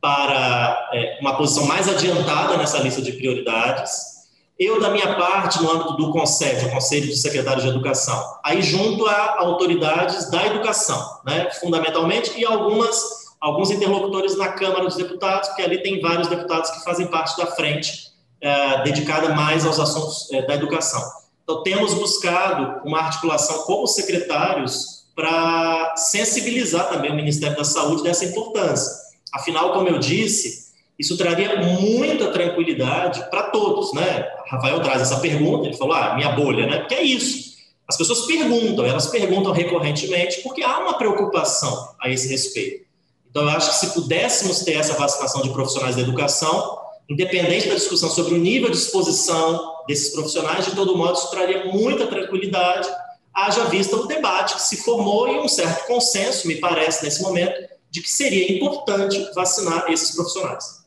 para 0.00 0.90
é, 0.92 1.18
uma 1.20 1.36
posição 1.36 1.66
mais 1.66 1.88
adiantada 1.88 2.56
nessa 2.56 2.78
lista 2.78 3.02
de 3.02 3.12
prioridades 3.12 4.16
eu, 4.58 4.80
da 4.80 4.88
minha 4.88 5.16
parte, 5.16 5.62
no 5.62 5.70
âmbito 5.70 5.96
do 5.96 6.10
Conselho, 6.10 6.68
o 6.68 6.70
Conselho 6.70 7.06
de 7.06 7.16
Secretários 7.16 7.62
de 7.62 7.68
Educação, 7.68 8.38
aí 8.42 8.62
junto 8.62 9.06
a 9.06 9.40
autoridades 9.40 10.30
da 10.30 10.46
educação, 10.46 11.20
né, 11.26 11.50
fundamentalmente, 11.60 12.32
e 12.38 12.44
algumas, 12.44 13.02
alguns 13.38 13.70
interlocutores 13.70 14.34
na 14.38 14.48
Câmara 14.48 14.84
dos 14.84 14.96
Deputados, 14.96 15.48
porque 15.50 15.62
ali 15.62 15.82
tem 15.82 16.00
vários 16.00 16.28
deputados 16.28 16.70
que 16.70 16.82
fazem 16.84 17.06
parte 17.06 17.36
da 17.36 17.48
frente 17.48 18.06
é, 18.40 18.82
dedicada 18.82 19.34
mais 19.34 19.66
aos 19.66 19.78
assuntos 19.78 20.32
é, 20.32 20.40
da 20.46 20.54
educação. 20.54 21.02
Então, 21.46 21.62
temos 21.62 21.94
buscado 21.94 22.80
uma 22.84 22.98
articulação 22.98 23.62
com 23.62 23.84
os 23.84 23.94
secretários 23.94 25.04
para 25.14 25.94
sensibilizar 25.96 26.88
também 26.88 27.12
o 27.12 27.14
Ministério 27.14 27.56
da 27.56 27.62
Saúde 27.62 28.02
dessa 28.02 28.24
importância. 28.24 28.92
Afinal, 29.32 29.72
como 29.72 29.88
eu 29.88 30.00
disse, 30.00 30.72
isso 30.98 31.16
traria 31.16 31.62
muita 31.62 32.32
tranquilidade 32.32 33.30
para 33.30 33.44
todos, 33.44 33.92
né? 33.94 34.28
Rafael 34.48 34.80
traz 34.80 35.02
essa 35.02 35.20
pergunta, 35.20 35.68
ele 35.68 35.76
falou, 35.76 35.94
ah, 35.94 36.16
minha 36.16 36.32
bolha, 36.32 36.66
né? 36.66 36.78
Porque 36.80 36.96
é 36.96 37.02
isso. 37.04 37.54
As 37.86 37.96
pessoas 37.96 38.22
perguntam, 38.22 38.84
elas 38.84 39.06
perguntam 39.06 39.52
recorrentemente, 39.52 40.42
porque 40.42 40.64
há 40.64 40.80
uma 40.80 40.98
preocupação 40.98 41.90
a 42.00 42.10
esse 42.10 42.26
respeito. 42.26 42.86
Então, 43.30 43.44
eu 43.44 43.50
acho 43.50 43.70
que 43.70 43.86
se 43.86 43.94
pudéssemos 43.94 44.64
ter 44.64 44.72
essa 44.72 44.94
vacinação 44.94 45.42
de 45.42 45.50
profissionais 45.50 45.94
da 45.94 46.02
educação, 46.02 46.76
independente 47.08 47.68
da 47.68 47.76
discussão 47.76 48.10
sobre 48.10 48.34
o 48.34 48.38
nível 48.38 48.68
de 48.68 48.76
exposição 48.76 49.75
desses 49.86 50.12
profissionais, 50.12 50.64
de 50.64 50.74
todo 50.74 50.96
modo, 50.96 51.14
isso 51.14 51.30
traria 51.30 51.66
muita 51.66 52.06
tranquilidade, 52.06 52.88
haja 53.32 53.64
vista 53.64 53.96
o 53.96 54.06
debate 54.06 54.54
que 54.54 54.62
se 54.62 54.78
formou 54.78 55.28
e 55.28 55.38
um 55.38 55.48
certo 55.48 55.86
consenso, 55.86 56.48
me 56.48 56.56
parece, 56.56 57.04
nesse 57.04 57.22
momento, 57.22 57.68
de 57.90 58.02
que 58.02 58.08
seria 58.08 58.52
importante 58.52 59.18
vacinar 59.34 59.90
esses 59.90 60.14
profissionais. 60.14 60.86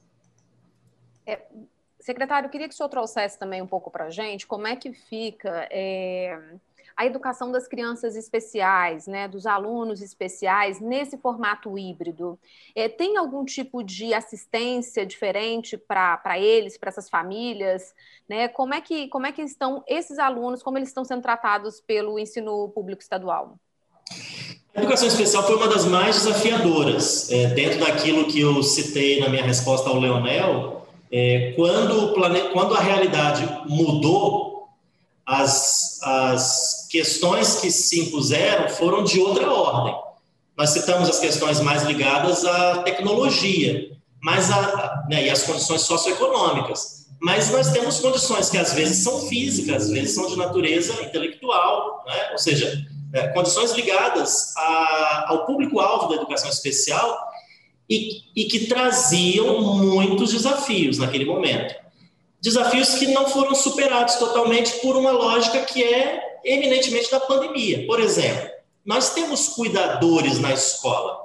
É, 1.25 1.39
secretário, 1.99 2.49
queria 2.49 2.67
que 2.67 2.73
o 2.73 2.77
senhor 2.77 2.89
trouxesse 2.89 3.37
também 3.37 3.61
um 3.61 3.67
pouco 3.67 3.91
para 3.91 4.05
a 4.05 4.09
gente 4.09 4.47
como 4.47 4.67
é 4.67 4.75
que 4.75 4.91
fica 4.93 5.67
é, 5.71 6.37
a 6.99 7.05
educação 7.05 7.49
das 7.49 7.65
crianças 7.65 8.17
especiais, 8.17 9.07
né, 9.07 9.25
dos 9.25 9.45
alunos 9.45 10.01
especiais, 10.01 10.81
nesse 10.81 11.17
formato 11.17 11.79
híbrido. 11.79 12.37
É, 12.75 12.89
tem 12.89 13.15
algum 13.15 13.45
tipo 13.45 13.81
de 13.81 14.13
assistência 14.13 15.05
diferente 15.05 15.77
para 15.77 16.37
eles, 16.37 16.77
para 16.77 16.89
essas 16.89 17.09
famílias? 17.09 17.93
Né? 18.27 18.49
Como, 18.49 18.73
é 18.73 18.81
que, 18.81 19.07
como 19.07 19.25
é 19.25 19.31
que 19.31 19.41
estão 19.41 19.81
esses 19.87 20.19
alunos, 20.19 20.61
como 20.61 20.77
eles 20.77 20.89
estão 20.89 21.05
sendo 21.05 21.21
tratados 21.21 21.79
pelo 21.79 22.19
ensino 22.19 22.67
público 22.67 23.01
estadual? 23.01 23.55
A 24.75 24.81
educação 24.81 25.07
especial 25.07 25.43
foi 25.43 25.55
uma 25.55 25.69
das 25.69 25.85
mais 25.85 26.17
desafiadoras, 26.17 27.31
é, 27.31 27.47
dentro 27.53 27.79
daquilo 27.79 28.25
que 28.25 28.41
eu 28.41 28.61
citei 28.61 29.21
na 29.21 29.29
minha 29.29 29.45
resposta 29.45 29.89
ao 29.89 29.97
Leonel, 29.97 30.85
é, 31.09 31.53
quando, 31.55 32.11
quando 32.51 32.75
a 32.75 32.81
realidade 32.81 33.47
mudou, 33.69 34.67
as, 35.25 36.01
as 36.03 36.78
questões 36.89 37.61
que 37.61 37.69
se 37.69 38.01
impuseram 38.01 38.67
foram 38.69 39.03
de 39.03 39.19
outra 39.19 39.51
ordem. 39.51 39.95
Nós 40.57 40.71
citamos 40.71 41.07
as 41.07 41.19
questões 41.19 41.61
mais 41.61 41.83
ligadas 41.83 42.43
à 42.43 42.81
tecnologia, 42.83 43.91
mas 44.21 44.51
a, 44.51 45.05
né, 45.09 45.27
e 45.27 45.29
as 45.29 45.43
condições 45.43 45.83
socioeconômicas. 45.83 47.07
Mas 47.21 47.51
nós 47.51 47.71
temos 47.71 47.99
condições 47.99 48.49
que 48.49 48.57
às 48.57 48.73
vezes 48.73 49.03
são 49.03 49.27
físicas, 49.27 49.83
às 49.83 49.89
vezes 49.89 50.15
são 50.15 50.27
de 50.27 50.37
natureza 50.37 51.01
intelectual, 51.03 52.03
né? 52.07 52.29
ou 52.31 52.37
seja, 52.37 52.85
é, 53.13 53.27
condições 53.29 53.71
ligadas 53.73 54.55
a, 54.57 55.25
ao 55.29 55.45
público-alvo 55.45 56.09
da 56.09 56.15
educação 56.15 56.49
especial 56.49 57.17
e, 57.89 58.21
e 58.35 58.45
que 58.45 58.67
traziam 58.67 59.61
muitos 59.61 60.31
desafios 60.31 60.97
naquele 60.97 61.25
momento. 61.25 61.75
Desafios 62.41 62.95
que 62.95 63.07
não 63.07 63.27
foram 63.27 63.53
superados 63.53 64.15
totalmente 64.15 64.79
por 64.79 64.95
uma 64.95 65.11
lógica 65.11 65.61
que 65.61 65.83
é 65.83 66.28
eminentemente 66.43 67.11
da 67.11 67.19
pandemia. 67.19 67.85
Por 67.85 67.99
exemplo, 67.99 68.49
nós 68.85 69.13
temos 69.13 69.49
cuidadores 69.49 70.39
na 70.39 70.53
escola, 70.53 71.19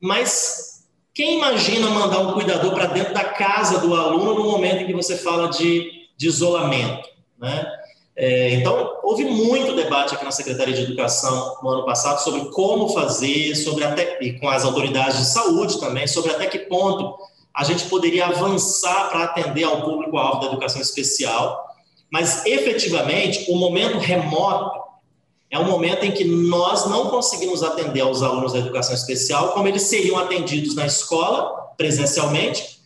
mas 0.00 0.84
quem 1.14 1.38
imagina 1.38 1.88
mandar 1.88 2.18
um 2.18 2.34
cuidador 2.34 2.74
para 2.74 2.86
dentro 2.86 3.14
da 3.14 3.24
casa 3.24 3.78
do 3.78 3.94
aluno 3.94 4.34
no 4.34 4.44
momento 4.50 4.82
em 4.82 4.86
que 4.86 4.92
você 4.92 5.16
fala 5.16 5.48
de, 5.48 5.90
de 6.16 6.26
isolamento? 6.26 7.08
Né? 7.38 7.66
É, 8.14 8.54
então, 8.54 8.98
houve 9.02 9.24
muito 9.24 9.74
debate 9.74 10.14
aqui 10.14 10.24
na 10.24 10.30
Secretaria 10.30 10.74
de 10.74 10.82
Educação 10.82 11.58
no 11.62 11.68
ano 11.68 11.84
passado 11.84 12.22
sobre 12.22 12.46
como 12.50 12.88
fazer, 12.90 13.54
sobre 13.54 13.84
até, 13.84 14.18
e 14.22 14.38
com 14.38 14.48
as 14.48 14.64
autoridades 14.64 15.18
de 15.18 15.26
saúde 15.26 15.78
também, 15.78 16.06
sobre 16.06 16.30
até 16.30 16.46
que 16.46 16.60
ponto 16.60 17.18
a 17.54 17.64
gente 17.64 17.86
poderia 17.86 18.26
avançar 18.26 19.08
para 19.08 19.24
atender 19.24 19.64
ao 19.64 19.82
público-alvo 19.82 20.40
da 20.40 20.46
educação 20.48 20.80
especial. 20.80 21.75
Mas, 22.10 22.46
efetivamente, 22.46 23.50
o 23.50 23.56
momento 23.56 23.98
remoto 23.98 24.86
é 25.50 25.58
um 25.58 25.64
momento 25.64 26.04
em 26.04 26.12
que 26.12 26.24
nós 26.24 26.88
não 26.88 27.08
conseguimos 27.08 27.62
atender 27.62 28.00
aos 28.00 28.22
alunos 28.22 28.52
da 28.52 28.58
educação 28.58 28.94
especial 28.94 29.52
como 29.52 29.68
eles 29.68 29.82
seriam 29.82 30.18
atendidos 30.18 30.74
na 30.74 30.86
escola, 30.86 31.72
presencialmente, 31.76 32.76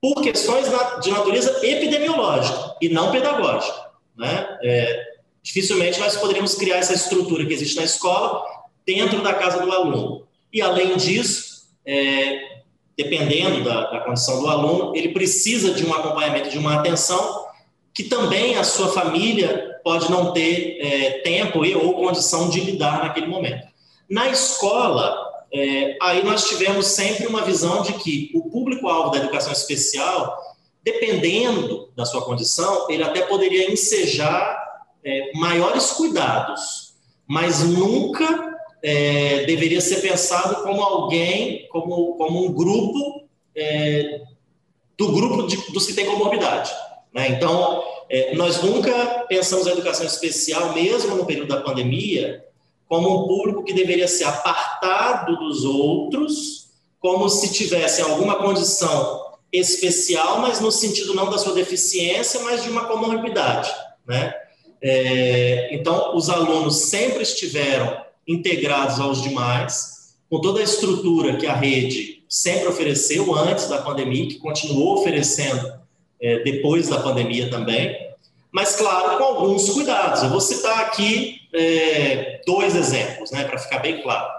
por 0.00 0.20
questões 0.20 0.66
de 1.02 1.10
natureza 1.10 1.66
epidemiológica 1.66 2.76
e 2.80 2.88
não 2.88 3.10
pedagógica. 3.10 3.90
Né? 4.16 4.58
É, 4.62 5.02
dificilmente 5.42 5.98
nós 5.98 6.16
poderíamos 6.16 6.54
criar 6.54 6.76
essa 6.76 6.94
estrutura 6.94 7.46
que 7.46 7.52
existe 7.52 7.76
na 7.76 7.84
escola 7.84 8.44
dentro 8.86 9.22
da 9.22 9.34
casa 9.34 9.62
do 9.62 9.72
aluno. 9.72 10.26
E, 10.52 10.60
além 10.60 10.96
disso, 10.96 11.68
é, 11.86 12.62
dependendo 12.96 13.64
da, 13.64 13.90
da, 13.90 14.00
condição 14.00 14.40
do 14.40 14.48
aluno, 14.48 14.94
ele 14.94 15.08
precisa 15.08 15.72
de 15.72 15.84
um 15.84 15.92
acompanhamento, 15.92 16.50
de 16.50 16.58
uma 16.58 16.76
atenção 16.76 17.43
que 17.94 18.02
também 18.04 18.56
a 18.56 18.64
sua 18.64 18.88
família 18.92 19.80
pode 19.84 20.10
não 20.10 20.32
ter 20.32 20.78
é, 20.80 21.10
tempo 21.20 21.64
e 21.64 21.74
ou 21.74 21.94
condição 21.94 22.50
de 22.50 22.60
lidar 22.60 23.04
naquele 23.04 23.26
momento. 23.26 23.66
Na 24.10 24.28
escola, 24.28 25.16
é, 25.52 25.96
aí 26.02 26.24
nós 26.24 26.48
tivemos 26.48 26.88
sempre 26.88 27.26
uma 27.26 27.42
visão 27.42 27.82
de 27.82 27.92
que 27.94 28.30
o 28.34 28.50
público-alvo 28.50 29.10
da 29.10 29.18
educação 29.18 29.52
especial 29.52 30.36
dependendo 30.84 31.88
da 31.96 32.04
sua 32.04 32.22
condição, 32.22 32.86
ele 32.90 33.02
até 33.02 33.22
poderia 33.22 33.72
ensejar 33.72 34.62
é, 35.02 35.32
maiores 35.34 35.92
cuidados, 35.92 36.92
mas 37.26 37.62
nunca 37.64 38.54
é, 38.82 39.44
deveria 39.46 39.80
ser 39.80 40.02
pensado 40.02 40.62
como 40.62 40.82
alguém, 40.82 41.66
como, 41.68 42.16
como 42.16 42.44
um 42.44 42.52
grupo 42.52 43.26
é, 43.56 44.20
do 44.98 45.10
grupo 45.10 45.46
de, 45.46 45.56
dos 45.72 45.86
que 45.86 45.94
têm 45.94 46.04
comorbidade. 46.04 46.70
Né? 47.14 47.28
Então, 47.28 47.82
é, 48.10 48.34
nós 48.34 48.60
nunca 48.62 49.24
pensamos 49.28 49.66
a 49.66 49.72
educação 49.72 50.04
especial, 50.04 50.72
mesmo 50.74 51.14
no 51.14 51.24
período 51.24 51.48
da 51.48 51.60
pandemia, 51.60 52.44
como 52.88 53.24
um 53.24 53.28
público 53.28 53.62
que 53.62 53.72
deveria 53.72 54.08
ser 54.08 54.24
apartado 54.24 55.36
dos 55.38 55.64
outros, 55.64 56.70
como 56.98 57.28
se 57.28 57.52
tivesse 57.52 58.02
alguma 58.02 58.36
condição 58.36 59.22
especial, 59.52 60.40
mas 60.40 60.60
no 60.60 60.72
sentido 60.72 61.14
não 61.14 61.30
da 61.30 61.38
sua 61.38 61.54
deficiência, 61.54 62.40
mas 62.40 62.64
de 62.64 62.70
uma 62.70 62.86
comorbidade, 62.86 63.70
né? 64.06 64.34
É, 64.82 65.74
então, 65.74 66.14
os 66.14 66.28
alunos 66.28 66.76
sempre 66.76 67.22
estiveram 67.22 68.04
integrados 68.26 69.00
aos 69.00 69.22
demais, 69.22 70.14
com 70.28 70.40
toda 70.40 70.60
a 70.60 70.64
estrutura 70.64 71.36
que 71.36 71.46
a 71.46 71.54
rede 71.54 72.22
sempre 72.28 72.66
ofereceu 72.68 73.34
antes 73.34 73.66
da 73.68 73.80
pandemia, 73.80 74.28
que 74.28 74.38
continuou 74.38 74.98
oferecendo 74.98 75.83
é, 76.24 76.38
depois 76.38 76.88
da 76.88 77.00
pandemia 77.00 77.50
também, 77.50 77.94
mas, 78.50 78.76
claro, 78.76 79.18
com 79.18 79.24
alguns 79.24 79.68
cuidados. 79.68 80.22
Eu 80.22 80.30
vou 80.30 80.40
citar 80.40 80.80
aqui 80.80 81.40
é, 81.52 82.40
dois 82.46 82.74
exemplos, 82.74 83.30
né, 83.30 83.44
para 83.44 83.58
ficar 83.58 83.80
bem 83.80 84.00
claro. 84.00 84.32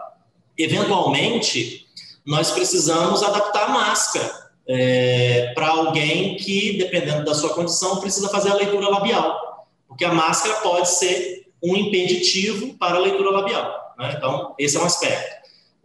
Eventualmente, 0.57 1.85
nós 2.25 2.49
precisamos 2.51 3.21
adaptar 3.21 3.65
a 3.65 3.69
máscara 3.69 4.49
é, 4.67 5.51
para 5.53 5.67
alguém 5.67 6.37
que, 6.37 6.77
dependendo 6.77 7.23
da 7.23 7.35
sua 7.35 7.53
condição, 7.53 7.99
precisa 7.99 8.29
fazer 8.29 8.49
a 8.49 8.55
leitura 8.55 8.89
labial, 8.89 9.67
porque 9.87 10.05
a 10.05 10.13
máscara 10.13 10.55
pode 10.55 10.89
ser 10.89 11.45
um 11.61 11.75
impeditivo 11.75 12.73
para 12.75 12.95
a 12.95 12.99
leitura 12.99 13.29
labial. 13.29 13.93
Né? 13.99 14.13
Então, 14.17 14.55
esse 14.57 14.75
é 14.75 14.79
um 14.79 14.85
aspecto. 14.85 15.34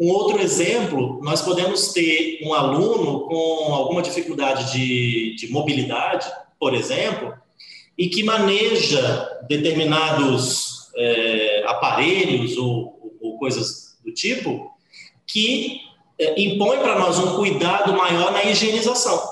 Um 0.01 0.09
outro 0.13 0.41
exemplo, 0.41 1.21
nós 1.23 1.43
podemos 1.43 1.93
ter 1.93 2.41
um 2.43 2.55
aluno 2.55 3.29
com 3.29 3.75
alguma 3.75 4.01
dificuldade 4.01 4.73
de, 4.73 5.37
de 5.37 5.53
mobilidade, 5.53 6.27
por 6.59 6.73
exemplo, 6.73 7.35
e 7.99 8.09
que 8.09 8.23
maneja 8.23 9.41
determinados 9.47 10.91
é, 10.97 11.65
aparelhos 11.67 12.57
ou, 12.57 13.15
ou 13.21 13.37
coisas 13.37 13.99
do 14.03 14.11
tipo, 14.11 14.71
que 15.27 15.83
é, 16.19 16.41
impõe 16.41 16.79
para 16.79 16.99
nós 16.99 17.19
um 17.19 17.37
cuidado 17.37 17.93
maior 17.93 18.33
na 18.33 18.43
higienização. 18.45 19.23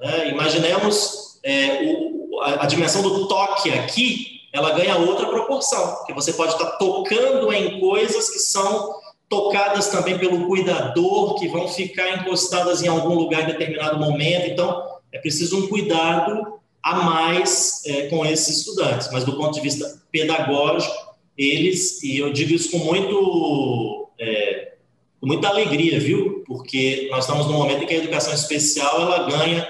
Né? 0.00 0.30
Imaginemos 0.30 1.40
é, 1.42 1.82
o, 1.82 2.40
a, 2.42 2.62
a, 2.62 2.66
dimensão 2.66 3.02
do 3.02 3.26
toque 3.26 3.70
aqui 3.70 4.42
ela 4.52 4.70
ganha 4.70 4.96
outra 4.98 5.26
proporção, 5.26 6.04
que 6.06 6.12
você 6.12 6.32
pode 6.32 6.52
estar 6.52 6.78
tocando 6.78 7.52
em 7.52 7.80
coisas 7.80 8.30
que 8.30 8.38
são 8.38 8.94
tocadas 9.28 9.88
também 9.88 10.18
pelo 10.18 10.46
cuidador, 10.46 11.34
que 11.34 11.48
vão 11.48 11.68
ficar 11.68 12.16
encostadas 12.16 12.82
em 12.82 12.88
algum 12.88 13.14
lugar 13.14 13.42
em 13.42 13.46
determinado 13.46 13.98
momento. 13.98 14.50
Então, 14.50 14.84
é 15.12 15.18
preciso 15.18 15.58
um 15.58 15.68
cuidado 15.68 16.60
a 16.82 16.96
mais 16.96 17.82
é, 17.86 18.06
com 18.08 18.24
esses 18.24 18.58
estudantes. 18.58 19.08
Mas, 19.10 19.24
do 19.24 19.36
ponto 19.36 19.54
de 19.54 19.60
vista 19.60 20.00
pedagógico, 20.12 20.94
eles, 21.36 22.02
e 22.02 22.18
eu 22.18 22.32
digo 22.32 22.54
isso 22.54 22.70
com 22.70 22.78
muito. 22.78 24.08
É, 24.18 24.72
com 25.20 25.26
muita 25.26 25.48
alegria, 25.48 25.98
viu? 25.98 26.44
Porque 26.46 27.08
nós 27.10 27.24
estamos 27.24 27.46
num 27.46 27.54
momento 27.54 27.82
em 27.82 27.86
que 27.86 27.94
a 27.94 27.98
educação 27.98 28.32
especial 28.32 29.00
ela 29.00 29.28
ganha 29.28 29.66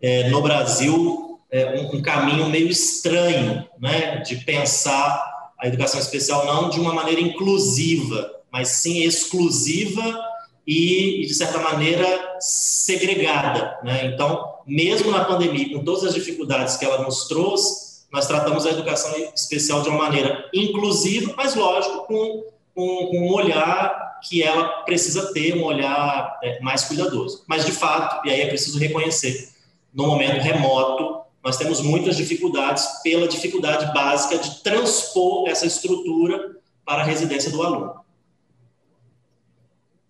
é, 0.00 0.28
no 0.28 0.42
Brasil 0.42 1.40
é, 1.50 1.80
um, 1.80 1.96
um, 1.96 2.02
caminho 2.02 2.48
meio 2.48 2.68
estranho, 2.68 3.66
né, 3.80 4.18
de 4.18 4.36
pensar 4.36 5.52
a 5.58 5.68
educação 5.68 6.00
especial 6.00 6.44
não 6.44 6.68
de 6.68 6.80
uma 6.80 6.92
maneira 6.92 7.20
inclusiva, 7.20 8.41
mas 8.52 8.68
sim 8.68 9.02
exclusiva 9.02 10.20
e, 10.66 11.24
de 11.26 11.34
certa 11.34 11.58
maneira, 11.58 12.36
segregada. 12.38 13.78
Né? 13.82 14.06
Então, 14.06 14.52
mesmo 14.66 15.10
na 15.10 15.24
pandemia, 15.24 15.76
com 15.76 15.82
todas 15.82 16.04
as 16.04 16.14
dificuldades 16.14 16.76
que 16.76 16.84
ela 16.84 17.02
nos 17.02 17.26
trouxe, 17.26 18.02
nós 18.12 18.26
tratamos 18.26 18.66
a 18.66 18.70
educação 18.70 19.10
especial 19.34 19.82
de 19.82 19.88
uma 19.88 19.98
maneira 19.98 20.48
inclusiva, 20.52 21.32
mas, 21.36 21.54
lógico, 21.54 22.06
com, 22.06 22.44
com, 22.74 23.06
com 23.06 23.18
um 23.18 23.32
olhar 23.32 24.20
que 24.22 24.42
ela 24.42 24.82
precisa 24.84 25.32
ter, 25.32 25.56
um 25.56 25.64
olhar 25.64 26.38
é, 26.42 26.60
mais 26.60 26.84
cuidadoso. 26.84 27.42
Mas, 27.48 27.64
de 27.64 27.72
fato, 27.72 28.26
e 28.26 28.30
aí 28.30 28.42
é 28.42 28.46
preciso 28.46 28.78
reconhecer, 28.78 29.48
no 29.92 30.06
momento 30.06 30.40
remoto, 30.40 31.22
nós 31.42 31.56
temos 31.56 31.80
muitas 31.80 32.16
dificuldades 32.16 32.86
pela 33.02 33.26
dificuldade 33.26 33.92
básica 33.92 34.38
de 34.38 34.62
transpor 34.62 35.48
essa 35.48 35.66
estrutura 35.66 36.56
para 36.84 37.02
a 37.02 37.04
residência 37.04 37.50
do 37.50 37.62
aluno. 37.62 38.01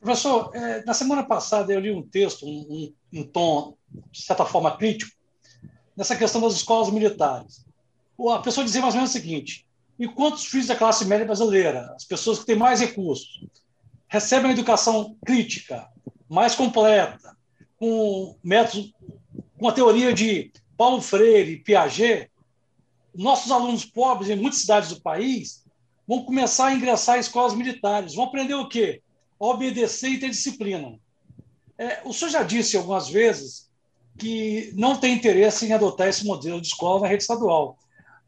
Professor, 0.02 0.50
é, 0.52 0.84
na 0.84 0.92
semana 0.94 1.22
passada 1.22 1.72
eu 1.72 1.78
li 1.78 1.92
um 1.92 2.02
texto, 2.02 2.44
um, 2.44 2.66
um, 3.12 3.20
um, 3.20 3.24
tom, 3.24 3.76
de 4.10 4.20
certa 4.20 4.44
forma, 4.44 4.76
crítico, 4.76 5.12
nessa 5.96 6.16
questão 6.16 6.40
das 6.40 6.54
escolas 6.54 6.90
militares. 6.90 7.64
A 8.30 8.40
pessoa 8.40 8.64
dizia 8.64 8.82
mais 8.82 8.94
ou 8.94 8.98
menos 8.98 9.10
o 9.10 9.12
seguinte: 9.12 9.64
enquanto 9.96 10.34
os 10.34 10.46
filhos 10.46 10.66
da 10.66 10.74
classe 10.74 11.04
média 11.04 11.24
brasileira, 11.24 11.92
as 11.94 12.04
pessoas 12.04 12.40
que 12.40 12.46
têm 12.46 12.56
mais 12.56 12.80
recursos, 12.80 13.46
recebem 14.08 14.46
uma 14.46 14.52
educação 14.52 15.16
crítica, 15.24 15.88
mais 16.28 16.56
completa, 16.56 17.36
com 17.78 18.36
métodos, 18.42 18.92
com 19.56 19.68
a 19.68 19.72
teoria 19.72 20.12
de 20.12 20.50
Paulo 20.76 21.00
Freire 21.00 21.52
e 21.52 21.60
Piaget, 21.60 22.28
nossos 23.14 23.52
alunos 23.52 23.84
pobres 23.84 24.30
em 24.30 24.36
muitas 24.36 24.62
cidades 24.62 24.88
do 24.88 25.00
país 25.00 25.64
vão 26.08 26.24
começar 26.24 26.66
a 26.66 26.74
ingressar 26.74 27.18
em 27.18 27.20
escolas 27.20 27.54
militares. 27.54 28.16
Vão 28.16 28.24
aprender 28.24 28.54
o 28.54 28.68
quê? 28.68 29.00
Obedecer 29.42 30.10
e 30.10 30.20
ter 30.20 30.30
disciplina. 30.30 30.98
É, 31.76 32.00
o 32.04 32.12
senhor 32.12 32.30
já 32.30 32.42
disse 32.44 32.76
algumas 32.76 33.08
vezes 33.08 33.68
que 34.16 34.72
não 34.76 34.96
tem 34.96 35.14
interesse 35.14 35.66
em 35.66 35.72
adotar 35.72 36.06
esse 36.06 36.24
modelo 36.24 36.60
de 36.60 36.68
escola 36.68 37.00
na 37.00 37.08
rede 37.08 37.22
estadual. 37.22 37.76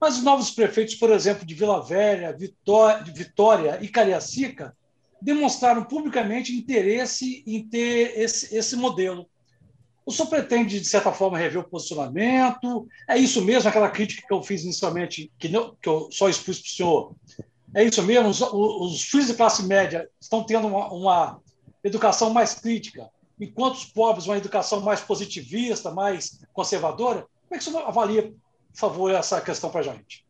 Mas 0.01 0.17
os 0.17 0.25
novos 0.25 0.51
prefeitos, 0.51 0.97
por 0.97 1.11
exemplo, 1.11 1.47
de 1.47 1.55
Vila 1.55 1.81
Velha, 1.81 2.37
Vitória, 2.37 3.05
Vitória 3.13 3.79
e 3.81 3.87
Cariacica, 3.87 4.77
demonstraram 5.23 5.85
publicamente 5.85 6.53
interesse 6.53 7.45
em 7.47 7.63
ter 7.63 8.19
esse, 8.19 8.55
esse 8.55 8.75
modelo. 8.75 9.29
O 10.05 10.11
senhor 10.11 10.29
pretende, 10.29 10.81
de 10.81 10.87
certa 10.87 11.13
forma, 11.13 11.39
rever 11.39 11.63
o 11.63 11.69
posicionamento? 11.69 12.89
É 13.09 13.17
isso 13.17 13.43
mesmo, 13.43 13.69
aquela 13.69 13.89
crítica 13.89 14.27
que 14.27 14.35
eu 14.35 14.43
fiz 14.43 14.65
inicialmente, 14.65 15.33
que, 15.39 15.49
não, 15.49 15.77
que 15.81 15.89
eu 15.89 16.09
só 16.11 16.29
expus 16.29 16.59
para 16.59 16.67
o 16.67 16.71
senhor, 16.71 17.17
é 17.75 17.85
isso 17.85 18.03
mesmo? 18.03 18.29
Os, 18.29 18.41
os 18.41 19.03
filhos 19.03 19.27
de 19.27 19.35
classe 19.35 19.65
média 19.65 20.09
estão 20.21 20.45
tendo 20.45 20.69
uma, 20.69 20.93
uma, 20.93 21.41
educação 21.83 22.31
mais 22.31 22.55
crítica, 22.55 23.11
enquanto 23.39 23.75
os 23.75 23.85
pobres 23.85 24.27
uma 24.27 24.39
educação 24.39 24.81
mais 24.81 25.01
positivista, 25.01 25.91
mais 25.91 26.41
conservadora? 26.53 27.27
Como 27.47 27.55
é 27.55 27.59
que 27.59 27.65
você 27.65 27.77
avalia, 27.77 28.23
por 28.23 28.35
favor, 28.73 29.11
essa 29.11 29.41
questão 29.41 29.69
para 29.69 29.81
a 29.81 29.85
gente? 29.85 30.25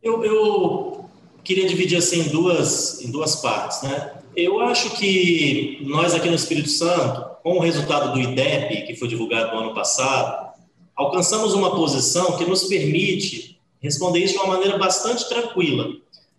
Eu, 0.00 0.24
eu, 0.24 1.04
queria 1.42 1.66
dividir 1.66 1.98
assim 1.98 2.20
em 2.20 2.28
duas, 2.28 3.00
em 3.00 3.10
duas 3.10 3.36
partes. 3.36 3.82
Né? 3.82 4.22
Eu 4.36 4.60
acho 4.60 4.90
que 4.96 5.78
nós 5.82 6.14
aqui 6.14 6.28
no 6.28 6.34
Espírito 6.34 6.68
Santo, 6.68 7.36
com 7.42 7.56
o 7.56 7.60
resultado 7.60 8.12
do 8.12 8.20
IDEP, 8.20 8.86
que 8.86 8.96
foi 8.96 9.08
divulgado 9.08 9.54
no 9.54 9.62
ano 9.62 9.74
passado, 9.74 10.52
alcançamos 10.94 11.54
uma 11.54 11.74
posição 11.74 12.36
que 12.36 12.44
nos 12.44 12.64
permite 12.64 13.60
responder 13.82 14.20
isso 14.20 14.34
de 14.34 14.40
uma 14.40 14.54
maneira 14.54 14.78
bastante 14.78 15.28
tranquila. 15.28 15.88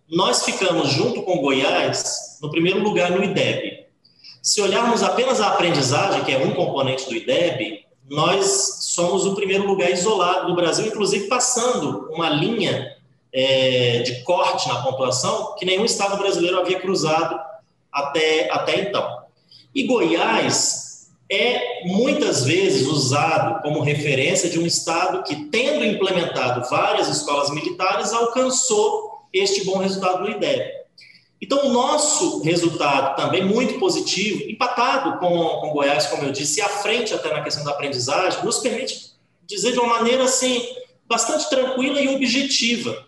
Nós 0.10 0.44
ficamos, 0.44 0.90
junto 0.90 1.24
com 1.24 1.42
Goiás, 1.42 2.38
no 2.42 2.50
primeiro 2.50 2.80
lugar 2.80 3.12
no 3.12 3.24
IDEB. 3.24 3.86
Se 4.42 4.62
olharmos 4.62 5.04
apenas 5.04 5.42
a 5.42 5.48
aprendizagem, 5.48 6.24
que 6.24 6.32
é 6.32 6.38
um 6.38 6.54
componente 6.54 7.08
do 7.10 7.16
IDEB, 7.16 7.86
nós 8.10 8.80
somos 8.82 9.26
o 9.26 9.36
primeiro 9.36 9.66
lugar 9.66 9.90
isolado 9.90 10.48
do 10.48 10.56
Brasil, 10.56 10.86
inclusive 10.88 11.28
passando 11.28 12.10
uma 12.12 12.30
linha 12.30 12.96
é, 13.32 14.00
de 14.00 14.22
corte 14.24 14.68
na 14.68 14.82
pontuação 14.82 15.56
que 15.58 15.66
nenhum 15.66 15.86
estado 15.86 16.18
brasileiro 16.18 16.60
havia 16.60 16.80
cruzado 16.80 17.40
até, 17.92 18.52
até 18.52 18.82
então. 18.82 19.24
E 19.74 19.84
Goiás 19.88 20.93
é 21.34 21.82
muitas 21.86 22.44
vezes 22.44 22.88
usado 22.88 23.62
como 23.64 23.82
referência 23.82 24.50
de 24.50 24.60
um 24.60 24.68
Estado 24.68 25.24
que, 25.24 25.46
tendo 25.46 25.84
implementado 25.84 26.70
várias 26.70 27.08
escolas 27.08 27.50
militares, 27.50 28.14
alcançou 28.14 29.24
este 29.34 29.66
bom 29.66 29.80
resultado 29.80 30.22
no 30.22 30.30
IDEB. 30.30 30.72
Então, 31.42 31.66
o 31.66 31.74
nosso 31.74 32.42
resultado 32.44 33.16
também 33.16 33.44
muito 33.44 33.80
positivo, 33.80 34.44
empatado 34.50 35.18
com, 35.18 35.46
com 35.60 35.72
Goiás, 35.72 36.06
como 36.06 36.24
eu 36.24 36.32
disse, 36.32 36.60
e 36.60 36.62
à 36.62 36.70
frente 36.70 37.14
até 37.14 37.34
na 37.34 37.42
questão 37.42 37.66
da 37.66 37.72
aprendizagem, 37.72 38.46
nos 38.46 38.60
permite 38.60 39.14
dizer 39.46 39.72
de 39.72 39.80
uma 39.80 39.96
maneira 39.96 40.24
assim 40.24 40.64
bastante 41.08 41.50
tranquila 41.50 42.00
e 42.00 42.16
objetiva. 42.16 43.08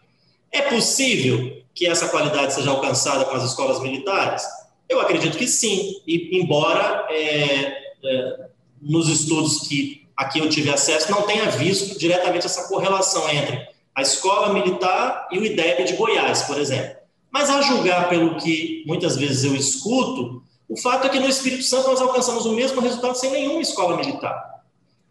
É 0.52 0.64
possível 0.64 1.62
que 1.76 1.86
essa 1.86 2.10
qualidade 2.10 2.56
seja 2.56 2.72
alcançada 2.72 3.24
com 3.26 3.36
as 3.36 3.44
escolas 3.44 3.80
militares? 3.82 4.44
Eu 4.90 5.00
acredito 5.00 5.38
que 5.38 5.48
sim, 5.48 6.02
e 6.08 6.40
embora 6.40 7.08
é, 7.10 7.85
é, 8.06 8.48
nos 8.82 9.10
estudos 9.10 9.68
que 9.68 10.06
aqui 10.16 10.40
eu 10.40 10.50
tive 10.50 10.70
acesso, 10.70 11.12
não 11.12 11.24
tenha 11.24 11.50
visto 11.52 11.98
diretamente 11.98 12.46
essa 12.46 12.68
correlação 12.68 13.30
entre 13.30 13.68
a 13.94 14.02
escola 14.02 14.54
militar 14.54 15.28
e 15.32 15.40
o 15.40 15.46
IDEB 15.46 15.84
de 15.86 15.94
Goiás, 15.94 16.44
por 16.44 16.60
exemplo. 16.60 16.98
Mas 17.32 17.50
a 17.50 17.62
julgar 17.62 18.10
pelo 18.10 18.36
que 18.36 18.84
muitas 18.86 19.18
vezes 19.18 19.44
eu 19.44 19.56
escuto, 19.56 20.44
o 20.68 20.78
fato 20.78 21.08
é 21.08 21.10
que 21.10 21.20
no 21.20 21.28
Espírito 21.28 21.64
Santo 21.64 21.90
nós 21.90 22.02
alcançamos 22.02 22.46
o 22.46 22.54
mesmo 22.54 22.82
resultado 22.82 23.16
sem 23.16 23.32
nenhuma 23.32 23.62
escola 23.62 23.98
militar. 23.98 24.64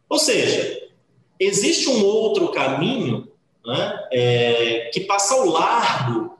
Ou 0.09 0.19
seja, 0.19 0.83
existe 1.39 1.89
um 1.89 2.05
outro 2.05 2.49
caminho 2.49 3.29
né, 3.65 4.07
é, 4.13 4.91
que 4.93 5.01
passa 5.01 5.35
ao 5.35 5.47
largo 5.47 6.39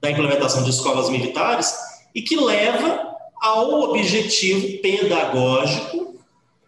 da 0.00 0.10
implementação 0.10 0.62
de 0.62 0.70
escolas 0.70 1.08
militares 1.08 1.74
e 2.14 2.22
que 2.22 2.36
leva 2.36 3.07
ao 3.40 3.80
objetivo 3.82 4.80
pedagógico 4.82 6.16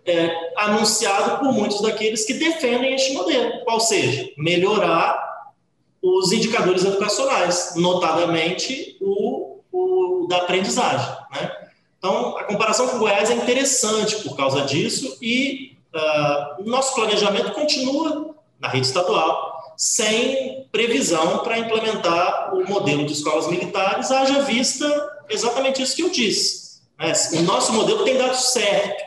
é, 0.06 0.52
anunciado 0.56 1.38
por 1.38 1.52
muitos 1.52 1.80
daqueles 1.80 2.24
que 2.24 2.34
defendem 2.34 2.94
este 2.94 3.12
modelo, 3.12 3.64
qual 3.64 3.80
seja, 3.80 4.28
melhorar 4.36 5.30
os 6.02 6.32
indicadores 6.32 6.84
educacionais, 6.84 7.74
notadamente 7.76 8.96
o, 9.00 9.58
o 9.72 10.26
da 10.28 10.38
aprendizagem. 10.38 11.08
Né? 11.32 11.50
Então, 11.98 12.36
a 12.38 12.44
comparação 12.44 12.88
com 12.88 12.98
Goiás 12.98 13.30
é 13.30 13.34
interessante 13.34 14.16
por 14.22 14.34
causa 14.36 14.62
disso 14.62 15.18
e 15.20 15.76
uh, 15.94 16.64
nosso 16.68 16.94
planejamento 16.94 17.52
continua 17.52 18.34
na 18.58 18.68
rede 18.68 18.86
estadual, 18.86 19.74
sem 19.76 20.66
previsão 20.70 21.38
para 21.38 21.58
implementar 21.58 22.54
o 22.54 22.66
modelo 22.68 23.04
de 23.06 23.12
escolas 23.12 23.46
militares, 23.48 24.10
haja 24.10 24.42
vista 24.42 24.86
exatamente 25.28 25.82
isso 25.82 25.96
que 25.96 26.02
eu 26.02 26.10
disse. 26.10 26.59
Né? 27.00 27.12
O 27.32 27.42
nosso 27.42 27.72
modelo 27.72 28.04
tem 28.04 28.18
dado 28.18 28.36
certo. 28.36 29.02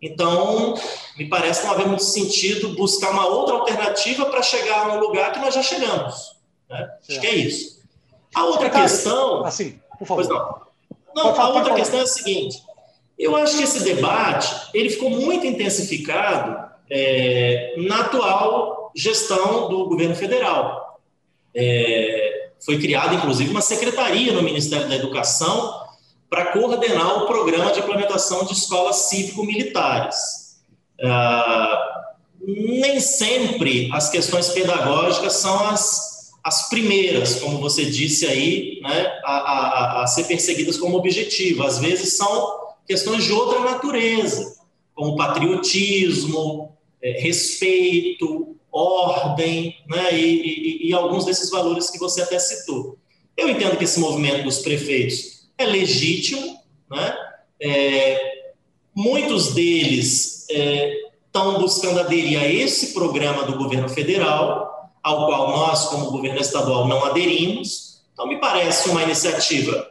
Então, 0.00 0.74
me 1.16 1.28
parece 1.28 1.64
não 1.64 1.72
haver 1.72 1.86
muito 1.86 2.02
sentido 2.02 2.70
buscar 2.70 3.10
uma 3.10 3.26
outra 3.26 3.54
alternativa 3.54 4.24
para 4.26 4.42
chegar 4.42 4.86
a 4.86 4.94
um 4.94 5.00
lugar 5.00 5.32
que 5.32 5.38
nós 5.38 5.54
já 5.54 5.62
chegamos. 5.62 6.36
Né? 6.68 6.90
Acho 7.08 7.20
que 7.20 7.26
é 7.26 7.34
isso. 7.34 7.82
A 8.34 8.44
outra 8.44 8.70
questão. 8.70 9.44
Assim, 9.44 9.78
por 9.98 10.06
favor. 10.06 10.66
Não, 11.14 11.24
não 11.24 11.40
a 11.40 11.48
outra 11.50 11.74
questão 11.74 12.00
é 12.00 12.02
a 12.02 12.06
seguinte. 12.06 12.62
Eu 13.18 13.36
acho 13.36 13.56
que 13.56 13.62
esse 13.62 13.84
debate 13.84 14.52
ele 14.74 14.90
ficou 14.90 15.08
muito 15.08 15.46
intensificado 15.46 16.68
é, 16.90 17.74
na 17.78 18.00
atual 18.00 18.90
gestão 18.94 19.68
do 19.68 19.86
governo 19.86 20.16
federal. 20.16 21.00
É, 21.54 22.50
foi 22.64 22.78
criada, 22.78 23.14
inclusive, 23.14 23.50
uma 23.50 23.60
secretaria 23.60 24.32
no 24.32 24.42
Ministério 24.42 24.88
da 24.88 24.96
Educação 24.96 25.83
para 26.34 26.46
coordenar 26.46 27.22
o 27.22 27.26
programa 27.28 27.70
de 27.70 27.78
implementação 27.78 28.44
de 28.44 28.54
escolas 28.54 28.96
cívico-militares. 29.08 30.56
Ah, 31.00 32.12
nem 32.40 32.98
sempre 32.98 33.88
as 33.92 34.10
questões 34.10 34.48
pedagógicas 34.48 35.34
são 35.34 35.64
as, 35.68 36.32
as 36.42 36.68
primeiras, 36.68 37.36
como 37.36 37.58
você 37.58 37.84
disse 37.84 38.26
aí, 38.26 38.80
né, 38.82 39.20
a, 39.24 39.32
a, 39.32 40.02
a 40.02 40.06
ser 40.08 40.24
perseguidas 40.24 40.76
como 40.76 40.96
objetivo. 40.96 41.62
Às 41.62 41.78
vezes 41.78 42.14
são 42.14 42.64
questões 42.84 43.22
de 43.22 43.32
outra 43.32 43.60
natureza, 43.60 44.56
como 44.92 45.14
patriotismo, 45.14 46.72
é, 47.00 47.12
respeito, 47.20 48.56
ordem, 48.72 49.76
né, 49.86 50.18
e, 50.18 50.86
e, 50.86 50.88
e 50.88 50.92
alguns 50.92 51.24
desses 51.24 51.48
valores 51.48 51.90
que 51.90 51.98
você 52.00 52.22
até 52.22 52.40
citou. 52.40 52.98
Eu 53.36 53.48
entendo 53.48 53.76
que 53.76 53.84
esse 53.84 54.00
movimento 54.00 54.42
dos 54.42 54.58
prefeitos 54.58 55.33
é 55.56 55.64
legítimo, 55.64 56.58
né? 56.90 57.16
É, 57.60 58.34
muitos 58.94 59.54
deles 59.54 60.46
estão 60.48 61.56
é, 61.56 61.58
buscando 61.58 62.00
aderir 62.00 62.38
a 62.38 62.46
esse 62.46 62.92
programa 62.92 63.44
do 63.44 63.56
governo 63.56 63.88
federal, 63.88 64.92
ao 65.02 65.26
qual 65.26 65.50
nós, 65.50 65.86
como 65.86 66.10
governo 66.10 66.40
estadual, 66.40 66.86
não 66.86 67.04
aderimos. 67.04 68.02
Então, 68.12 68.26
me 68.26 68.38
parece 68.38 68.88
uma 68.88 69.02
iniciativa 69.02 69.88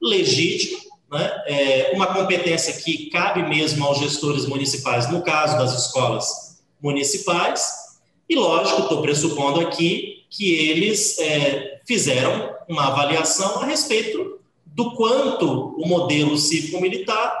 legítima, 0.00 0.78
né? 1.12 1.42
é, 1.46 1.90
uma 1.94 2.06
competência 2.06 2.72
que 2.74 3.10
cabe 3.10 3.42
mesmo 3.42 3.84
aos 3.84 3.98
gestores 3.98 4.46
municipais, 4.46 5.10
no 5.10 5.22
caso 5.22 5.56
das 5.58 5.86
escolas 5.86 6.60
municipais. 6.80 7.86
E, 8.28 8.34
lógico, 8.34 8.82
estou 8.82 9.02
pressupondo 9.02 9.60
aqui 9.60 10.24
que 10.30 10.52
eles 10.54 11.18
é, 11.18 11.80
fizeram 11.86 12.54
uma 12.68 12.88
avaliação 12.88 13.60
a 13.60 13.64
respeito 13.64 14.35
do 14.76 14.94
quanto 14.94 15.74
o 15.78 15.88
modelo 15.88 16.36
cívico-militar 16.36 17.34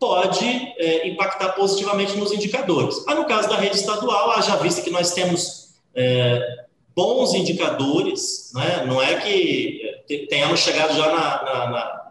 pode 0.00 0.46
é, 0.46 1.06
impactar 1.06 1.50
positivamente 1.50 2.16
nos 2.16 2.32
indicadores. 2.32 3.04
Mas 3.06 3.18
no 3.18 3.26
caso 3.26 3.46
da 3.46 3.56
rede 3.56 3.76
estadual, 3.76 4.30
haja 4.30 4.56
vista 4.56 4.80
que 4.80 4.88
nós 4.88 5.12
temos 5.12 5.74
é, 5.94 6.64
bons 6.96 7.34
indicadores, 7.34 8.50
né? 8.54 8.86
não 8.86 9.02
é 9.02 9.16
que 9.16 10.26
tenhamos 10.30 10.60
chegado 10.60 10.96
já 10.96 11.06
na, 11.08 11.42
na, 11.44 11.70
na, 11.70 12.10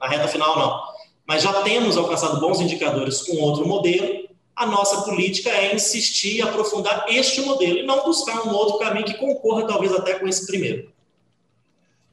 na 0.00 0.08
reta 0.08 0.28
final, 0.28 0.58
não, 0.58 0.82
mas 1.28 1.42
já 1.42 1.52
temos 1.62 1.98
alcançado 1.98 2.40
bons 2.40 2.58
indicadores 2.58 3.20
com 3.20 3.36
outro 3.36 3.68
modelo, 3.68 4.26
a 4.54 4.64
nossa 4.64 5.02
política 5.02 5.50
é 5.50 5.74
insistir 5.74 6.36
e 6.36 6.42
aprofundar 6.42 7.04
este 7.08 7.42
modelo 7.42 7.80
e 7.80 7.82
não 7.82 8.02
buscar 8.02 8.46
um 8.46 8.54
outro 8.54 8.78
caminho 8.78 9.04
que 9.04 9.14
concorra 9.14 9.66
talvez 9.66 9.92
até 9.92 10.14
com 10.14 10.26
esse 10.26 10.46
primeiro. 10.46 10.95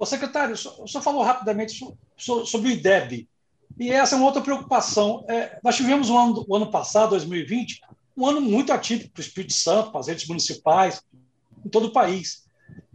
Ô, 0.04 0.06
secretário, 0.06 0.54
o 0.54 0.58
senhor 0.86 1.02
falou 1.02 1.24
rapidamente 1.24 1.80
sobre 2.18 2.68
o 2.68 2.72
IDEB, 2.72 3.26
e 3.80 3.90
essa 3.90 4.16
é 4.16 4.18
uma 4.18 4.26
outra 4.26 4.42
preocupação. 4.42 5.24
É, 5.30 5.58
nós 5.64 5.78
tivemos 5.78 6.10
um 6.10 6.18
ano, 6.18 6.46
o 6.46 6.56
ano 6.58 6.70
passado, 6.70 7.12
2020, 7.12 7.80
um 8.18 8.28
ano 8.28 8.42
muito 8.42 8.74
atípico 8.74 9.14
para 9.14 9.22
o 9.22 9.24
Espírito 9.24 9.54
Santo, 9.54 9.92
para 9.92 10.02
as 10.02 10.08
redes 10.10 10.28
municipais, 10.28 11.02
em 11.66 11.70
todo 11.70 11.86
o 11.86 11.94
país. 11.94 12.44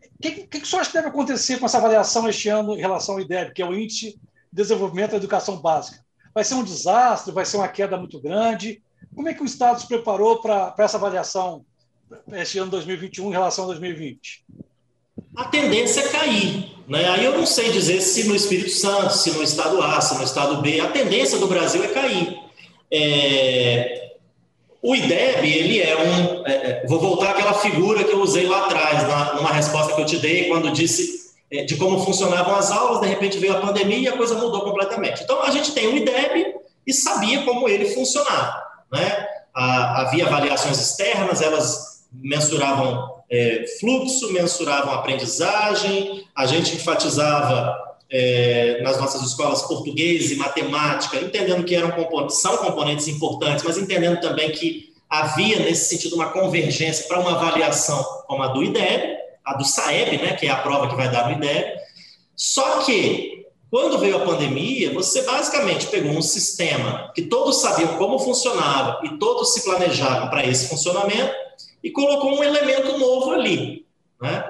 O 0.05 0.21
que, 0.21 0.33
que, 0.33 0.47
que 0.47 0.59
o 0.59 0.67
senhor 0.67 0.83
acha 0.83 0.91
que 0.91 0.97
deve 0.99 1.09
acontecer 1.09 1.59
com 1.59 1.65
essa 1.65 1.79
avaliação 1.79 2.29
este 2.29 2.51
ano 2.51 2.77
em 2.77 2.81
relação 2.81 3.15
ao 3.15 3.23
IDEB, 3.23 3.55
que 3.55 3.63
é 3.63 3.67
o 3.67 3.75
Índice 3.75 4.11
de 4.11 4.19
Desenvolvimento 4.53 5.13
da 5.13 5.17
Educação 5.17 5.57
Básica? 5.63 6.05
Vai 6.35 6.45
ser 6.45 6.57
um 6.57 6.63
desastre? 6.63 7.33
Vai 7.33 7.47
ser 7.47 7.57
uma 7.57 7.69
queda 7.69 7.97
muito 7.97 8.21
grande? 8.21 8.83
Como 9.15 9.31
é 9.31 9.33
que 9.33 9.43
o 9.43 9.47
Estado 9.47 9.81
se 9.81 9.89
preparou 9.89 10.43
para 10.43 10.75
essa 10.77 10.99
avaliação 10.99 11.65
este 12.33 12.59
ano 12.59 12.71
2021 12.71 13.29
em 13.29 13.33
relação 13.33 13.65
a 13.65 13.69
2020? 13.69 14.45
A 15.37 15.45
tendência 15.45 16.01
é 16.01 16.09
cair. 16.09 16.75
Né? 16.89 17.09
Aí 17.09 17.25
eu 17.25 17.37
não 17.37 17.47
sei 17.47 17.71
dizer 17.71 18.01
se 18.01 18.25
no 18.25 18.35
Espírito 18.35 18.71
Santo, 18.71 19.13
se 19.15 19.31
no 19.33 19.43
Estado 19.43 19.81
A, 19.83 20.01
se 20.01 20.17
no 20.17 20.25
Estado 20.25 20.63
B. 20.63 20.81
A 20.81 20.89
tendência 20.89 21.39
do 21.39 21.47
Brasil 21.47 21.85
é 21.85 21.89
cair. 21.89 22.39
É... 22.91 24.09
O 24.81 24.95
IDEB, 24.95 25.45
ele 25.45 25.81
é 25.81 25.97
um. 25.97 26.47
É, 26.47 26.53
é, 26.53 26.87
vou 26.87 27.01
voltar 27.01 27.31
àquela 27.31 27.55
figura 27.55 28.05
que 28.05 28.13
eu 28.13 28.23
usei 28.23 28.47
lá 28.47 28.67
atrás, 28.67 29.03
na, 29.09 29.35
numa 29.35 29.53
resposta 29.53 29.93
que 29.93 30.01
eu 30.01 30.07
te 30.07 30.19
dei, 30.19 30.49
quando 30.49 30.71
disse 30.71 31.33
é, 31.51 31.65
de 31.65 31.77
como 31.77 32.05
funcionavam 32.05 32.55
as 32.55 32.71
aulas, 32.71 33.01
de 33.01 33.09
repente 33.09 33.39
veio 33.39 33.57
a 33.57 33.61
pandemia 33.61 33.99
e 33.99 34.09
a 34.09 34.17
coisa 34.17 34.37
mudou 34.37 34.61
completamente. 34.63 35.25
Então, 35.25 35.43
a 35.43 35.51
gente 35.51 35.73
tem 35.73 35.89
o 35.89 35.97
IDEB 35.97 36.55
e 36.87 36.93
sabia 36.95 37.43
como 37.43 37.69
ele 37.69 37.87
funcionava. 37.87 38.63
Né? 38.91 39.27
havia 39.55 40.27
avaliações 40.27 40.79
externas, 40.81 41.43
elas 41.43 42.05
mensuravam 42.13 43.18
é, 43.31 43.65
fluxo, 43.79 44.33
mensuravam 44.33 44.93
aprendizagem, 44.93 46.27
a 46.35 46.47
gente 46.47 46.75
enfatizava 46.75 47.77
é, 48.11 48.81
nas 48.83 48.99
nossas 48.99 49.23
escolas 49.23 49.63
português 49.63 50.31
e 50.31 50.37
matemática, 50.37 51.19
entendendo 51.19 51.65
que 51.65 51.75
eram 51.75 51.91
componentes, 51.91 52.41
são 52.41 52.57
componentes 52.59 53.07
importantes, 53.07 53.65
mas 53.65 53.77
entendendo 53.77 54.21
também 54.21 54.51
que 54.51 54.95
havia 55.09 55.59
nesse 55.61 55.89
sentido 55.89 56.17
uma 56.17 56.31
convergência 56.31 57.07
para 57.07 57.21
uma 57.21 57.33
avaliação 57.33 58.03
como 58.27 58.43
a 58.43 58.49
do 58.49 58.63
IDEB, 58.63 59.17
a 59.45 59.55
do 59.55 59.65
SAEB, 59.65 60.19
né, 60.19 60.33
que 60.35 60.47
é 60.47 60.51
a 60.51 60.57
prova 60.57 60.89
que 60.89 60.97
vai 60.97 61.11
dar 61.11 61.29
no 61.29 61.37
IDEB. 61.37 61.79
Só 62.35 62.81
que 62.81 63.47
quando 63.71 63.99
veio 63.99 64.17
a 64.17 64.25
pandemia, 64.25 64.93
você 64.95 65.23
basicamente 65.23 65.87
pegou 65.89 66.13
um 66.13 66.23
sistema 66.23 67.13
que 67.15 67.23
todos 67.23 67.61
sabiam 67.61 67.99
como 67.99 68.19
funcionava 68.19 69.05
e 69.05 69.19
todos 69.19 69.53
se 69.53 69.63
planejavam 69.65 70.31
para 70.31 70.47
esse 70.47 70.69
funcionamento 70.69 71.48
e 71.83 71.91
colocou 71.91 72.39
um 72.39 72.45
elemento 72.45 72.99
novo 72.99 73.33
ali. 73.33 73.87
Né? 74.21 74.45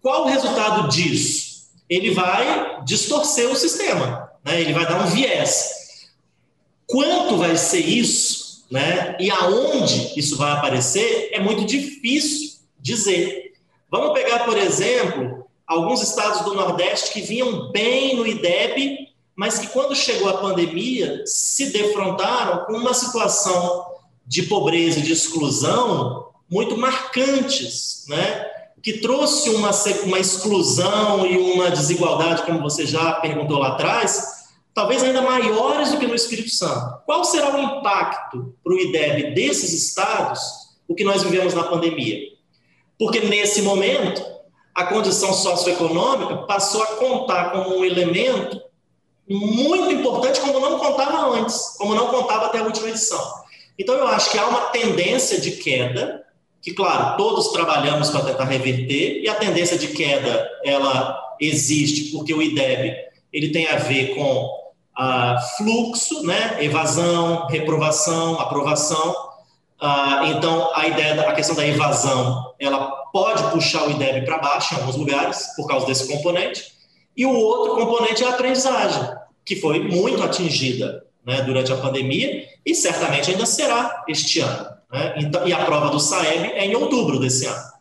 Qual 0.00 0.24
o 0.24 0.28
resultado 0.28 0.88
disso? 0.88 1.70
Ele 1.88 2.10
vai 2.10 2.82
distorcer 2.84 3.50
o 3.50 3.56
sistema, 3.56 4.30
né? 4.44 4.60
ele 4.60 4.72
vai 4.72 4.86
dar 4.86 5.02
um 5.02 5.06
viés. 5.06 6.10
Quanto 6.86 7.36
vai 7.36 7.56
ser 7.56 7.80
isso 7.80 8.66
né? 8.70 9.16
e 9.20 9.30
aonde 9.30 10.18
isso 10.18 10.36
vai 10.36 10.52
aparecer 10.52 11.30
é 11.32 11.40
muito 11.40 11.64
difícil 11.64 12.58
dizer. 12.80 13.52
Vamos 13.90 14.12
pegar, 14.12 14.44
por 14.44 14.56
exemplo, 14.56 15.46
alguns 15.66 16.02
estados 16.02 16.40
do 16.42 16.54
Nordeste 16.54 17.12
que 17.12 17.20
vinham 17.20 17.70
bem 17.70 18.16
no 18.16 18.26
IDEB, 18.26 19.08
mas 19.36 19.58
que 19.58 19.68
quando 19.68 19.94
chegou 19.94 20.28
a 20.28 20.38
pandemia 20.38 21.22
se 21.26 21.70
defrontaram 21.70 22.64
com 22.64 22.72
uma 22.72 22.94
situação 22.94 23.86
de 24.26 24.44
pobreza 24.44 24.98
e 24.98 25.02
de 25.02 25.12
exclusão 25.12 26.31
muito 26.52 26.76
marcantes, 26.76 28.04
né? 28.08 28.46
que 28.82 28.94
trouxe 28.94 29.48
uma, 29.50 29.70
uma 30.04 30.18
exclusão 30.18 31.24
e 31.24 31.36
uma 31.38 31.70
desigualdade, 31.70 32.42
como 32.42 32.60
você 32.60 32.84
já 32.84 33.12
perguntou 33.14 33.58
lá 33.58 33.68
atrás, 33.68 34.44
talvez 34.74 35.02
ainda 35.02 35.22
maiores 35.22 35.92
do 35.92 35.98
que 35.98 36.06
no 36.06 36.14
Espírito 36.14 36.50
Santo. 36.50 37.00
Qual 37.06 37.24
será 37.24 37.56
o 37.56 37.60
impacto 37.60 38.54
para 38.62 38.72
o 38.74 38.78
IDEB 38.78 39.34
desses 39.34 39.72
estados, 39.72 40.40
o 40.88 40.94
que 40.94 41.04
nós 41.04 41.22
vivemos 41.22 41.54
na 41.54 41.62
pandemia? 41.62 42.18
Porque 42.98 43.20
nesse 43.20 43.62
momento, 43.62 44.22
a 44.74 44.84
condição 44.84 45.32
socioeconômica 45.32 46.38
passou 46.38 46.82
a 46.82 46.86
contar 46.96 47.52
como 47.52 47.78
um 47.78 47.84
elemento 47.84 48.60
muito 49.28 49.92
importante, 49.92 50.40
como 50.40 50.58
não 50.58 50.78
contava 50.78 51.30
antes, 51.38 51.76
como 51.78 51.94
não 51.94 52.08
contava 52.08 52.46
até 52.46 52.58
a 52.58 52.64
última 52.64 52.88
edição. 52.88 53.42
Então, 53.78 53.94
eu 53.94 54.08
acho 54.08 54.30
que 54.30 54.38
há 54.38 54.46
uma 54.46 54.62
tendência 54.66 55.40
de 55.40 55.52
queda, 55.52 56.21
que, 56.62 56.72
claro, 56.72 57.16
todos 57.16 57.48
trabalhamos 57.48 58.08
para 58.10 58.24
tentar 58.24 58.44
reverter, 58.44 59.20
e 59.20 59.28
a 59.28 59.34
tendência 59.34 59.76
de 59.76 59.88
queda, 59.88 60.48
ela 60.64 61.20
existe 61.40 62.12
porque 62.12 62.32
o 62.32 62.40
IDEB 62.40 62.94
ele 63.32 63.50
tem 63.50 63.66
a 63.66 63.76
ver 63.76 64.14
com 64.14 64.48
ah, 64.96 65.36
fluxo, 65.56 66.24
né, 66.24 66.58
evasão, 66.60 67.46
reprovação, 67.48 68.38
aprovação, 68.40 69.14
ah, 69.84 70.22
então, 70.28 70.70
a 70.76 70.86
ideia, 70.86 71.16
da, 71.16 71.30
a 71.30 71.34
questão 71.34 71.56
da 71.56 71.66
evasão, 71.66 72.54
ela 72.60 72.88
pode 73.12 73.42
puxar 73.50 73.88
o 73.88 73.90
IDEB 73.90 74.24
para 74.24 74.38
baixo 74.38 74.74
em 74.74 74.78
alguns 74.78 74.94
lugares, 74.94 75.48
por 75.56 75.66
causa 75.66 75.86
desse 75.86 76.06
componente. 76.06 76.72
E 77.16 77.26
o 77.26 77.34
outro 77.34 77.74
componente 77.74 78.22
é 78.22 78.28
a 78.28 78.30
aprendizagem, 78.30 79.02
que 79.44 79.56
foi 79.56 79.80
muito 79.80 80.22
atingida 80.22 81.04
né, 81.24 81.42
durante 81.42 81.72
a 81.72 81.76
pandemia 81.76 82.48
e 82.64 82.74
certamente 82.74 83.30
ainda 83.30 83.46
será 83.46 84.04
este 84.08 84.40
ano. 84.40 84.66
Né? 84.92 85.14
Então, 85.18 85.46
e 85.46 85.52
a 85.52 85.64
prova 85.64 85.88
do 85.90 85.98
SAEB 85.98 86.52
é 86.52 86.66
em 86.66 86.74
outubro 86.74 87.18
desse 87.18 87.46
ano. 87.46 87.72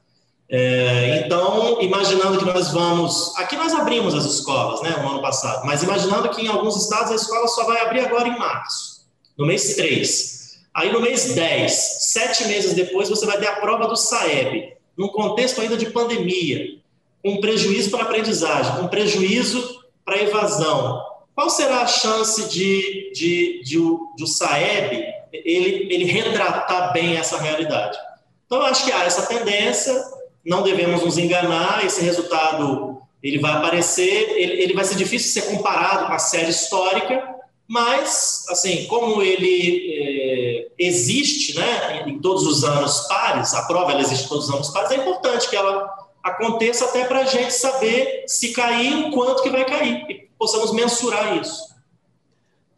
É, 0.53 1.23
então, 1.25 1.81
imaginando 1.81 2.37
que 2.37 2.43
nós 2.43 2.71
vamos. 2.71 3.33
Aqui 3.37 3.55
nós 3.55 3.73
abrimos 3.73 4.13
as 4.13 4.25
escolas, 4.25 4.81
né, 4.81 4.89
no 5.01 5.09
ano 5.11 5.21
passado, 5.21 5.65
mas 5.65 5.81
imaginando 5.81 6.27
que 6.29 6.41
em 6.41 6.47
alguns 6.47 6.75
estados 6.75 7.09
a 7.09 7.15
escola 7.15 7.47
só 7.47 7.65
vai 7.65 7.81
abrir 7.81 8.01
agora 8.01 8.27
em 8.27 8.37
março, 8.37 9.05
no 9.37 9.45
mês 9.45 9.75
3. 9.75 10.41
Aí 10.73 10.91
no 10.91 11.01
mês 11.01 11.33
10, 11.33 11.71
sete 12.01 12.45
meses 12.45 12.73
depois, 12.73 13.09
você 13.09 13.25
vai 13.25 13.37
ter 13.37 13.47
a 13.47 13.57
prova 13.57 13.87
do 13.87 13.95
SAEB, 13.95 14.73
num 14.97 15.09
contexto 15.09 15.61
ainda 15.61 15.77
de 15.77 15.89
pandemia, 15.89 16.79
com 17.23 17.39
prejuízo 17.41 17.89
para 17.91 18.01
a 18.01 18.03
aprendizagem, 18.03 18.75
com 18.75 18.87
prejuízo 18.87 19.83
para 20.03 20.15
a 20.15 20.23
evasão. 20.23 21.01
Qual 21.35 21.49
será 21.49 21.81
a 21.81 21.87
chance 21.87 22.49
de, 22.49 23.11
de, 23.13 23.61
de, 23.63 23.79
o, 23.79 24.13
de 24.15 24.23
o 24.23 24.27
SAEB 24.27 25.05
ele, 25.31 25.93
ele 25.93 26.05
retratar 26.05 26.91
bem 26.93 27.17
essa 27.17 27.37
realidade? 27.37 27.97
Então, 28.45 28.59
eu 28.59 28.65
acho 28.65 28.83
que 28.83 28.91
há 28.91 29.05
essa 29.05 29.25
tendência, 29.27 29.93
não 30.45 30.61
devemos 30.61 31.03
nos 31.03 31.17
enganar, 31.17 31.85
esse 31.85 32.01
resultado 32.01 33.01
ele 33.23 33.39
vai 33.39 33.51
aparecer, 33.51 34.31
ele, 34.35 34.61
ele 34.61 34.73
vai 34.73 34.83
ser 34.83 34.95
difícil 34.95 35.41
ser 35.41 35.49
comparado 35.49 36.07
com 36.07 36.13
a 36.13 36.19
série 36.19 36.49
histórica, 36.49 37.35
mas, 37.67 38.45
assim, 38.49 38.85
como 38.87 39.21
ele 39.21 39.95
é, 39.95 40.67
existe, 40.77 41.57
né, 41.57 42.03
em 42.07 42.19
todos 42.19 42.45
os 42.45 42.63
anos 42.65 43.07
pares, 43.07 43.53
a 43.53 43.61
prova 43.61 43.91
ela 43.91 44.01
existe 44.01 44.27
todos 44.27 44.49
os 44.49 44.53
anos 44.53 44.69
pares, 44.69 44.91
é 44.91 44.95
importante 44.97 45.49
que 45.49 45.55
ela 45.55 45.89
aconteça 46.23 46.85
até 46.85 47.05
para 47.05 47.19
a 47.19 47.25
gente 47.25 47.51
saber 47.51 48.23
se 48.27 48.53
cair, 48.53 49.07
o 49.07 49.11
quanto 49.11 49.43
que 49.43 49.49
vai 49.49 49.65
cair, 49.65 50.05
e 50.09 50.29
possamos 50.37 50.73
mensurar 50.73 51.37
isso. 51.37 51.71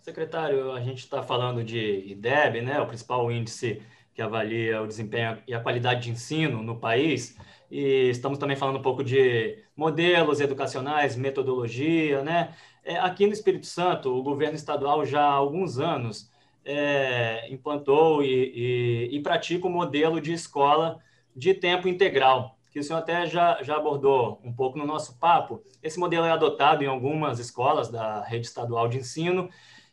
Secretário, 0.02 0.72
a 0.72 0.82
gente 0.82 1.00
está 1.00 1.24
falando 1.24 1.64
de 1.64 2.04
IDEB, 2.08 2.62
né, 2.62 2.80
o 2.80 2.88
principal 2.88 3.32
índice 3.32 3.82
que 4.14 4.22
avalia 4.22 4.82
o 4.82 4.88
desempenho 4.88 5.40
e 5.48 5.54
a 5.54 5.60
qualidade 5.60 6.02
de 6.02 6.12
ensino 6.12 6.62
no 6.62 6.78
país, 6.78 7.38
e 7.72 8.10
estamos 8.10 8.38
também 8.38 8.56
falando 8.56 8.78
um 8.78 8.82
pouco 8.82 9.04
de 9.04 9.58
modelos 9.76 10.40
educacionais, 10.40 11.16
metodologia, 11.16 12.22
né? 12.22 12.54
É, 12.84 12.98
aqui 13.00 13.26
no 13.26 13.34
Espírito 13.34 13.66
Santo, 13.66 14.16
o 14.16 14.22
governo 14.22 14.56
estadual 14.56 15.06
já 15.06 15.22
há 15.22 15.32
alguns 15.32 15.80
anos 15.80 16.30
é, 16.66 17.48
implantou 17.52 18.24
e, 18.24 19.10
e, 19.10 19.18
e, 19.18 19.20
pratica 19.22 19.68
o 19.68 19.70
modelo 19.70 20.22
de 20.22 20.34
escola 20.34 21.00
de 21.36 21.54
tempo 21.54 21.88
integral, 21.88 22.58
que 22.74 22.80
o 22.80 22.84
senhor 22.84 22.98
até 22.98 23.28
já, 23.28 23.62
já 23.62 23.78
abordou 23.78 24.42
um 24.44 24.52
pouco 24.52 24.80
no 24.80 24.86
nosso 24.86 25.20
papo. 25.20 25.64
Esse 25.82 26.00
modelo 26.00 26.26
é 26.26 26.32
adotado 26.32 26.84
em 26.84 26.88
algumas 26.88 27.38
escolas 27.38 27.88
da 27.88 28.24
rede 28.24 28.48
estadual 28.48 28.88
de 28.88 28.98
ensino. 28.98 29.48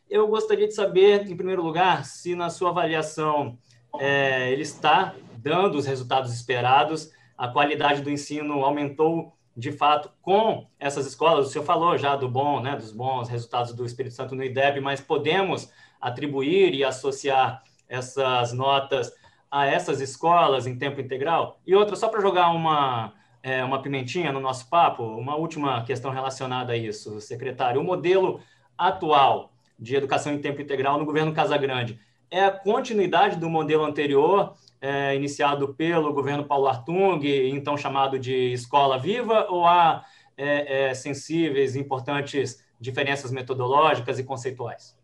Eu 0.09 0.27
gostaria 0.27 0.67
de 0.67 0.73
saber, 0.73 1.29
em 1.29 1.37
primeiro 1.37 1.61
lugar, 1.61 2.03
se 2.05 2.33
na 2.33 2.49
sua 2.49 2.71
avaliação 2.71 3.55
é, 3.99 4.51
ele 4.51 4.63
está 4.63 5.13
dando 5.37 5.77
os 5.77 5.85
resultados 5.85 6.33
esperados, 6.33 7.11
a 7.37 7.47
qualidade 7.47 8.01
do 8.01 8.09
ensino 8.09 8.65
aumentou 8.65 9.37
de 9.55 9.71
fato 9.71 10.11
com 10.19 10.67
essas 10.79 11.05
escolas. 11.05 11.47
O 11.47 11.49
senhor 11.51 11.63
falou 11.63 11.95
já 11.99 12.15
do 12.15 12.27
bom, 12.27 12.61
né, 12.61 12.75
dos 12.75 12.91
bons 12.91 13.29
resultados 13.29 13.73
do 13.73 13.85
Espírito 13.85 14.15
Santo 14.15 14.35
no 14.35 14.43
IDEB, 14.43 14.81
mas 14.81 14.99
podemos 14.99 15.71
atribuir 15.99 16.73
e 16.73 16.83
associar 16.83 17.61
essas 17.87 18.53
notas 18.53 19.13
a 19.51 19.65
essas 19.65 19.99
escolas 19.99 20.65
em 20.65 20.77
tempo 20.77 21.01
integral? 21.01 21.59
E 21.67 21.75
outra, 21.75 21.95
só 21.95 22.07
para 22.07 22.21
jogar 22.21 22.49
uma, 22.51 23.13
é, 23.43 23.63
uma 23.63 23.81
pimentinha 23.81 24.31
no 24.31 24.39
nosso 24.39 24.69
papo, 24.69 25.03
uma 25.03 25.35
última 25.35 25.83
questão 25.83 26.11
relacionada 26.11 26.73
a 26.73 26.77
isso, 26.77 27.19
secretário. 27.19 27.81
O 27.81 27.83
modelo 27.83 28.39
atual 28.77 29.51
de 29.77 29.95
educação 29.95 30.31
em 30.33 30.39
tempo 30.39 30.61
integral 30.61 30.97
no 30.97 31.05
governo 31.05 31.33
Casagrande 31.33 31.99
é 32.29 32.45
a 32.45 32.51
continuidade 32.51 33.35
do 33.35 33.49
modelo 33.49 33.83
anterior, 33.83 34.55
é, 34.79 35.13
iniciado 35.15 35.73
pelo 35.73 36.13
governo 36.13 36.45
Paulo 36.45 36.67
Artung, 36.67 37.19
então 37.23 37.75
chamado 37.75 38.17
de 38.17 38.53
Escola 38.53 38.97
Viva, 38.97 39.47
ou 39.49 39.67
há 39.67 40.05
é, 40.37 40.89
é, 40.89 40.93
sensíveis, 40.93 41.75
importantes 41.75 42.63
diferenças 42.79 43.31
metodológicas 43.31 44.17
e 44.17 44.23
conceituais? 44.23 44.95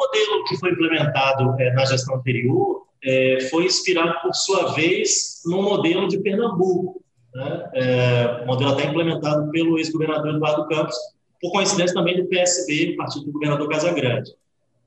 Modelo 0.00 0.44
que 0.44 0.56
foi 0.56 0.70
implementado 0.70 1.54
é, 1.60 1.72
na 1.74 1.84
gestão 1.84 2.16
anterior 2.16 2.86
é, 3.04 3.48
foi 3.50 3.64
inspirado, 3.64 4.20
por 4.22 4.34
sua 4.34 4.72
vez, 4.72 5.42
no 5.44 5.62
modelo 5.62 6.08
de 6.08 6.18
Pernambuco, 6.18 7.02
né? 7.34 7.70
é, 7.74 8.44
modelo 8.46 8.72
até 8.72 8.84
implementado 8.84 9.50
pelo 9.50 9.78
ex-governador 9.78 10.34
Eduardo 10.34 10.68
Campos, 10.68 10.96
por 11.40 11.52
coincidência 11.52 11.94
também 11.94 12.16
do 12.16 12.28
PSB, 12.28 12.96
partido 12.96 13.26
do 13.26 13.32
governador 13.32 13.68
Casagrande. 13.68 14.32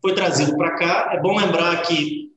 Foi 0.02 0.14
trazido 0.14 0.56
para 0.58 0.76
cá. 0.76 1.12
É 1.14 1.20
bom 1.20 1.36
lembrar 1.38 1.82
que, 1.84 2.32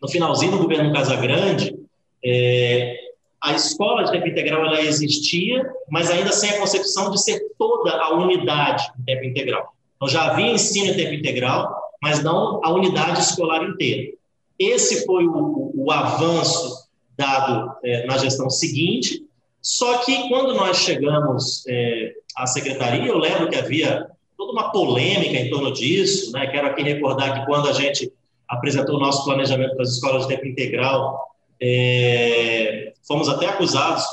no 0.00 0.08
finalzinho 0.08 0.52
do 0.52 0.58
governo 0.58 0.92
Casagrande, 0.92 1.76
é, 2.24 2.96
a 3.40 3.52
escola 3.52 4.04
de 4.04 4.12
tempo 4.12 4.28
integral 4.28 4.64
ela 4.64 4.80
existia, 4.80 5.64
mas 5.90 6.10
ainda 6.10 6.32
sem 6.32 6.50
a 6.50 6.58
concepção 6.58 7.10
de 7.10 7.22
ser 7.22 7.40
toda 7.58 7.92
a 7.92 8.14
unidade 8.14 8.84
em 8.98 9.04
tempo 9.04 9.24
integral. 9.24 9.74
Então, 9.96 10.08
já 10.08 10.30
havia 10.30 10.50
ensino 10.50 10.92
em 10.92 10.96
tempo 10.96 11.14
integral, 11.14 11.91
mas 12.02 12.22
não 12.22 12.60
a 12.64 12.72
unidade 12.72 13.20
escolar 13.20 13.62
inteira. 13.62 14.12
Esse 14.58 15.06
foi 15.06 15.24
o, 15.24 15.70
o 15.74 15.90
avanço 15.92 16.88
dado 17.16 17.72
é, 17.84 18.04
na 18.06 18.18
gestão 18.18 18.50
seguinte, 18.50 19.24
só 19.62 19.98
que 19.98 20.28
quando 20.28 20.54
nós 20.54 20.78
chegamos 20.78 21.64
é, 21.68 22.14
à 22.36 22.46
secretaria, 22.46 23.06
eu 23.06 23.18
lembro 23.18 23.48
que 23.48 23.56
havia 23.56 24.08
toda 24.36 24.52
uma 24.52 24.72
polêmica 24.72 25.38
em 25.38 25.48
torno 25.48 25.72
disso, 25.72 26.32
né? 26.32 26.48
quero 26.48 26.66
aqui 26.66 26.82
recordar 26.82 27.38
que 27.38 27.46
quando 27.46 27.68
a 27.68 27.72
gente 27.72 28.12
apresentou 28.48 28.96
o 28.96 29.00
nosso 29.00 29.24
planejamento 29.24 29.74
para 29.74 29.82
as 29.82 29.90
escolas 29.90 30.26
de 30.26 30.34
tempo 30.34 30.46
integral, 30.46 31.20
é, 31.60 32.92
fomos 33.06 33.28
até 33.28 33.46
acusados 33.46 34.04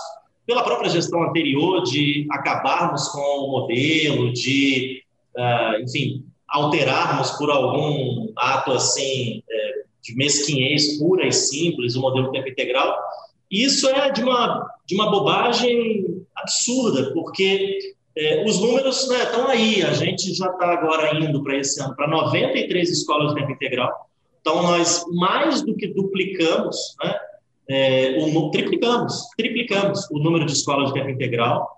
pela 0.46 0.64
própria 0.64 0.90
gestão 0.90 1.24
anterior 1.24 1.84
de 1.84 2.28
acabarmos 2.30 3.08
com 3.10 3.20
o 3.20 3.52
modelo, 3.52 4.32
de, 4.34 5.04
uh, 5.36 5.82
enfim, 5.84 6.26
alterarmos 6.50 7.32
por 7.32 7.50
algum 7.50 8.32
ato 8.36 8.72
assim 8.72 9.44
é, 9.50 9.84
de 10.02 10.16
mesquinhez 10.16 10.98
pura 10.98 11.28
e 11.28 11.32
simples 11.32 11.96
o 11.96 12.02
modelo 12.02 12.32
tempo 12.32 12.48
integral, 12.48 12.96
isso 13.50 13.88
é 13.90 14.12
de 14.12 14.24
uma, 14.24 14.68
de 14.86 14.96
uma 14.96 15.10
bobagem 15.10 16.24
absurda, 16.36 17.12
porque 17.14 17.78
é, 18.18 18.44
os 18.46 18.60
números 18.60 19.08
né, 19.10 19.24
estão 19.24 19.48
aí, 19.48 19.84
a 19.84 19.94
gente 19.94 20.34
já 20.34 20.48
está 20.48 20.72
agora 20.72 21.16
indo 21.18 21.44
para 21.44 21.58
esse 21.58 21.82
ano 21.82 21.96
para 21.96 22.08
93 22.08 22.90
escolas 22.90 23.34
de 23.34 23.40
tempo 23.40 23.52
integral, 23.52 24.10
então 24.42 24.64
nós 24.64 25.04
mais 25.14 25.62
do 25.62 25.76
que 25.76 25.88
duplicamos, 25.88 26.96
né, 27.04 27.16
é, 27.70 28.18
o, 28.20 28.50
triplicamos, 28.50 29.28
triplicamos 29.38 30.10
o 30.12 30.20
número 30.20 30.46
de 30.46 30.54
escolas 30.54 30.88
de 30.88 30.94
tempo 30.94 31.10
integral, 31.10 31.70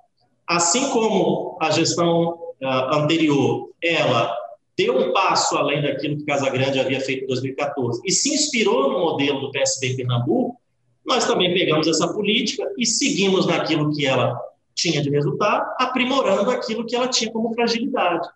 assim 0.48 0.90
como 0.90 1.58
a 1.62 1.70
gestão 1.72 2.38
uh, 2.62 2.96
anterior, 2.96 3.70
ela 3.82 4.41
deu 4.78 4.98
um 4.98 5.14
passo 5.14 5.58
além 5.58 5.82
daquilo 5.82 6.18
que 6.18 6.26
Casagrande 6.26 6.80
havia 6.80 7.00
feito 7.00 7.24
em 7.24 7.28
2014 7.28 8.02
e 8.06 8.12
se 8.12 8.34
inspirou 8.34 8.92
no 8.92 9.00
modelo 9.00 9.42
do 9.42 9.52
PSB 9.52 9.96
Pernambuco, 9.96 10.60
nós 11.06 11.26
também 11.26 11.54
pegamos 11.54 11.88
essa 11.88 12.12
política 12.14 12.72
e 12.78 12.86
seguimos 12.86 13.46
naquilo 13.46 13.94
que 13.94 14.06
ela 14.06 14.40
tinha 14.74 15.02
de 15.02 15.10
resultado, 15.10 15.74
aprimorando 15.80 16.50
aquilo 16.50 16.86
que 16.86 16.96
ela 16.96 17.08
tinha 17.08 17.32
como 17.32 17.54
fragilidade. 17.54 18.28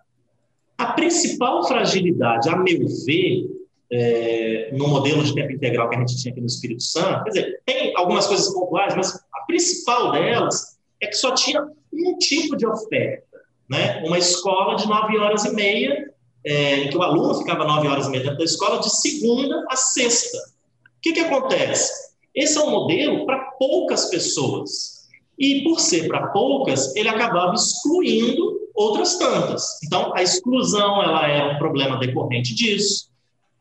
A 0.78 0.88
principal 0.88 1.66
fragilidade, 1.66 2.50
a 2.50 2.58
meu 2.58 2.86
ver, 3.06 3.50
é, 3.92 4.70
no 4.74 4.88
modelo 4.88 5.24
de 5.24 5.34
tempo 5.34 5.52
integral 5.52 5.90
que 5.90 5.96
a 5.96 6.00
gente 6.00 6.18
tinha 6.18 6.32
aqui 6.32 6.42
no 6.42 6.48
Espírito 6.48 6.84
Santo, 6.84 7.24
quer 7.24 7.30
dizer, 7.30 7.62
tem 7.66 7.94
algumas 7.96 8.28
coisas 8.28 8.54
pontuais, 8.54 8.94
mas 8.96 9.16
a 9.16 9.46
principal 9.46 10.12
delas 10.12 10.78
é 11.02 11.08
que 11.08 11.16
só 11.16 11.34
tinha 11.34 11.66
um 11.94 12.18
tipo 12.18 12.58
de 12.58 12.68
oferta, 12.68 13.24
né? 13.70 14.04
Uma 14.06 14.18
escola 14.18 14.76
de 14.76 14.88
nove 14.88 15.18
horas 15.18 15.46
e 15.46 15.54
meia 15.54 16.14
é, 16.46 16.84
em 16.84 16.90
que 16.90 16.98
o 16.98 17.02
aluno 17.02 17.34
ficava 17.34 17.66
nove 17.66 17.88
horas 17.88 18.06
e 18.06 18.12
meia 18.12 18.24
dentro 18.24 18.38
da 18.38 18.46
escola, 18.46 18.80
de 18.80 18.90
segunda 18.90 19.66
a 19.70 19.76
sexta. 19.76 20.38
O 20.38 21.02
que, 21.02 21.14
que 21.14 21.20
acontece? 21.20 21.92
Esse 22.34 22.58
é 22.58 22.62
um 22.62 22.70
modelo 22.70 23.26
para 23.26 23.40
poucas 23.58 24.06
pessoas. 24.10 24.96
E, 25.38 25.64
por 25.64 25.80
ser 25.80 26.08
para 26.08 26.28
poucas, 26.28 26.96
ele 26.96 27.10
acabava 27.10 27.54
excluindo 27.54 28.60
outras 28.74 29.18
tantas. 29.18 29.82
Então, 29.84 30.14
a 30.16 30.22
exclusão 30.22 31.02
ela 31.02 31.28
era 31.28 31.56
um 31.56 31.58
problema 31.58 31.98
decorrente 31.98 32.54
disso. 32.54 33.10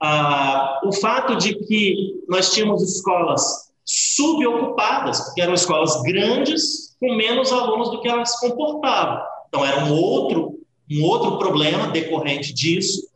Ah, 0.01 0.81
o 0.85 0.93
fato 0.93 1.37
de 1.37 1.55
que 1.55 2.23
nós 2.29 2.53
tínhamos 2.53 2.83
escolas 2.83 3.73
subocupadas, 3.85 5.21
porque 5.21 5.41
eram 5.41 5.55
escolas 5.55 6.01
grandes, 6.03 6.97
com 7.01 7.15
menos 7.15 7.53
alunos 7.53 7.91
do 7.91 8.01
que 8.01 8.09
elas 8.09 8.39
comportavam. 8.39 9.23
Então, 9.49 9.65
era 9.65 9.85
um 9.85 9.95
outro 9.95 10.59
um 10.91 11.03
outro 11.05 11.39
problema 11.39 11.89
decorrente 11.89 12.53
disso. 12.53 13.09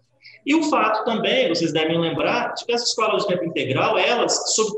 E 0.44 0.54
o 0.54 0.62
fato 0.64 1.04
também, 1.04 1.48
vocês 1.48 1.72
devem 1.72 1.98
lembrar, 1.98 2.54
de 2.54 2.64
que 2.64 2.72
as 2.72 2.82
escolas 2.82 3.22
de 3.22 3.28
tempo 3.28 3.44
integral, 3.44 3.98
elas, 3.98 4.54
sob 4.54 4.70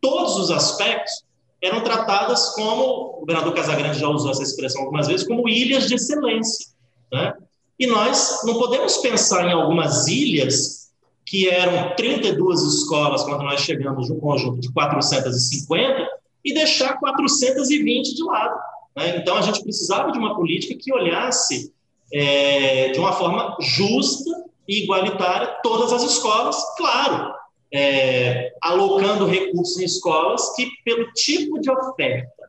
todos 0.00 0.36
os 0.36 0.50
aspectos, 0.50 1.24
eram 1.62 1.82
tratadas 1.82 2.50
como, 2.50 2.82
o 2.82 3.20
governador 3.20 3.54
Casagrande 3.54 3.98
já 3.98 4.08
usou 4.08 4.30
essa 4.30 4.42
expressão 4.42 4.82
algumas 4.82 5.06
vezes, 5.06 5.26
como 5.26 5.48
ilhas 5.48 5.88
de 5.88 5.94
excelência. 5.94 6.66
Né? 7.10 7.32
E 7.78 7.86
nós 7.86 8.42
não 8.44 8.58
podemos 8.58 8.98
pensar 8.98 9.48
em 9.48 9.52
algumas 9.52 10.06
ilhas 10.06 10.90
que 11.24 11.48
eram 11.48 11.96
32 11.96 12.62
escolas 12.62 13.22
quando 13.22 13.44
nós 13.44 13.60
chegamos 13.60 14.10
no 14.10 14.20
conjunto 14.20 14.60
de 14.60 14.70
450 14.72 16.06
e 16.44 16.52
deixar 16.52 16.98
420 17.00 18.14
de 18.14 18.22
lado. 18.22 18.60
Né? 18.94 19.16
Então, 19.16 19.36
a 19.38 19.40
gente 19.40 19.62
precisava 19.62 20.12
de 20.12 20.18
uma 20.18 20.36
política 20.36 20.78
que 20.78 20.92
olhasse 20.92 21.72
é, 22.14 22.90
de 22.90 22.98
uma 23.00 23.12
forma 23.12 23.56
justa 23.60 24.30
e 24.68 24.84
igualitária 24.84 25.58
todas 25.64 25.92
as 25.92 26.04
escolas, 26.04 26.56
claro, 26.76 27.34
é, 27.72 28.52
alocando 28.62 29.26
recursos 29.26 29.80
em 29.80 29.84
escolas 29.84 30.54
que, 30.54 30.70
pelo 30.84 31.12
tipo 31.12 31.60
de 31.60 31.68
oferta 31.68 32.44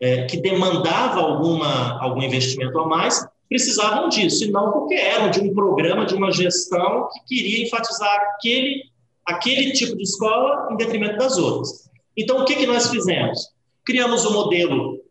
é, 0.00 0.24
que 0.24 0.36
demandava 0.38 1.20
alguma, 1.20 2.02
algum 2.02 2.22
investimento 2.22 2.76
a 2.80 2.88
mais, 2.88 3.24
precisavam 3.48 4.08
disso, 4.08 4.44
e 4.44 4.50
não 4.50 4.72
porque 4.72 4.94
eram 4.94 5.30
de 5.30 5.40
um 5.40 5.54
programa, 5.54 6.04
de 6.04 6.14
uma 6.14 6.32
gestão 6.32 7.08
que 7.12 7.36
queria 7.36 7.64
enfatizar 7.64 8.12
aquele, 8.34 8.82
aquele 9.24 9.72
tipo 9.72 9.96
de 9.96 10.02
escola 10.02 10.68
em 10.72 10.76
detrimento 10.76 11.18
das 11.18 11.38
outras. 11.38 11.88
Então, 12.16 12.40
o 12.40 12.44
que, 12.44 12.56
que 12.56 12.66
nós 12.66 12.90
fizemos? 12.90 13.48
Criamos 13.84 14.26
um 14.26 14.32
modelo 14.32 15.03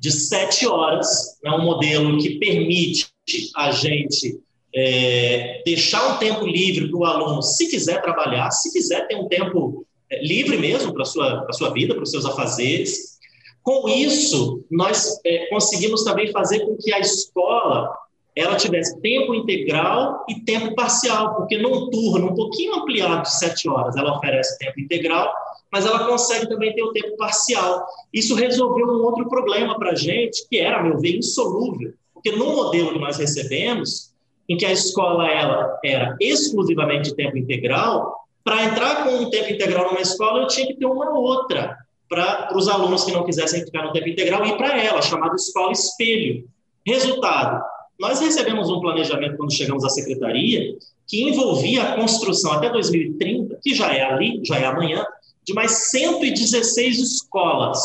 de 0.00 0.10
sete 0.10 0.66
horas, 0.66 1.38
né, 1.44 1.50
um 1.50 1.62
modelo 1.62 2.18
que 2.18 2.38
permite 2.38 3.06
a 3.54 3.70
gente 3.70 4.40
é, 4.74 5.62
deixar 5.64 6.14
um 6.14 6.18
tempo 6.18 6.46
livre 6.46 6.88
para 6.88 6.98
o 6.98 7.04
aluno, 7.04 7.42
se 7.42 7.68
quiser 7.68 8.00
trabalhar, 8.00 8.50
se 8.50 8.72
quiser 8.72 9.06
ter 9.06 9.16
um 9.16 9.28
tempo 9.28 9.86
é, 10.10 10.24
livre 10.26 10.56
mesmo 10.56 10.94
para 10.94 11.02
a 11.02 11.04
sua, 11.04 11.46
sua 11.52 11.70
vida, 11.70 11.94
para 11.94 12.02
os 12.02 12.10
seus 12.10 12.24
afazeres. 12.24 13.18
Com 13.62 13.86
isso, 13.90 14.64
nós 14.70 15.20
é, 15.24 15.46
conseguimos 15.50 16.02
também 16.02 16.32
fazer 16.32 16.60
com 16.60 16.78
que 16.78 16.90
a 16.94 16.98
escola 16.98 17.94
ela 18.34 18.56
tivesse 18.56 18.98
tempo 19.02 19.34
integral 19.34 20.24
e 20.30 20.40
tempo 20.40 20.74
parcial, 20.74 21.34
porque 21.36 21.58
num 21.58 21.90
turno 21.90 22.28
um 22.28 22.34
pouquinho 22.34 22.74
ampliado 22.76 23.22
de 23.22 23.38
sete 23.38 23.68
horas, 23.68 23.96
ela 23.96 24.16
oferece 24.16 24.56
tempo 24.58 24.80
integral, 24.80 25.30
mas 25.72 25.86
ela 25.86 26.06
consegue 26.06 26.48
também 26.48 26.74
ter 26.74 26.82
o 26.82 26.92
tempo 26.92 27.16
parcial. 27.16 27.86
Isso 28.12 28.34
resolveu 28.34 28.86
um 28.86 29.04
outro 29.04 29.28
problema 29.28 29.78
para 29.78 29.92
a 29.92 29.94
gente, 29.94 30.46
que 30.48 30.58
era, 30.58 30.78
a 30.78 30.82
meu 30.82 30.98
ver, 30.98 31.16
insolúvel, 31.16 31.92
porque 32.12 32.32
no 32.32 32.54
modelo 32.54 32.92
que 32.92 32.98
nós 32.98 33.18
recebemos, 33.18 34.10
em 34.48 34.56
que 34.56 34.66
a 34.66 34.72
escola 34.72 35.28
ela 35.28 35.78
era 35.84 36.16
exclusivamente 36.20 37.14
tempo 37.14 37.38
integral, 37.38 38.16
para 38.42 38.64
entrar 38.64 39.04
com 39.04 39.10
um 39.10 39.30
tempo 39.30 39.52
integral 39.52 39.86
numa 39.88 40.00
escola, 40.00 40.40
eu 40.40 40.46
tinha 40.48 40.66
que 40.66 40.74
ter 40.74 40.86
uma 40.86 41.16
outra 41.16 41.76
para 42.08 42.50
os 42.56 42.66
alunos 42.66 43.04
que 43.04 43.12
não 43.12 43.24
quisessem 43.24 43.64
ficar 43.64 43.84
no 43.84 43.92
tempo 43.92 44.08
integral 44.08 44.44
e 44.44 44.56
para 44.56 44.82
ela, 44.82 45.00
chamada 45.00 45.36
escola 45.36 45.70
espelho. 45.70 46.44
Resultado, 46.84 47.62
nós 48.00 48.20
recebemos 48.20 48.68
um 48.70 48.80
planejamento 48.80 49.36
quando 49.36 49.52
chegamos 49.52 49.84
à 49.84 49.88
secretaria 49.88 50.76
que 51.06 51.22
envolvia 51.22 51.82
a 51.82 51.96
construção 51.96 52.52
até 52.52 52.70
2030, 52.70 53.58
que 53.62 53.74
já 53.74 53.94
é 53.94 54.02
ali, 54.02 54.40
já 54.44 54.56
é 54.56 54.64
amanhã, 54.64 55.04
de 55.44 55.54
mais 55.54 55.90
116 55.90 56.98
escolas. 56.98 57.78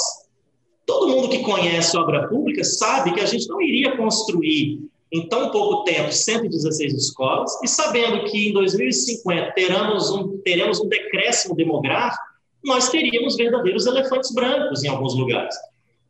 Todo 0.86 1.10
mundo 1.10 1.30
que 1.30 1.40
conhece 1.40 1.98
obra 1.98 2.28
pública 2.28 2.64
sabe 2.64 3.14
que 3.14 3.22
a 3.22 3.26
gente 3.26 3.48
não 3.48 3.62
iria 3.62 3.98
construir 3.98 4.80
em 5.12 5.28
tão 5.28 5.50
pouco 5.50 5.84
tempo 5.84 6.12
116 6.12 6.94
escolas, 6.94 7.52
e 7.64 7.68
sabendo 7.68 8.26
que 8.26 8.50
em 8.50 8.54
2050 8.54 9.54
teremos 9.54 10.12
um, 10.12 10.38
teremos 10.40 10.80
um 10.82 10.90
decréscimo 10.90 11.56
demográfico, 11.56 12.24
nós 12.64 12.90
teríamos 12.90 13.36
verdadeiros 13.36 13.86
elefantes 13.86 14.34
brancos 14.34 14.84
em 14.84 14.90
alguns 14.90 15.16
lugares. 15.16 15.56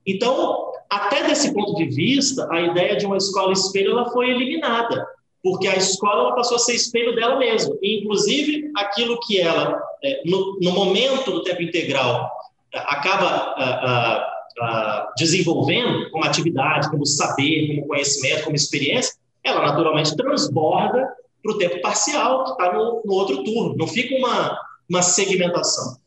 Então, 0.07 0.71
até 0.89 1.27
desse 1.27 1.53
ponto 1.53 1.75
de 1.75 1.85
vista, 1.85 2.47
a 2.51 2.61
ideia 2.61 2.95
de 2.95 3.05
uma 3.05 3.17
escola 3.17 3.51
espelho 3.51 3.91
ela 3.91 4.09
foi 4.11 4.29
eliminada, 4.29 5.05
porque 5.45 5.67
a 5.67 5.75
escola 5.75 6.33
passou 6.33 6.55
a 6.55 6.59
ser 6.59 6.73
espelho 6.73 7.15
dela 7.15 7.37
mesma. 7.37 7.77
E, 7.79 7.99
inclusive, 7.99 8.71
aquilo 8.75 9.19
que 9.19 9.39
ela, 9.39 9.79
é, 10.03 10.23
no, 10.25 10.57
no 10.59 10.71
momento 10.71 11.29
do 11.29 11.43
tempo 11.43 11.61
integral, 11.61 12.31
acaba 12.73 13.27
a, 13.27 13.63
a, 13.63 14.15
a, 14.59 15.13
desenvolvendo 15.15 16.09
como 16.09 16.25
atividade, 16.25 16.89
como 16.89 17.05
saber, 17.05 17.67
como 17.67 17.87
conhecimento, 17.89 18.45
como 18.45 18.55
experiência, 18.55 19.13
ela 19.43 19.61
naturalmente 19.61 20.17
transborda 20.17 21.07
para 21.43 21.51
o 21.51 21.59
tempo 21.59 21.79
parcial, 21.79 22.45
que 22.45 22.51
está 22.53 22.73
no, 22.73 23.03
no, 23.05 23.13
outro 23.13 23.43
turno. 23.43 23.75
Não 23.77 23.87
fica 23.87 24.15
uma, 24.15 24.59
uma 24.89 25.03
segmentação. 25.03 25.97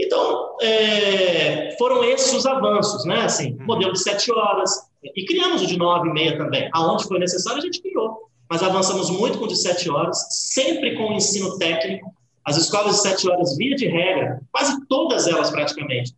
Então, 0.00 0.56
é, 0.62 1.76
foram 1.76 2.02
esses 2.02 2.32
os 2.32 2.46
avanços, 2.46 3.04
né? 3.04 3.20
Assim, 3.26 3.58
uhum. 3.60 3.66
modelo 3.66 3.92
de 3.92 4.00
sete 4.00 4.32
horas, 4.32 4.70
e 5.04 5.26
criamos 5.26 5.60
o 5.60 5.66
de 5.66 5.76
nove 5.76 6.08
e 6.08 6.12
meia 6.14 6.38
também. 6.38 6.70
Aonde 6.72 7.04
foi 7.04 7.18
necessário, 7.18 7.58
a 7.58 7.62
gente 7.62 7.82
criou. 7.82 8.24
Mas 8.48 8.62
avançamos 8.62 9.10
muito 9.10 9.38
com 9.38 9.44
o 9.44 9.48
de 9.48 9.56
sete 9.56 9.90
horas, 9.90 10.18
sempre 10.30 10.96
com 10.96 11.10
o 11.10 11.12
ensino 11.14 11.58
técnico. 11.58 12.14
As 12.44 12.56
escolas 12.56 12.96
de 12.96 13.02
sete 13.02 13.28
horas, 13.28 13.56
via 13.56 13.74
de 13.74 13.86
regra, 13.86 14.40
quase 14.52 14.86
todas 14.88 15.26
elas 15.26 15.50
praticamente, 15.50 16.14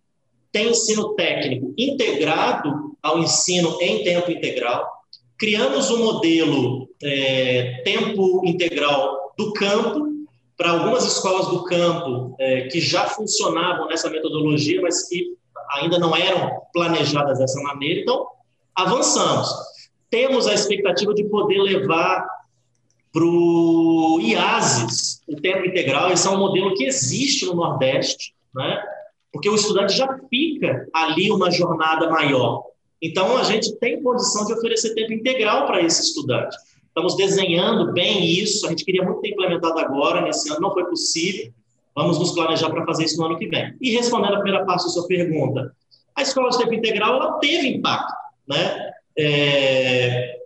têm 0.53 0.69
ensino 0.69 1.15
técnico 1.15 1.73
integrado 1.79 2.97
ao 3.03 3.19
ensino 3.19 3.79
em 3.81 4.05
tempo 4.05 4.31
integral. 4.31 4.87
Criamos 5.39 5.91
um 5.91 6.05
modelo 6.05 6.89
é, 7.03 7.83
tempo 7.85 8.43
integral 8.45 9.33
do 9.39 9.53
campo, 9.53 10.09
para 10.59 10.73
algumas 10.73 11.07
escolas 11.07 11.47
do 11.47 11.63
campo 11.63 12.35
é, 12.39 12.63
que 12.63 12.81
já 12.81 13.07
funcionavam 13.07 13.87
nessa 13.87 14.11
metodologia, 14.11 14.83
mas 14.83 15.09
que 15.09 15.37
ainda 15.71 15.99
não 16.01 16.15
eram 16.17 16.51
planejadas 16.73 17.39
dessa 17.39 17.63
maneira. 17.63 18.01
Então, 18.01 18.27
avançamos. 18.75 19.49
Temos 20.11 20.47
a 20.47 20.55
expectativa 20.55 21.15
de 21.15 21.25
poder 21.25 21.61
levar 21.61 22.27
para 23.13 23.25
o 23.25 24.19
IASES 24.21 25.23
o 25.29 25.37
tempo 25.37 25.67
integral. 25.67 26.11
Esse 26.11 26.27
é 26.27 26.31
um 26.31 26.39
modelo 26.39 26.75
que 26.75 26.85
existe 26.85 27.47
no 27.47 27.55
Nordeste, 27.55 28.35
né? 28.55 28.83
porque 29.33 29.49
o 29.49 29.55
estudante 29.55 29.97
já 29.97 30.19
fica 30.29 30.89
ali 30.93 31.31
uma 31.31 31.51
jornada 31.51 32.11
maior. 32.11 32.65
Então, 33.01 33.37
a 33.37 33.45
gente 33.45 33.75
tem 33.77 34.03
condição 34.03 34.45
de 34.47 34.53
oferecer 34.53 34.95
tempo 34.95 35.13
integral 35.13 35.67
para 35.67 35.81
esse 35.83 36.03
estudante. 36.03 36.57
Estamos 36.89 37.17
desenhando 37.17 37.93
bem 37.93 38.25
isso. 38.25 38.67
A 38.67 38.71
gente 38.71 38.85
queria 38.85 39.05
muito 39.05 39.21
ter 39.21 39.31
implementado 39.31 39.79
agora, 39.79 40.21
nesse 40.23 40.51
ano, 40.51 40.61
não 40.61 40.73
foi 40.73 40.85
possível. 40.87 41.53
Vamos 41.95 42.19
nos 42.19 42.33
planejar 42.33 42.71
para 42.71 42.85
fazer 42.85 43.05
isso 43.05 43.19
no 43.19 43.27
ano 43.27 43.39
que 43.39 43.47
vem. 43.47 43.77
E 43.81 43.91
respondendo 43.91 44.35
a 44.35 44.41
primeira 44.41 44.65
parte 44.65 44.85
da 44.85 44.91
sua 44.91 45.07
pergunta, 45.07 45.73
a 46.17 46.23
escola 46.23 46.51
de 46.51 46.59
tempo 46.59 46.75
integral 46.75 47.15
ela 47.15 47.33
teve 47.39 47.69
impacto, 47.69 48.13
né? 48.49 48.91
É, 49.19 50.39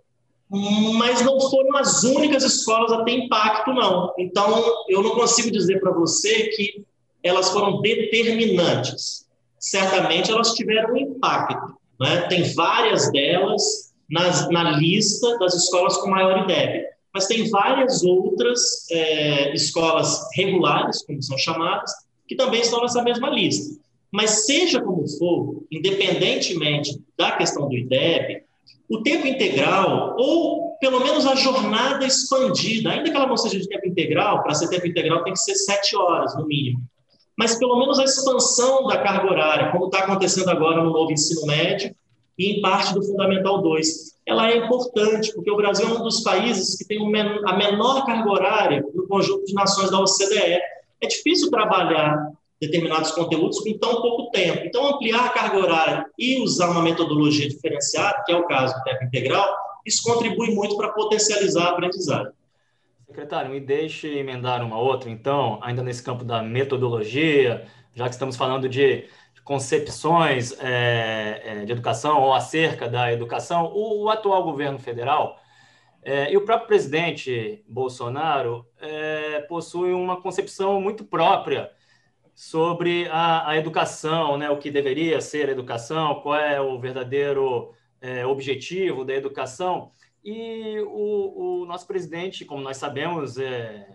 mas 0.49 1.21
não 1.21 1.39
foram 1.39 1.75
as 1.77 2.03
únicas 2.03 2.43
escolas 2.43 2.91
a 2.91 3.03
ter 3.03 3.11
impacto, 3.11 3.73
não. 3.73 4.13
Então, 4.17 4.63
eu 4.87 5.01
não 5.01 5.11
consigo 5.11 5.51
dizer 5.51 5.79
para 5.79 5.91
você 5.91 6.47
que 6.49 6.85
elas 7.23 7.49
foram 7.49 7.81
determinantes. 7.81 9.25
Certamente 9.59 10.31
elas 10.31 10.53
tiveram 10.53 10.93
um 10.93 10.97
impacto. 10.97 11.75
Né? 11.99 12.21
Tem 12.27 12.43
várias 12.53 13.11
delas 13.11 13.93
nas, 14.09 14.49
na 14.49 14.71
lista 14.71 15.37
das 15.39 15.53
escolas 15.55 15.97
com 15.97 16.09
maior 16.09 16.43
IDEB. 16.43 16.85
Mas 17.13 17.27
tem 17.27 17.49
várias 17.49 18.03
outras 18.03 18.87
é, 18.91 19.53
escolas 19.53 20.27
regulares, 20.35 21.03
como 21.05 21.21
são 21.21 21.37
chamadas, 21.37 21.91
que 22.27 22.35
também 22.35 22.61
estão 22.61 22.81
nessa 22.81 23.03
mesma 23.03 23.29
lista. 23.29 23.79
Mas 24.11 24.45
seja 24.45 24.81
como 24.81 25.07
for, 25.17 25.63
independentemente 25.71 26.99
da 27.17 27.31
questão 27.31 27.67
do 27.67 27.75
IDEB, 27.75 28.43
o 28.89 29.01
tempo 29.01 29.25
integral, 29.25 30.15
ou 30.17 30.77
pelo 30.79 30.99
menos 30.99 31.25
a 31.25 31.35
jornada 31.35 32.05
expandida, 32.05 32.91
ainda 32.91 33.09
que 33.09 33.15
ela 33.15 33.27
não 33.27 33.37
seja 33.37 33.59
de 33.59 33.67
tempo 33.67 33.87
integral, 33.87 34.43
para 34.43 34.53
ser 34.53 34.67
tempo 34.67 34.85
integral 34.85 35.23
tem 35.23 35.33
que 35.33 35.39
ser 35.39 35.55
sete 35.55 35.95
horas, 35.95 36.35
no 36.35 36.45
mínimo. 36.45 36.81
Mas 37.37 37.57
pelo 37.57 37.79
menos 37.79 37.97
a 37.99 38.03
expansão 38.03 38.85
da 38.85 38.97
carga 38.97 39.31
horária, 39.31 39.71
como 39.71 39.85
está 39.85 39.99
acontecendo 39.99 40.49
agora 40.49 40.83
no 40.83 40.91
novo 40.91 41.11
ensino 41.11 41.45
médio, 41.47 41.95
e 42.37 42.51
em 42.51 42.61
parte 42.61 42.93
do 42.93 43.03
Fundamental 43.03 43.61
2. 43.61 44.13
Ela 44.25 44.51
é 44.51 44.57
importante, 44.57 45.33
porque 45.33 45.51
o 45.51 45.57
Brasil 45.57 45.87
é 45.87 45.91
um 45.91 46.03
dos 46.03 46.21
países 46.21 46.77
que 46.77 46.85
tem 46.85 46.99
a 46.99 47.55
menor 47.55 48.05
carga 48.05 48.31
horária 48.31 48.85
no 48.93 49.07
conjunto 49.07 49.45
de 49.45 49.53
nações 49.53 49.91
da 49.91 49.99
OCDE. 49.99 50.59
É 51.01 51.07
difícil 51.07 51.49
trabalhar 51.49 52.31
determinados 52.65 53.11
conteúdos 53.11 53.65
em 53.65 53.77
tão 53.77 54.01
pouco 54.01 54.31
tempo. 54.31 54.65
Então, 54.65 54.87
ampliar 54.87 55.25
a 55.25 55.29
carga 55.29 55.57
horária 55.57 56.05
e 56.17 56.41
usar 56.41 56.69
uma 56.69 56.81
metodologia 56.81 57.47
diferenciada, 57.47 58.23
que 58.25 58.31
é 58.31 58.35
o 58.35 58.45
caso 58.45 58.75
do 58.75 58.83
tempo 58.83 59.03
integral, 59.03 59.55
isso 59.85 60.03
contribui 60.03 60.53
muito 60.53 60.77
para 60.77 60.89
potencializar 60.89 61.65
a 61.65 61.69
aprendizagem. 61.71 62.31
Secretário, 63.05 63.51
me 63.51 63.59
deixe 63.59 64.07
emendar 64.07 64.63
uma 64.63 64.79
outra, 64.79 65.09
então, 65.09 65.59
ainda 65.61 65.83
nesse 65.83 66.01
campo 66.01 66.23
da 66.23 66.41
metodologia, 66.41 67.65
já 67.93 68.05
que 68.05 68.11
estamos 68.11 68.35
falando 68.35 68.67
de 68.67 69.05
concepções 69.43 70.57
é, 70.59 71.41
é, 71.43 71.65
de 71.65 71.71
educação 71.71 72.21
ou 72.21 72.33
acerca 72.33 72.87
da 72.87 73.11
educação, 73.11 73.65
o, 73.65 74.03
o 74.03 74.09
atual 74.09 74.43
governo 74.43 74.79
federal 74.79 75.37
é, 76.01 76.31
e 76.31 76.37
o 76.37 76.41
próprio 76.41 76.67
presidente 76.67 77.63
Bolsonaro 77.67 78.65
é, 78.79 79.39
possuem 79.41 79.93
uma 79.93 80.21
concepção 80.21 80.81
muito 80.81 81.05
própria 81.05 81.71
sobre 82.35 83.07
a, 83.09 83.49
a, 83.49 83.57
educação, 83.57 84.37
né, 84.37 84.49
o 84.49 84.57
que 84.57 84.71
deveria 84.71 85.21
ser 85.21 85.49
a 85.49 85.51
educação, 85.51 86.21
qual 86.21 86.35
é 86.35 86.59
o 86.59 86.79
verdadeiro 86.79 87.73
é, 88.01 88.25
objetivo 88.25 89.05
da 89.05 89.13
educação. 89.13 89.91
E 90.23 90.79
o, 90.87 91.61
o, 91.61 91.65
nosso 91.65 91.85
presidente, 91.85 92.45
como 92.45 92.63
nós 92.63 92.77
sabemos, 92.77 93.37
é, 93.37 93.85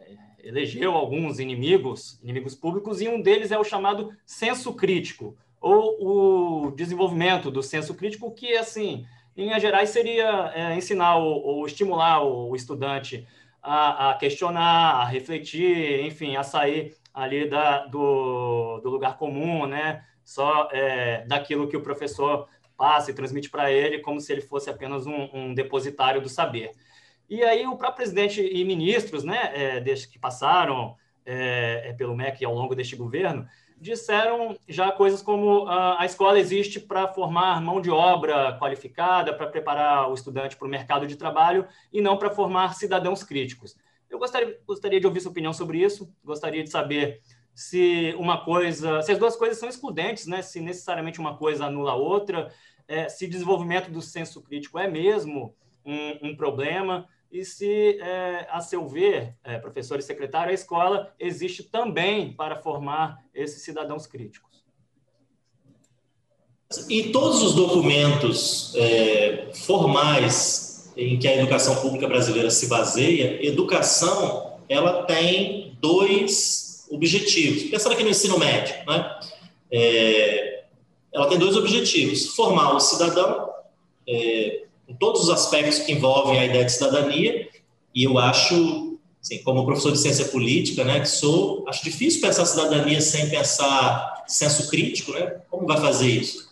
elegeu 0.43 0.93
alguns 0.93 1.39
inimigos, 1.39 2.20
inimigos 2.22 2.55
públicos, 2.55 3.01
e 3.01 3.09
um 3.09 3.20
deles 3.20 3.51
é 3.51 3.59
o 3.59 3.64
chamado 3.64 4.12
senso 4.24 4.72
crítico, 4.74 5.36
ou 5.61 6.68
o 6.68 6.70
desenvolvimento 6.70 7.51
do 7.51 7.62
senso 7.62 7.95
crítico, 7.95 8.30
que, 8.30 8.55
assim, 8.57 9.05
em 9.36 9.45
linhas 9.45 9.62
gerais, 9.62 9.91
seria 9.91 10.53
é, 10.55 10.76
ensinar 10.76 11.16
ou, 11.16 11.43
ou, 11.45 11.66
estimular 11.66 12.22
o, 12.22 12.55
estudante 12.55 13.26
a, 13.62 14.11
a, 14.11 14.14
questionar, 14.14 15.01
a 15.01 15.05
refletir, 15.05 16.05
enfim, 16.05 16.36
a 16.36 16.43
sair 16.43 16.97
ali 17.19 17.49
da, 17.49 17.87
do, 17.87 18.81
do 18.81 18.91
lugar 18.91 19.19
comum, 19.19 19.66
né? 19.66 20.05
Só 20.25 20.69
é, 20.73 21.25
daquilo 21.27 21.69
que 21.69 21.77
o 21.77 21.83
professor 21.83 22.49
passa 22.77 23.11
e 23.11 23.14
transmite 23.14 23.51
para 23.51 23.73
ele, 23.73 23.99
como 23.99 24.21
se 24.21 24.33
ele 24.33 24.41
fosse 24.41 24.71
apenas 24.71 25.07
um, 25.07 25.29
um 25.33 25.55
depositário 25.55 26.21
do 26.21 26.29
saber. 26.29 26.71
E 27.29 27.43
aí 27.43 27.66
o 27.66 27.77
próprio 27.77 27.97
presidente 27.97 28.41
e 28.41 28.64
ministros, 28.64 29.25
né, 29.25 29.51
é, 29.53 29.81
desde 29.81 30.09
que 30.09 30.19
passaram 30.19 30.97
é, 31.27 31.89
é 31.89 31.93
pelo 31.93 32.16
MEC 32.16 32.45
ao 32.45 32.55
longo 32.55 32.75
deste 32.75 32.95
governo, 32.95 33.47
disseram 33.81 34.57
já 34.69 34.91
coisas 34.93 35.23
como 35.23 35.64
uh, 35.64 35.97
a 35.99 36.05
escola 36.05 36.39
existe 36.39 36.81
para 36.81 37.09
formar 37.09 37.61
mão 37.61 37.81
de 37.81 37.91
obra 37.91 38.57
qualificada, 38.59 39.33
para 39.33 39.47
preparar 39.47 40.11
o 40.11 40.14
estudante 40.14 40.57
para 40.57 40.66
o 40.66 40.71
mercado 40.71 41.07
de 41.07 41.16
trabalho 41.16 41.66
e 41.93 42.01
não 42.01 42.16
para 42.16 42.31
formar 42.31 42.75
cidadãos 42.75 43.23
críticos. 43.23 43.77
Eu 44.11 44.19
gostaria, 44.19 44.59
gostaria 44.67 45.01
de 45.01 45.07
ouvir 45.07 45.21
sua 45.21 45.31
opinião 45.31 45.53
sobre 45.53 45.83
isso, 45.83 46.13
gostaria 46.25 46.65
de 46.65 46.71
saber 46.71 47.21
se 47.55 48.15
uma 48.19 48.45
coisa, 48.45 49.03
se 49.03 49.13
as 49.13 49.19
duas 49.19 49.37
coisas 49.37 49.59
são 49.59 49.69
excludentes, 49.69 50.27
né? 50.27 50.43
se 50.43 50.61
necessariamente 50.61 51.19
uma 51.19 51.37
coisa 51.37 51.67
anula 51.67 51.93
a 51.93 51.97
outra, 51.97 52.53
é, 52.87 53.09
se 53.09 53.27
desenvolvimento 53.27 53.91
do 53.91 54.01
senso 54.01 54.41
crítico 54.41 54.79
é 54.79 54.89
mesmo 54.89 55.55
um, 55.85 56.29
um 56.31 56.37
problema, 56.37 57.07
e 57.31 57.45
se, 57.45 57.99
é, 58.01 58.47
a 58.51 58.61
seu 58.61 58.87
ver, 58.87 59.37
é, 59.45 59.59
professor 59.59 59.99
e 59.99 60.03
secretário, 60.03 60.51
a 60.51 60.55
escola 60.55 61.15
existe 61.19 61.63
também 61.63 62.33
para 62.33 62.57
formar 62.57 63.19
esses 63.35 63.63
cidadãos 63.63 64.07
críticos. 64.07 64.65
Em 66.89 67.13
todos 67.13 67.43
os 67.43 67.55
documentos 67.55 68.75
é, 68.77 69.51
formais 69.67 70.68
em 70.99 71.17
que 71.17 71.29
a 71.29 71.37
educação 71.37 71.77
pública 71.77 72.09
brasileira 72.09 72.51
se 72.51 72.67
baseia, 72.67 73.39
educação 73.47 74.59
ela 74.69 75.05
tem 75.05 75.77
dois 75.81 76.87
objetivos. 76.91 77.63
Pensando 77.71 77.93
aqui 77.93 78.03
no 78.03 78.11
ensino 78.11 78.37
médio, 78.37 78.75
né? 78.87 79.19
É, 79.71 80.65
ela 81.13 81.29
tem 81.29 81.39
dois 81.39 81.57
objetivos: 81.57 82.27
formar 82.35 82.75
o 82.75 82.81
cidadão 82.81 83.49
é, 84.09 84.65
em 84.89 84.95
todos 84.95 85.23
os 85.23 85.31
aspectos 85.31 85.79
que 85.79 85.93
envolvem 85.93 86.41
a 86.41 86.47
ideia 86.47 86.65
de 86.65 86.73
cidadania, 86.73 87.49
e 87.95 88.05
eu 88.05 88.19
acho, 88.19 88.99
assim, 89.23 89.39
como 89.43 89.65
professor 89.65 89.93
de 89.93 89.99
ciência 89.99 90.25
política, 90.27 90.83
né, 90.85 91.01
que 91.01 91.09
sou, 91.09 91.65
acho 91.69 91.85
difícil 91.85 92.21
pensar 92.21 92.45
cidadania 92.45 93.01
sem 93.01 93.29
pensar 93.31 94.25
senso 94.27 94.69
crítico, 94.69 95.13
né? 95.13 95.37
Como 95.49 95.67
vai 95.67 95.81
fazer 95.81 96.09
isso? 96.09 96.49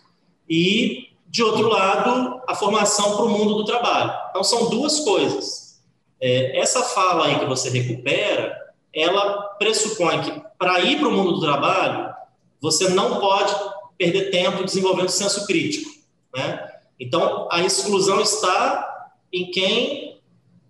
E, 0.49 1.06
de 1.27 1.43
outro 1.43 1.67
lado, 1.67 2.41
a 2.47 2.55
formação 2.55 3.15
para 3.15 3.25
o 3.25 3.29
mundo 3.29 3.55
do 3.55 3.65
trabalho. 3.65 4.13
Então, 4.29 4.43
são 4.43 4.69
duas 4.69 5.01
coisas. 5.01 5.81
É, 6.19 6.59
essa 6.59 6.81
fala 6.83 7.27
aí 7.27 7.39
que 7.39 7.45
você 7.45 7.69
recupera, 7.69 8.57
ela 8.93 9.41
pressupõe 9.59 10.21
que, 10.21 10.41
para 10.57 10.79
ir 10.81 10.99
para 10.99 11.07
o 11.07 11.11
mundo 11.11 11.33
do 11.33 11.41
trabalho, 11.41 12.13
você 12.61 12.89
não 12.89 13.19
pode 13.19 13.53
perder 13.97 14.31
tempo 14.31 14.63
desenvolvendo 14.63 15.09
senso 15.09 15.45
crítico, 15.45 15.89
né? 16.35 16.67
Então, 16.99 17.47
a 17.51 17.61
exclusão 17.61 18.19
está 18.21 19.11
em 19.31 19.51
quem 19.51 20.19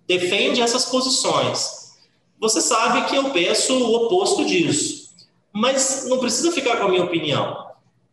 defende 0.05 0.62
essas 0.62 0.86
posições. 0.86 1.95
Você 2.39 2.62
sabe 2.62 3.08
que 3.08 3.16
eu 3.16 3.32
penso 3.32 3.74
o 3.78 3.95
oposto 4.05 4.45
disso, 4.45 5.14
mas 5.53 6.05
não 6.08 6.20
precisa 6.20 6.51
ficar 6.51 6.78
com 6.78 6.86
a 6.86 6.89
minha 6.89 7.03
opinião. 7.03 7.68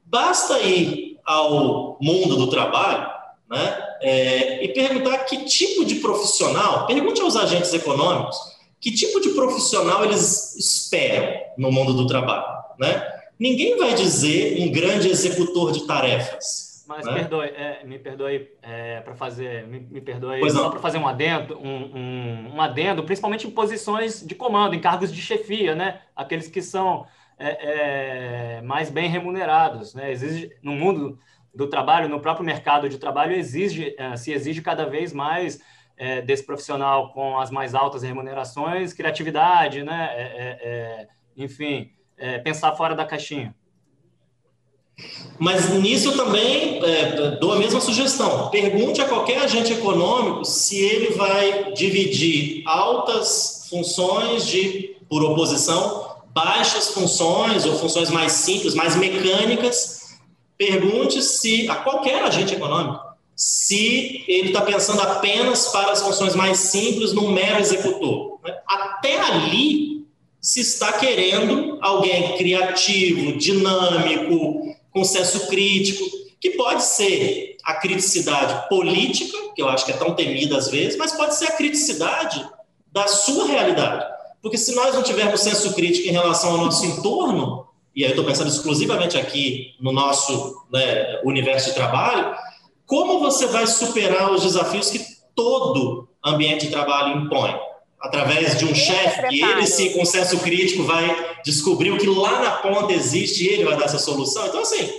Basta 0.04 0.60
ir 0.60 1.13
ao 1.24 1.98
mundo 2.00 2.36
do 2.36 2.48
trabalho 2.48 3.08
né, 3.48 3.78
é, 4.00 4.64
e 4.64 4.68
perguntar 4.68 5.18
que 5.24 5.44
tipo 5.44 5.84
de 5.84 5.96
profissional, 5.96 6.86
pergunte 6.86 7.20
aos 7.20 7.36
agentes 7.36 7.72
econômicos, 7.72 8.36
que 8.80 8.92
tipo 8.92 9.20
de 9.20 9.30
profissional 9.30 10.04
eles 10.04 10.56
esperam 10.56 11.40
no 11.56 11.72
mundo 11.72 11.94
do 11.94 12.06
trabalho. 12.06 12.44
Né? 12.78 13.02
Ninguém 13.38 13.78
vai 13.78 13.94
dizer 13.94 14.60
um 14.60 14.70
grande 14.70 15.08
executor 15.08 15.72
de 15.72 15.86
tarefas. 15.86 16.84
Mas 16.86 17.06
né? 17.06 17.14
perdoe, 17.14 17.46
é, 17.46 17.82
me 17.84 17.98
perdoe 17.98 18.50
é, 18.62 19.00
para 19.00 19.14
fazer, 19.14 19.66
me, 19.66 19.80
me 19.80 20.00
perdoe 20.02 20.38
pois 20.38 20.52
só 20.52 20.68
para 20.68 20.80
fazer 20.80 20.98
um 20.98 21.08
adendo, 21.08 21.58
um, 21.58 21.96
um, 21.96 22.54
um, 22.54 22.60
adendo, 22.60 23.02
principalmente 23.04 23.46
em 23.46 23.50
posições 23.50 24.20
de 24.24 24.34
comando, 24.34 24.74
em 24.74 24.80
cargos 24.80 25.10
de 25.10 25.22
chefia, 25.22 25.74
né? 25.74 26.02
Aqueles 26.14 26.46
que 26.48 26.60
são 26.60 27.06
é, 27.38 28.58
é 28.58 28.62
mais 28.62 28.90
bem 28.90 29.08
remunerados, 29.08 29.94
né? 29.94 30.10
Exige 30.12 30.50
no 30.62 30.72
mundo 30.72 31.18
do 31.54 31.68
trabalho, 31.68 32.08
no 32.08 32.20
próprio 32.20 32.44
mercado 32.44 32.88
de 32.88 32.98
trabalho, 32.98 33.34
exige, 33.34 33.94
é, 33.96 34.16
se 34.16 34.32
exige 34.32 34.60
cada 34.60 34.86
vez 34.86 35.12
mais 35.12 35.60
é, 35.96 36.20
desse 36.20 36.44
profissional 36.44 37.12
com 37.12 37.38
as 37.38 37.50
mais 37.50 37.74
altas 37.74 38.02
remunerações, 38.02 38.92
criatividade, 38.92 39.82
né? 39.82 41.08
enfim, 41.36 41.92
pensar 42.42 42.74
fora 42.74 42.94
da 42.94 43.04
caixinha. 43.04 43.54
Mas 45.38 45.70
nisso 45.70 46.10
eu 46.10 46.16
também 46.16 46.80
é, 46.84 47.36
dou 47.40 47.52
a 47.52 47.58
mesma 47.58 47.80
sugestão. 47.80 48.48
Pergunte 48.50 49.00
a 49.00 49.08
qualquer 49.08 49.38
agente 49.38 49.72
econômico 49.72 50.44
se 50.44 50.80
ele 50.80 51.14
vai 51.14 51.72
dividir 51.72 52.62
altas 52.66 53.66
funções 53.68 54.46
de, 54.46 54.96
por 55.08 55.22
oposição, 55.24 56.03
baixas 56.34 56.88
funções 56.88 57.64
ou 57.64 57.78
funções 57.78 58.10
mais 58.10 58.32
simples, 58.32 58.74
mais 58.74 58.96
mecânicas. 58.96 60.18
Pergunte 60.58 61.22
se 61.22 61.68
a 61.70 61.76
qualquer 61.76 62.22
agente 62.22 62.54
econômico 62.54 63.14
se 63.36 64.24
ele 64.28 64.48
está 64.48 64.60
pensando 64.60 65.00
apenas 65.00 65.68
para 65.68 65.92
as 65.92 66.02
funções 66.02 66.34
mais 66.34 66.58
simples 66.58 67.12
num 67.12 67.32
mero 67.32 67.58
executor. 67.58 68.38
Né? 68.44 68.56
Até 68.66 69.18
ali 69.18 70.06
se 70.40 70.60
está 70.60 70.92
querendo 70.92 71.78
alguém 71.80 72.36
criativo, 72.36 73.36
dinâmico, 73.36 74.76
com 74.92 75.04
senso 75.04 75.48
crítico, 75.48 76.04
que 76.40 76.50
pode 76.50 76.84
ser 76.84 77.56
a 77.64 77.74
criticidade 77.74 78.68
política, 78.68 79.36
que 79.54 79.62
eu 79.62 79.68
acho 79.68 79.86
que 79.86 79.92
é 79.92 79.96
tão 79.96 80.14
temida 80.14 80.58
às 80.58 80.68
vezes, 80.68 80.98
mas 80.98 81.12
pode 81.12 81.34
ser 81.34 81.46
a 81.46 81.56
criticidade 81.56 82.46
da 82.92 83.06
sua 83.06 83.46
realidade. 83.46 84.13
Porque 84.44 84.58
se 84.58 84.74
nós 84.74 84.94
não 84.94 85.02
tivermos 85.02 85.40
senso 85.40 85.72
crítico 85.72 86.06
em 86.06 86.12
relação 86.12 86.50
ao 86.50 86.58
nosso 86.66 86.84
entorno, 86.84 87.66
e 87.96 88.02
aí 88.04 88.10
eu 88.10 88.12
estou 88.12 88.26
pensando 88.26 88.48
exclusivamente 88.48 89.16
aqui 89.16 89.74
no 89.80 89.90
nosso 89.90 90.66
né, 90.70 91.18
universo 91.24 91.70
de 91.70 91.74
trabalho, 91.74 92.36
como 92.84 93.20
você 93.20 93.46
vai 93.46 93.66
superar 93.66 94.30
os 94.30 94.42
desafios 94.42 94.90
que 94.90 95.00
todo 95.34 96.10
ambiente 96.22 96.66
de 96.66 96.72
trabalho 96.72 97.22
impõe? 97.22 97.58
Através 97.98 98.58
de 98.58 98.66
um 98.66 98.74
chefe 98.74 99.28
que 99.28 99.42
ele, 99.42 99.66
sim, 99.66 99.94
com 99.94 100.04
senso 100.04 100.38
crítico, 100.40 100.82
vai 100.82 101.38
descobriu 101.42 101.96
que 101.96 102.06
lá 102.06 102.40
na 102.40 102.50
ponta 102.50 102.92
existe 102.92 103.44
e 103.44 103.48
ele 103.48 103.64
vai 103.64 103.78
dar 103.78 103.86
essa 103.86 103.98
solução. 103.98 104.46
Então, 104.46 104.60
assim, 104.60 104.92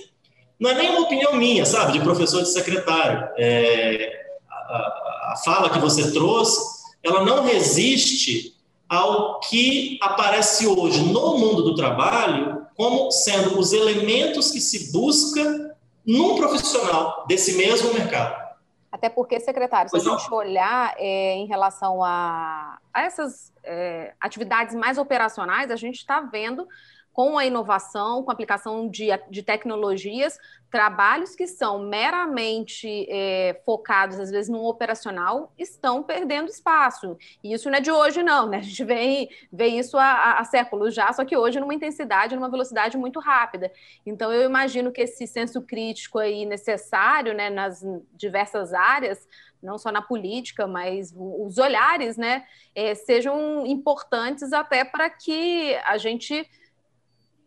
não 0.59 0.71
é 0.71 0.73
nem 0.73 0.89
uma 0.89 1.01
opinião 1.01 1.35
minha, 1.35 1.67
sabe, 1.67 1.93
de 1.93 1.99
professor 1.99 2.41
de 2.41 2.51
secretário. 2.51 3.29
É, 3.37 4.11
a, 4.49 5.33
a 5.33 5.41
fala 5.45 5.69
que 5.69 5.77
você 5.77 6.11
trouxe, 6.11 6.59
ela 7.03 7.23
não 7.23 7.43
resiste 7.43 8.54
ao 8.87 9.39
que 9.39 9.97
aparece 10.01 10.67
hoje 10.67 11.01
no 11.11 11.37
mundo 11.37 11.63
do 11.63 11.75
trabalho 11.75 12.65
como 12.75 13.09
sendo 13.11 13.57
os 13.57 13.73
elementos 13.73 14.51
que 14.51 14.59
se 14.59 14.91
busca 14.91 15.75
num 16.05 16.35
profissional 16.35 17.25
desse 17.27 17.55
mesmo 17.57 17.93
mercado. 17.93 18.45
Até 18.91 19.09
porque, 19.09 19.39
secretário, 19.39 19.89
se 19.89 19.97
a 19.97 19.99
gente 19.99 20.29
não. 20.29 20.37
olhar 20.37 20.95
é, 20.97 21.33
em 21.35 21.47
relação 21.47 22.01
a, 22.03 22.77
a 22.93 23.01
essas 23.01 23.51
é, 23.63 24.13
atividades 24.21 24.73
mais 24.73 24.97
operacionais, 24.97 25.69
a 25.69 25.75
gente 25.75 25.95
está 25.95 26.21
vendo 26.21 26.67
com 27.15 27.37
a 27.37 27.45
inovação, 27.45 28.23
com 28.23 28.29
a 28.29 28.33
aplicação 28.33 28.89
de, 28.89 29.07
de 29.29 29.41
tecnologias, 29.41 30.37
trabalhos 30.69 31.33
que 31.33 31.47
são 31.47 31.79
meramente 31.79 33.07
é, 33.09 33.61
focados, 33.65 34.19
às 34.19 34.29
vezes, 34.29 34.49
no 34.49 34.67
operacional, 34.67 35.53
estão 35.57 36.03
perdendo 36.03 36.49
espaço. 36.49 37.17
E 37.41 37.53
isso 37.53 37.69
não 37.69 37.77
é 37.77 37.79
de 37.79 37.89
hoje, 37.89 38.21
não, 38.21 38.49
né? 38.49 38.57
A 38.59 38.61
gente 38.61 38.83
vê, 38.83 39.29
vê 39.49 39.67
isso 39.67 39.97
há, 39.97 40.39
há 40.39 40.43
séculos 40.43 40.93
já, 40.93 41.13
só 41.13 41.23
que 41.23 41.37
hoje 41.37 41.57
numa 41.57 41.73
intensidade, 41.73 42.35
numa 42.35 42.49
velocidade 42.49 42.97
muito 42.97 43.21
rápida. 43.21 43.71
Então, 44.05 44.33
eu 44.33 44.43
imagino 44.43 44.91
que 44.91 44.99
esse 44.99 45.25
senso 45.25 45.61
crítico 45.61 46.19
aí 46.19 46.45
necessário, 46.45 47.33
né, 47.33 47.49
nas 47.49 47.81
diversas 48.11 48.73
áreas, 48.73 49.25
não 49.63 49.77
só 49.77 49.89
na 49.89 50.01
política, 50.01 50.67
mas 50.67 51.13
os 51.15 51.57
olhares, 51.57 52.17
né, 52.17 52.43
é, 52.75 52.93
sejam 52.93 53.65
importantes 53.65 54.51
até 54.51 54.83
para 54.83 55.09
que 55.09 55.75
a 55.85 55.97
gente 55.97 56.45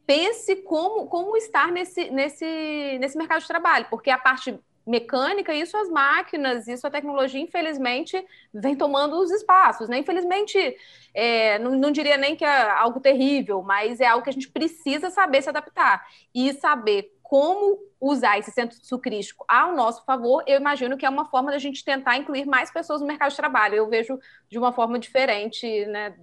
pense 0.09 0.57
como, 0.63 1.07
como 1.07 1.37
estar 1.37 1.71
nesse, 1.71 2.11
nesse, 2.11 2.99
nesse 2.99 3.19
mercado 3.19 3.43
de 3.43 3.47
trabalho, 3.47 3.87
porque 3.91 4.09
a 4.09 4.17
parte 4.17 4.59
mecânica, 4.87 5.53
isso 5.53 5.77
as 5.77 5.91
máquinas, 5.91 6.67
isso 6.67 6.87
a 6.87 6.91
tecnologia, 6.91 7.39
infelizmente, 7.39 8.25
vem 8.55 8.75
tomando 8.75 9.21
os 9.21 9.31
espaços, 9.31 9.87
né? 9.87 9.99
Infelizmente, 9.99 10.75
é, 11.13 11.59
não, 11.59 11.73
não, 11.73 11.91
diria 11.91 12.17
nem 12.17 12.35
que 12.35 12.43
é 12.43 12.71
algo 12.71 13.01
terrível, 13.01 13.61
mas 13.61 14.01
é 14.01 14.07
algo 14.07 14.25
que 14.25 14.31
a 14.31 14.33
gente 14.33 14.49
precisa 14.49 15.11
saber 15.11 15.43
se 15.43 15.51
adaptar 15.51 16.07
e 16.35 16.55
saber 16.55 17.13
como 17.23 17.79
usar 18.01 18.39
esse 18.39 18.51
centro 18.51 18.99
crítico 18.99 19.45
ao 19.47 19.77
nosso 19.77 20.03
favor, 20.07 20.43
eu 20.47 20.59
imagino 20.59 20.97
que 20.97 21.05
é 21.05 21.11
uma 21.11 21.27
forma 21.27 21.51
da 21.51 21.59
gente 21.59 21.85
tentar 21.85 22.17
incluir 22.17 22.47
mais 22.47 22.71
pessoas 22.71 23.03
no 23.03 23.07
mercado 23.07 23.29
de 23.29 23.37
trabalho. 23.37 23.75
Eu 23.75 23.91
vejo 23.91 24.19
de 24.49 24.59
uma 24.59 24.73
forma 24.73 24.99
diferente, 24.99 25.85
né? 25.85 26.17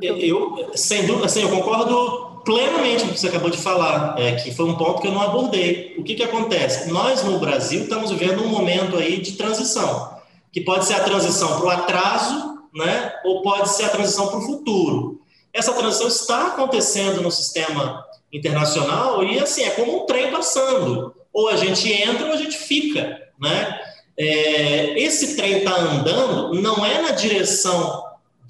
Eu, 0.00 0.70
sem 0.74 1.06
dúvida, 1.06 1.26
assim, 1.26 1.42
eu 1.42 1.50
concordo 1.50 2.40
plenamente 2.44 3.04
com 3.04 3.10
o 3.10 3.12
que 3.12 3.20
você 3.20 3.28
acabou 3.28 3.50
de 3.50 3.58
falar, 3.58 4.14
é, 4.18 4.32
que 4.32 4.54
foi 4.54 4.66
um 4.66 4.76
ponto 4.76 5.00
que 5.00 5.06
eu 5.06 5.12
não 5.12 5.22
abordei. 5.22 5.94
O 5.98 6.02
que, 6.02 6.14
que 6.14 6.22
acontece? 6.22 6.90
Nós, 6.90 7.22
no 7.22 7.38
Brasil, 7.38 7.82
estamos 7.82 8.10
vivendo 8.10 8.42
um 8.42 8.48
momento 8.48 8.96
aí 8.96 9.20
de 9.20 9.32
transição, 9.32 10.16
que 10.52 10.60
pode 10.60 10.84
ser 10.84 10.94
a 10.94 11.04
transição 11.04 11.58
para 11.58 11.66
o 11.66 11.70
atraso, 11.70 12.58
né, 12.74 13.12
ou 13.24 13.42
pode 13.42 13.68
ser 13.68 13.84
a 13.84 13.90
transição 13.90 14.28
para 14.28 14.38
o 14.38 14.42
futuro. 14.42 15.20
Essa 15.52 15.72
transição 15.72 16.08
está 16.08 16.46
acontecendo 16.48 17.20
no 17.20 17.30
sistema 17.30 18.04
internacional 18.32 19.22
e 19.22 19.38
assim 19.38 19.62
é 19.62 19.70
como 19.70 20.02
um 20.02 20.06
trem 20.06 20.30
passando. 20.30 21.14
Ou 21.32 21.48
a 21.48 21.56
gente 21.56 21.92
entra 21.92 22.26
ou 22.26 22.32
a 22.32 22.36
gente 22.36 22.56
fica, 22.56 23.20
né? 23.38 23.78
É, 24.16 24.98
esse 24.98 25.36
trem 25.36 25.58
está 25.58 25.74
andando 25.74 26.54
não 26.54 26.84
é 26.84 27.00
na 27.02 27.10
direção 27.10 28.02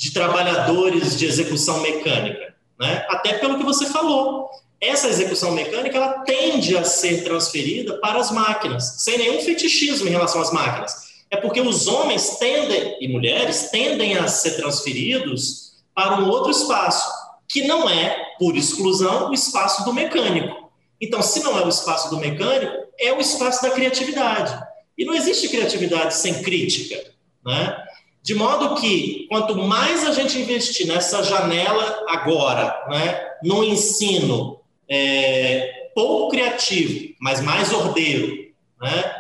de 0.03 0.11
trabalhadores 0.11 1.17
de 1.17 1.27
execução 1.27 1.81
mecânica, 1.81 2.57
né? 2.77 3.07
Até 3.09 3.35
pelo 3.35 3.57
que 3.57 3.63
você 3.63 3.87
falou, 3.87 4.51
essa 4.81 5.07
execução 5.07 5.53
mecânica 5.53 5.97
ela 5.97 6.25
tende 6.25 6.77
a 6.77 6.83
ser 6.83 7.23
transferida 7.23 7.99
para 7.99 8.19
as 8.19 8.33
máquinas, 8.33 8.97
sem 8.99 9.17
nenhum 9.17 9.41
fetichismo 9.41 10.09
em 10.09 10.11
relação 10.11 10.41
às 10.41 10.53
máquinas. 10.53 11.13
É 11.31 11.37
porque 11.37 11.61
os 11.61 11.87
homens 11.87 12.37
tendem 12.39 12.99
e 13.01 13.07
mulheres 13.07 13.71
tendem 13.71 14.19
a 14.19 14.27
ser 14.27 14.57
transferidos 14.57 15.75
para 15.95 16.19
um 16.21 16.29
outro 16.29 16.51
espaço, 16.51 17.09
que 17.49 17.63
não 17.69 17.89
é, 17.89 18.35
por 18.41 18.57
exclusão, 18.57 19.31
o 19.31 19.33
espaço 19.33 19.85
do 19.85 19.95
mecânico. 19.95 20.69
Então, 21.01 21.23
se 21.23 21.45
não 21.45 21.57
é 21.57 21.65
o 21.65 21.69
espaço 21.69 22.11
do 22.11 22.17
mecânico, 22.17 22.89
é 22.99 23.13
o 23.13 23.21
espaço 23.21 23.63
da 23.63 23.71
criatividade. 23.71 24.67
E 24.99 25.05
não 25.05 25.15
existe 25.15 25.49
criatividade 25.49 26.15
sem 26.15 26.43
crítica, 26.43 27.01
né? 27.47 27.92
De 28.23 28.35
modo 28.35 28.81
que, 28.81 29.27
quanto 29.29 29.57
mais 29.57 30.07
a 30.07 30.13
gente 30.13 30.39
investir 30.39 30.87
nessa 30.87 31.25
janela 31.25 32.05
agora, 32.09 32.87
né, 32.89 33.21
no 33.43 33.65
ensino 33.65 34.61
é, 34.89 35.91
pouco 35.93 36.31
criativo, 36.31 37.15
mas 37.21 37.41
mais 37.41 37.73
ordeiro, 37.73 38.53
né, 38.81 39.15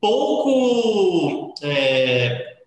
pouco 0.00 1.52
é, 1.62 2.58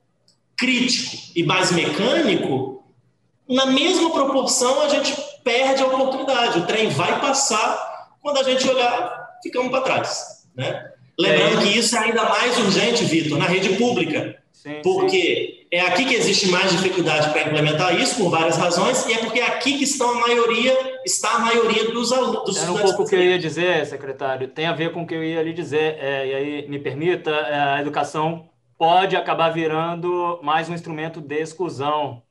crítico 0.58 1.18
e 1.36 1.44
mais 1.44 1.72
mecânico, 1.72 2.84
na 3.48 3.68
mesma 3.68 4.12
proporção 4.12 4.82
a 4.82 4.90
gente 4.90 5.16
perde 5.44 5.82
a 5.82 5.88
oportunidade. 5.88 6.60
O 6.60 6.66
trem 6.66 6.90
vai 6.90 7.22
passar, 7.22 8.18
quando 8.22 8.40
a 8.40 8.44
gente 8.44 8.68
olhar, 8.68 9.38
ficamos 9.42 9.72
para 9.72 9.82
trás. 9.82 10.46
Né? 10.54 10.92
Lembrando 11.18 11.60
é. 11.60 11.64
que 11.64 11.78
isso 11.80 11.96
é 11.96 12.00
ainda 12.00 12.26
mais 12.26 12.58
urgente, 12.58 13.06
Vitor, 13.06 13.38
na 13.38 13.46
rede 13.46 13.78
pública. 13.78 14.38
Sim, 14.52 14.82
porque 14.84 15.57
sim. 15.57 15.57
É 15.72 15.82
aqui 15.82 16.06
que 16.06 16.14
existe 16.14 16.48
mais 16.50 16.72
dificuldade 16.72 17.30
para 17.30 17.42
implementar 17.42 17.94
isso, 18.00 18.16
por 18.18 18.30
várias 18.30 18.58
razões, 18.58 19.06
e 19.06 19.14
é 19.14 19.18
porque 19.18 19.40
é 19.40 19.48
aqui 19.48 19.78
que 19.78 19.84
estão 19.84 20.12
a 20.12 20.28
maioria, 20.28 21.02
está 21.06 21.36
a 21.36 21.40
maioria 21.40 21.92
dos 21.92 22.12
alunos. 22.14 22.62
Era 22.62 22.72
um 22.72 22.78
pouco 22.78 23.04
o 23.04 23.06
que 23.06 23.16
eu 23.16 23.22
ia 23.22 23.38
dizer, 23.38 23.86
secretário, 23.86 24.48
tem 24.48 24.66
a 24.66 24.74
ver 24.74 24.94
com 24.94 25.04
o 25.04 25.08
que 25.08 25.14
eu 25.14 25.24
ia 25.24 25.44
lhe 25.44 25.54
dizer, 25.54 25.98
é, 26.00 26.28
e 26.28 26.34
aí 26.34 26.70
me 26.70 26.80
permita, 26.80 27.32
é, 27.32 27.60
a 27.60 27.82
educação 27.82 28.50
pode 28.78 29.16
acabar 29.16 29.50
virando 29.50 30.40
mais 30.42 30.70
um 30.70 30.74
instrumento 30.74 31.20
de 31.20 31.36
exclusão, 31.36 32.22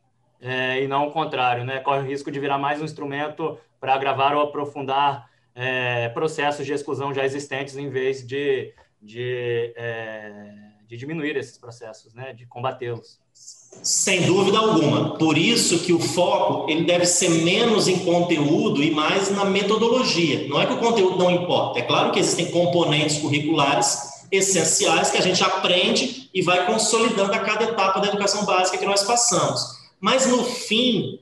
é, 0.41 0.83
e 0.83 0.89
não 0.89 1.09
o 1.09 1.11
contrário, 1.11 1.65
né? 1.65 1.81
corre 1.81 2.01
o 2.01 2.07
risco 2.07 2.31
de 2.31 2.41
virar 2.41 2.59
mais 2.59 2.81
um 2.81 2.85
instrumento 2.85 3.59
para 3.81 3.95
agravar 3.95 4.35
ou 4.35 4.43
aprofundar 4.43 5.29
é, 5.55 6.09
processos 6.11 6.65
de 6.65 6.73
exclusão 6.73 7.13
já 7.13 7.25
existentes, 7.25 7.77
em 7.77 7.91
vez 7.91 8.27
de, 8.27 8.73
de 9.03 9.73
é, 9.77 10.67
de 10.87 10.97
diminuir 10.97 11.37
esses 11.37 11.59
processos, 11.59 12.15
né, 12.15 12.33
de 12.33 12.47
combatê-los. 12.47 13.21
Sem 13.83 14.23
dúvida 14.23 14.59
alguma. 14.59 15.11
Por 15.11 15.39
isso 15.39 15.79
que 15.79 15.93
o 15.93 16.01
foco 16.01 16.69
ele 16.69 16.85
deve 16.85 17.07
ser 17.07 17.29
menos 17.29 17.87
em 17.87 18.01
conteúdo 18.01 18.83
e 18.83 18.91
mais 18.91 19.31
na 19.31 19.45
metodologia. 19.45 20.49
Não 20.49 20.61
é 20.61 20.67
que 20.67 20.73
o 20.73 20.79
conteúdo 20.79 21.17
não 21.17 21.31
importa. 21.31 21.79
É 21.79 21.83
claro 21.83 22.11
que 22.11 22.19
existem 22.19 22.51
componentes 22.51 23.19
curriculares 23.19 24.17
essenciais 24.33 25.11
que 25.11 25.19
a 25.19 25.23
gente 25.23 25.43
aprende 25.45 26.29
e 26.35 26.43
vai 26.43 26.67
consolidando 26.67 27.33
a 27.33 27.39
cada 27.39 27.65
etapa 27.65 28.01
da 28.01 28.09
educação 28.09 28.45
básica 28.45 28.77
que 28.77 28.85
nós 28.85 29.05
passamos. 29.05 29.61
Mas 30.01 30.27
no 30.27 30.43
fim, 30.43 31.21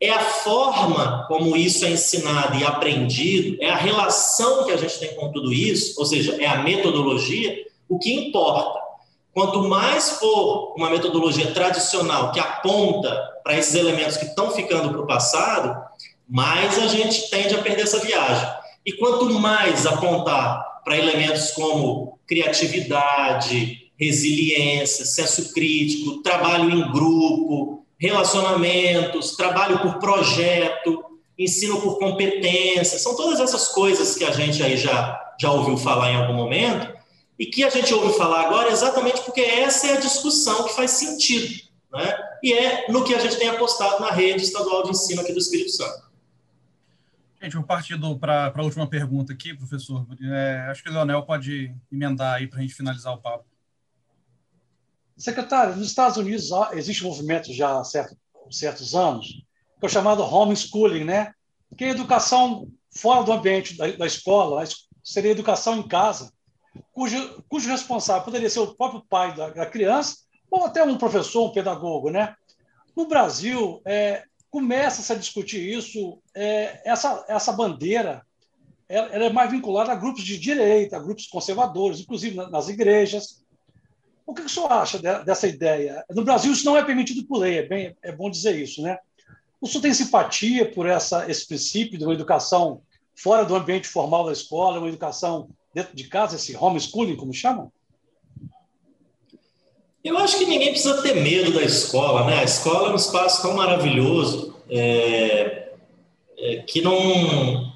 é 0.00 0.10
a 0.10 0.20
forma 0.20 1.24
como 1.28 1.56
isso 1.56 1.84
é 1.84 1.90
ensinado 1.90 2.56
e 2.56 2.64
aprendido, 2.64 3.58
é 3.60 3.68
a 3.68 3.76
relação 3.76 4.64
que 4.64 4.72
a 4.72 4.76
gente 4.76 4.98
tem 4.98 5.14
com 5.14 5.30
tudo 5.30 5.52
isso, 5.52 5.94
ou 5.98 6.06
seja, 6.06 6.36
é 6.40 6.46
a 6.46 6.62
metodologia, 6.62 7.66
o 7.88 7.98
que 7.98 8.14
importa. 8.14 8.87
Quanto 9.38 9.68
mais 9.68 10.18
for 10.18 10.74
uma 10.76 10.90
metodologia 10.90 11.52
tradicional 11.52 12.32
que 12.32 12.40
aponta 12.40 13.16
para 13.44 13.56
esses 13.56 13.72
elementos 13.76 14.16
que 14.16 14.24
estão 14.24 14.50
ficando 14.50 14.90
para 14.90 15.00
o 15.00 15.06
passado, 15.06 15.80
mais 16.28 16.76
a 16.76 16.88
gente 16.88 17.30
tende 17.30 17.54
a 17.54 17.62
perder 17.62 17.82
essa 17.82 18.00
viagem. 18.00 18.48
E 18.84 18.94
quanto 18.94 19.30
mais 19.38 19.86
apontar 19.86 20.80
para 20.82 20.98
elementos 20.98 21.52
como 21.52 22.18
criatividade, 22.26 23.92
resiliência, 23.96 25.04
senso 25.04 25.54
crítico, 25.54 26.20
trabalho 26.20 26.68
em 26.72 26.90
grupo, 26.90 27.86
relacionamentos, 27.96 29.36
trabalho 29.36 29.78
por 29.78 30.00
projeto, 30.00 31.04
ensino 31.38 31.80
por 31.80 32.00
competência, 32.00 32.98
são 32.98 33.14
todas 33.14 33.38
essas 33.38 33.68
coisas 33.68 34.16
que 34.16 34.24
a 34.24 34.32
gente 34.32 34.60
aí 34.64 34.76
já, 34.76 35.16
já 35.40 35.52
ouviu 35.52 35.76
falar 35.76 36.10
em 36.10 36.16
algum 36.16 36.34
momento, 36.34 36.97
e 37.38 37.46
que 37.46 37.62
a 37.62 37.70
gente 37.70 37.92
ouve 37.94 38.16
falar 38.18 38.46
agora 38.46 38.70
exatamente 38.70 39.22
porque 39.22 39.40
essa 39.40 39.86
é 39.86 39.96
a 39.96 40.00
discussão 40.00 40.64
que 40.64 40.74
faz 40.74 40.90
sentido, 40.92 41.62
né? 41.92 42.18
E 42.42 42.52
é 42.52 42.90
no 42.90 43.04
que 43.04 43.14
a 43.14 43.18
gente 43.18 43.36
tem 43.36 43.48
apostado 43.48 44.02
na 44.02 44.10
rede 44.10 44.42
estadual 44.42 44.82
de 44.82 44.90
ensino 44.90 45.20
aqui 45.20 45.32
do 45.32 45.38
Espírito 45.38 45.70
Santo. 45.70 46.08
Gente, 47.40 47.54
vou 47.54 47.64
partir 47.64 47.96
para 48.18 48.52
a 48.52 48.62
última 48.62 48.88
pergunta 48.88 49.32
aqui, 49.32 49.54
professor. 49.54 50.04
É, 50.20 50.66
acho 50.68 50.82
que 50.82 50.88
o 50.88 50.92
Leonel 50.92 51.22
pode 51.22 51.72
emendar 51.90 52.34
aí 52.34 52.48
para 52.48 52.58
a 52.58 52.62
gente 52.62 52.74
finalizar 52.74 53.14
o 53.14 53.18
papo. 53.18 53.44
Secretário, 55.16 55.76
nos 55.76 55.86
Estados 55.86 56.16
Unidos 56.16 56.50
existe 56.72 57.04
um 57.04 57.08
movimento 57.08 57.52
já 57.52 57.78
há 57.78 57.84
certo, 57.84 58.16
certos 58.50 58.94
anos, 58.94 59.26
que 59.78 59.84
é 59.84 59.86
o 59.86 59.88
chamado 59.88 60.22
homeschooling, 60.22 61.04
né? 61.04 61.32
que 61.76 61.84
é 61.84 61.90
educação 61.90 62.68
fora 62.90 63.22
do 63.22 63.32
ambiente 63.32 63.76
da, 63.76 63.86
da 63.92 64.06
escola, 64.06 64.64
seria 65.02 65.30
educação 65.30 65.76
em 65.76 65.86
casa 65.86 66.32
cujo, 66.92 67.42
cujo 67.48 67.68
responsável 67.68 68.24
poderia 68.24 68.50
ser 68.50 68.60
o 68.60 68.74
próprio 68.74 69.02
pai 69.08 69.34
da, 69.34 69.50
da 69.50 69.66
criança 69.66 70.16
ou 70.50 70.64
até 70.64 70.82
um 70.82 70.96
professor, 70.96 71.48
um 71.48 71.52
pedagogo, 71.52 72.10
né? 72.10 72.34
No 72.96 73.06
Brasil, 73.06 73.80
é, 73.84 74.24
começa-se 74.50 75.12
a 75.12 75.16
discutir 75.16 75.60
isso, 75.60 76.20
é, 76.34 76.80
essa, 76.84 77.24
essa 77.28 77.52
bandeira 77.52 78.26
ela, 78.88 79.08
ela, 79.08 79.24
é 79.26 79.32
mais 79.32 79.50
vinculada 79.50 79.92
a 79.92 79.96
grupos 79.96 80.24
de 80.24 80.38
direita, 80.38 80.96
a 80.96 81.00
grupos 81.00 81.26
conservadores, 81.26 82.00
inclusive 82.00 82.36
nas 82.36 82.68
igrejas. 82.68 83.44
O 84.26 84.32
que 84.32 84.42
o 84.42 84.48
senhor 84.48 84.72
acha 84.72 84.98
de, 84.98 85.24
dessa 85.24 85.46
ideia? 85.46 86.04
No 86.10 86.24
Brasil, 86.24 86.52
isso 86.52 86.64
não 86.64 86.76
é 86.76 86.82
permitido 86.82 87.26
por 87.26 87.38
lei, 87.38 87.58
é, 87.58 87.62
bem, 87.62 87.96
é 88.02 88.10
bom 88.10 88.30
dizer 88.30 88.58
isso, 88.58 88.82
né? 88.82 88.98
O 89.60 89.66
senhor 89.66 89.82
tem 89.82 89.92
simpatia 89.92 90.72
por 90.72 90.86
essa, 90.86 91.30
esse 91.30 91.46
princípio 91.46 91.98
de 91.98 92.04
uma 92.04 92.14
educação 92.14 92.80
fora 93.14 93.44
do 93.44 93.54
ambiente 93.54 93.88
formal 93.88 94.24
da 94.24 94.32
escola, 94.32 94.78
uma 94.78 94.88
educação 94.88 95.50
dentro 95.78 95.96
de 95.96 96.04
casa, 96.04 96.34
esse 96.34 96.56
homeschooling, 96.56 97.14
como 97.14 97.32
chamam? 97.32 97.70
Eu 100.02 100.18
acho 100.18 100.38
que 100.38 100.46
ninguém 100.46 100.70
precisa 100.70 101.02
ter 101.02 101.14
medo 101.14 101.52
da 101.52 101.62
escola, 101.62 102.24
né? 102.26 102.40
A 102.40 102.44
escola 102.44 102.88
é 102.88 102.92
um 102.92 102.96
espaço 102.96 103.42
tão 103.42 103.54
maravilhoso 103.54 104.56
é, 104.68 105.68
é, 106.36 106.56
que 106.66 106.80
não 106.80 107.72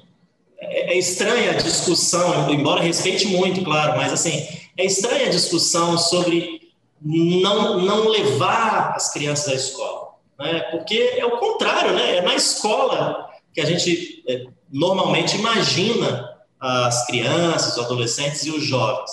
é, 0.59 0.93
é 0.93 0.97
estranha 0.97 1.51
a 1.51 1.55
discussão, 1.55 2.49
embora 2.51 2.81
respeite 2.81 3.27
muito, 3.27 3.63
claro, 3.63 3.97
mas 3.97 4.11
assim 4.11 4.47
é 4.75 4.85
estranha 4.85 5.27
a 5.27 5.29
discussão 5.29 5.97
sobre 5.97 6.73
não 7.01 7.79
não 7.81 8.07
levar 8.09 8.93
as 8.95 9.11
crianças 9.11 9.47
à 9.47 9.55
escola, 9.55 10.15
né? 10.39 10.59
Porque 10.71 11.15
é 11.17 11.25
o 11.25 11.37
contrário, 11.37 11.93
né? 11.93 12.17
É 12.17 12.21
na 12.21 12.35
escola 12.35 13.29
que 13.53 13.61
a 13.61 13.65
gente 13.65 14.23
é, 14.27 14.45
normalmente 14.71 15.37
imagina 15.37 16.32
as 16.63 17.05
crianças, 17.05 17.75
os 17.75 17.83
adolescentes 17.83 18.45
e 18.45 18.51
os 18.51 18.63
jovens. 18.63 19.11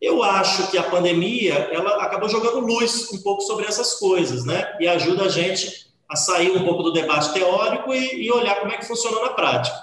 Eu 0.00 0.22
acho 0.22 0.70
que 0.70 0.78
a 0.78 0.82
pandemia 0.82 1.54
ela 1.72 1.96
acabou 1.96 2.28
jogando 2.28 2.60
luz 2.60 3.10
um 3.12 3.20
pouco 3.20 3.42
sobre 3.42 3.66
essas 3.66 3.94
coisas, 3.94 4.44
né? 4.44 4.76
E 4.78 4.86
ajuda 4.86 5.24
a 5.24 5.28
gente 5.28 5.88
a 6.08 6.14
sair 6.14 6.52
um 6.52 6.64
pouco 6.64 6.84
do 6.84 6.92
debate 6.92 7.32
teórico 7.32 7.92
e, 7.92 8.24
e 8.24 8.30
olhar 8.30 8.60
como 8.60 8.70
é 8.70 8.76
que 8.76 8.86
funciona 8.86 9.20
na 9.20 9.30
prática. 9.30 9.76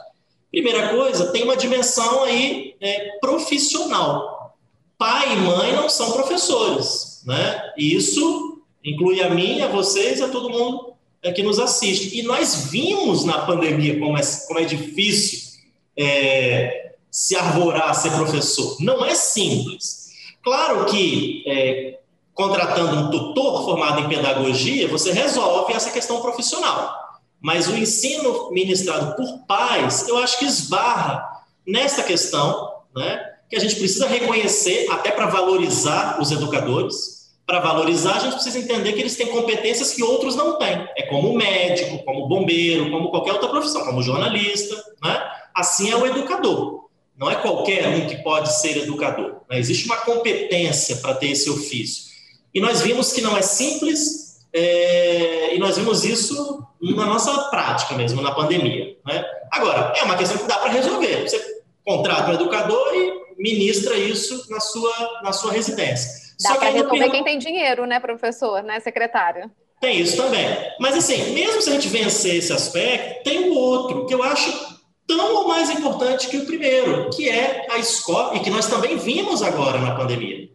Primeira 0.50 0.90
coisa, 0.90 1.32
tem 1.34 1.44
uma 1.44 1.58
dimensão 1.58 2.24
aí 2.24 2.76
é, 2.80 3.18
profissional. 3.20 4.56
Pai 4.98 5.34
e 5.34 5.38
mãe 5.38 5.74
não 5.74 5.90
são 5.90 6.14
professores, 6.14 7.24
né? 7.26 7.74
E 7.78 7.94
isso 7.94 8.62
inclui 8.86 9.22
a 9.22 9.30
mim, 9.30 9.62
a 9.62 9.68
vocês 9.68 10.22
a 10.22 10.30
todo 10.30 10.50
mundo 10.50 10.94
é, 11.22 11.32
que 11.34 11.44
nos 11.44 11.60
assiste. 11.60 12.18
E 12.18 12.24
nós 12.24 12.68
vimos 12.70 13.26
na 13.26 13.46
pandemia 13.46 14.00
como 14.00 14.18
é, 14.18 14.22
como 14.48 14.60
é 14.60 14.64
difícil 14.64 15.60
é, 15.98 16.90
se 17.12 17.36
arvorar 17.36 17.90
a 17.90 17.94
ser 17.94 18.12
professor. 18.12 18.78
Não 18.80 19.06
é 19.06 19.14
simples. 19.14 20.12
Claro 20.42 20.86
que 20.86 21.44
é, 21.46 22.00
contratando 22.34 22.96
um 22.96 23.12
tutor 23.12 23.66
formado 23.66 24.00
em 24.00 24.10
pedagogia, 24.10 24.88
você 24.88 25.12
resolve 25.12 25.74
essa 25.74 25.92
questão 25.92 26.22
profissional. 26.22 27.00
Mas 27.40 27.68
o 27.68 27.76
ensino 27.76 28.50
ministrado 28.52 29.16
por 29.16 29.46
pais, 29.46 30.08
eu 30.08 30.18
acho 30.18 30.40
que 30.40 30.46
esbarra 30.46 31.28
nessa 31.68 32.04
questão, 32.04 32.72
né, 32.96 33.24
que 33.50 33.56
a 33.56 33.60
gente 33.60 33.76
precisa 33.76 34.08
reconhecer, 34.08 34.88
até 34.90 35.12
para 35.12 35.26
valorizar 35.26 36.22
os 36.22 36.32
educadores. 36.32 37.22
Para 37.46 37.60
valorizar, 37.60 38.16
a 38.16 38.20
gente 38.20 38.36
precisa 38.36 38.60
entender 38.60 38.94
que 38.94 39.02
eles 39.02 39.18
têm 39.18 39.28
competências 39.28 39.94
que 39.94 40.04
outros 40.04 40.36
não 40.36 40.58
têm. 40.58 40.88
É 40.96 41.04
como 41.08 41.34
médico, 41.34 42.04
como 42.06 42.28
bombeiro, 42.28 42.90
como 42.92 43.10
qualquer 43.10 43.34
outra 43.34 43.50
profissão, 43.50 43.84
como 43.84 44.02
jornalista, 44.02 44.76
né? 45.04 45.22
Assim 45.54 45.92
é 45.92 45.98
o 45.98 46.06
educador. 46.06 46.81
Não 47.22 47.30
é 47.30 47.35
qualquer 47.35 47.88
um 47.88 48.07
que 48.07 48.18
pode 48.23 48.52
ser 48.60 48.77
educador. 48.77 49.41
Né? 49.48 49.60
Existe 49.60 49.85
uma 49.85 49.98
competência 49.98 50.95
para 50.98 51.14
ter 51.14 51.27
esse 51.27 51.52
ofício. 51.52 52.06
E 52.52 52.60
nós 52.60 52.81
vimos 52.81 53.14
que 53.14 53.22
não 53.22 53.38
é 53.38 53.43
simples, 53.43 54.39
é, 54.52 55.56
e 55.56 55.60
nós 55.60 55.77
vimos 55.77 56.03
isso 56.03 56.65
na 56.81 57.06
nossa 57.06 57.31
prática 57.52 57.93
mesmo, 57.93 58.23
na 58.23 58.31
pandemia. 58.31 58.98
Né? 59.06 59.23
Agora, 59.52 59.93
é 59.95 60.03
uma 60.03 60.18
questão 60.18 60.39
que 60.39 60.48
dá 60.48 60.57
para 60.57 60.72
resolver. 60.72 61.22
Você 61.22 61.61
contrata 61.85 62.31
um 62.31 62.34
educador 62.34 62.91
e 62.95 63.14
ministra 63.38 63.95
isso 63.95 64.48
na 64.49 64.60
sua, 64.60 65.22
na 65.22 65.31
sua 65.31 65.52
residência. 65.52 66.10
Dá 66.41 66.56
para 66.56 66.69
resolver 66.69 67.10
quem 67.11 67.23
tem 67.23 67.38
dinheiro, 67.38 67.85
né, 67.85 67.99
professor, 67.99 68.64
né, 68.64 68.80
secretário? 68.80 69.49
Tem 69.80 69.99
isso 69.99 70.18
também. 70.18 70.48
Mas, 70.80 70.95
assim, 70.95 71.34
mesmo 71.34 71.61
se 71.61 71.69
a 71.69 71.73
gente 71.73 71.88
vencer 71.88 72.38
esse 72.38 72.52
aspecto, 72.52 73.23
tem 73.23 73.49
o 73.49 73.53
outro, 73.53 74.07
que 74.07 74.14
eu 74.14 74.23
acho 74.23 74.70
tão 75.18 75.36
ou 75.36 75.48
mais 75.48 75.70
importante 75.70 76.28
que 76.28 76.38
o 76.38 76.46
primeiro, 76.46 77.10
que 77.10 77.28
é 77.28 77.68
a 77.70 77.78
escola, 77.78 78.36
e 78.36 78.40
que 78.40 78.50
nós 78.50 78.68
também 78.68 78.98
vimos 78.98 79.42
agora 79.42 79.80
na 79.80 79.96
pandemia. 79.96 80.50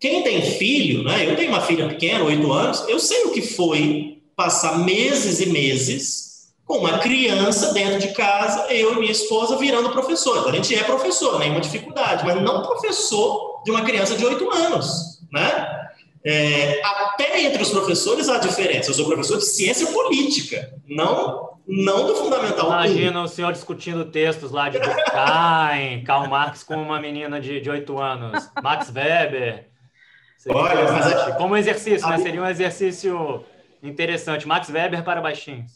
Quem 0.00 0.22
tem 0.22 0.42
filho, 0.42 1.04
né? 1.04 1.30
Eu 1.30 1.36
tenho 1.36 1.50
uma 1.50 1.60
filha 1.60 1.88
pequena, 1.88 2.24
oito 2.24 2.52
anos, 2.52 2.84
eu 2.88 2.98
sei 2.98 3.24
o 3.24 3.32
que 3.32 3.42
foi 3.42 4.22
passar 4.34 4.80
meses 4.80 5.40
e 5.40 5.46
meses 5.46 6.26
com 6.64 6.78
uma 6.78 6.98
criança 6.98 7.72
dentro 7.72 8.00
de 8.00 8.08
casa, 8.08 8.66
eu 8.72 8.94
e 8.94 8.98
minha 8.98 9.12
esposa 9.12 9.56
virando 9.56 9.90
professor. 9.90 10.48
A 10.48 10.52
gente 10.52 10.74
é 10.74 10.82
professor, 10.82 11.38
nenhuma 11.38 11.60
dificuldade, 11.60 12.24
mas 12.26 12.42
não 12.42 12.62
professor 12.62 13.62
de 13.64 13.70
uma 13.70 13.82
criança 13.82 14.16
de 14.16 14.26
oito 14.26 14.50
anos, 14.50 15.20
né? 15.32 15.75
É, 16.28 16.80
até 16.84 17.42
entre 17.42 17.62
os 17.62 17.70
professores 17.70 18.28
há 18.28 18.38
diferença. 18.38 18.90
Eu 18.90 18.94
sou 18.94 19.06
professor 19.06 19.38
de 19.38 19.44
ciência 19.44 19.86
política, 19.86 20.74
não 20.88 21.54
não 21.66 22.06
do 22.06 22.14
fundamental. 22.14 22.66
Imagina 22.66 23.22
o 23.22 23.28
senhor 23.28 23.52
discutindo 23.52 24.04
textos 24.04 24.52
lá 24.52 24.68
de 24.68 24.78
Durkheim, 24.78 26.02
Karl 26.06 26.28
Marx 26.28 26.62
com 26.62 26.74
uma 26.74 27.00
menina 27.00 27.40
de 27.40 27.68
oito 27.68 27.98
anos, 27.98 28.48
Max 28.62 28.92
Weber. 28.94 29.68
Olha, 30.48 30.92
mas 30.92 31.12
é... 31.12 31.32
como 31.32 31.56
exercício, 31.56 32.08
né? 32.08 32.18
Seria 32.18 32.42
um 32.42 32.46
exercício 32.46 33.44
interessante. 33.82 34.46
Max 34.46 34.68
Weber 34.68 35.02
para 35.02 35.20
baixinhos. 35.20 35.72